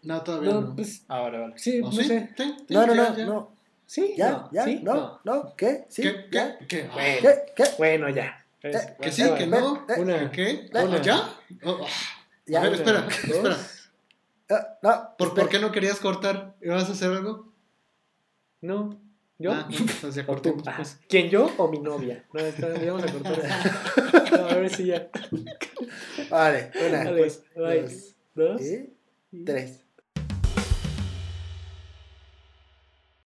No, 0.02 0.22
todavía 0.22 0.52
no. 0.52 0.60
No, 0.62 0.74
pues 0.76 1.02
Ah, 1.08 1.20
vale, 1.20 1.38
vale. 1.38 1.54
sí, 1.56 1.80
¿O 1.80 1.84
no 1.86 1.92
sí? 1.92 2.04
sé. 2.04 2.30
Sí, 2.36 2.54
sí, 2.68 2.74
No, 2.74 2.86
no, 2.86 2.94
ya, 2.94 3.10
no, 3.10 3.16
ya. 3.16 3.26
no. 3.26 3.55
Sí, 3.86 4.14
¿Ya? 4.16 4.30
no, 4.32 4.50
¿Ya? 4.52 4.64
sí, 4.64 4.80
¿No? 4.82 5.20
¿No? 5.24 5.54
¿Qué? 5.56 5.86
¿Sí? 5.88 6.02
¿Qué? 6.02 6.26
¿Qué? 6.30 6.66
¿Qué? 6.68 6.90
Bueno. 6.92 7.20
¿Qué? 7.22 7.52
¿Qué? 7.54 7.64
Bueno, 7.78 8.08
ya. 8.10 8.44
Que 8.60 9.12
sí, 9.12 9.22
que 9.38 9.46
no. 9.46 9.86
Eh, 9.88 10.00
Una. 10.00 10.30
¿Qué? 10.30 10.68
Una. 10.72 11.00
¿Ya? 11.00 11.34
Oh, 11.64 11.80
ah. 11.82 11.88
Ya. 12.46 12.60
A 12.60 12.62
ver, 12.64 12.74
espera, 12.74 13.00
Una, 13.00 13.08
espera. 13.08 14.78
no, 14.82 15.14
¿Por, 15.16 15.28
espera. 15.28 15.42
¿Por 15.44 15.48
qué 15.48 15.58
no 15.60 15.72
querías 15.72 15.98
cortar? 16.00 16.54
¿Ibas 16.60 16.88
a 16.88 16.92
hacer 16.92 17.10
algo? 17.10 17.52
No. 18.60 19.00
¿Yo? 19.38 19.52
Ah, 19.52 19.68
no, 19.68 19.86
pues 20.00 20.14
ya 20.14 20.22
¿O 20.22 20.26
corté. 20.26 20.54
¿Quién 21.08 21.28
yo 21.28 21.52
o 21.58 21.68
mi 21.68 21.78
novia? 21.78 22.24
No, 22.32 22.40
está, 22.40 22.68
vamos 22.68 23.04
a 23.04 23.12
cortar. 23.12 24.30
No, 24.32 24.46
a 24.50 24.54
ver 24.54 24.70
si 24.70 24.86
ya. 24.86 25.08
Vale, 26.30 26.70
una, 26.88 27.04
Vale, 27.04 27.82
dos, 27.82 28.14
Dos. 28.34 28.62
y 29.30 29.44
tres. 29.44 29.85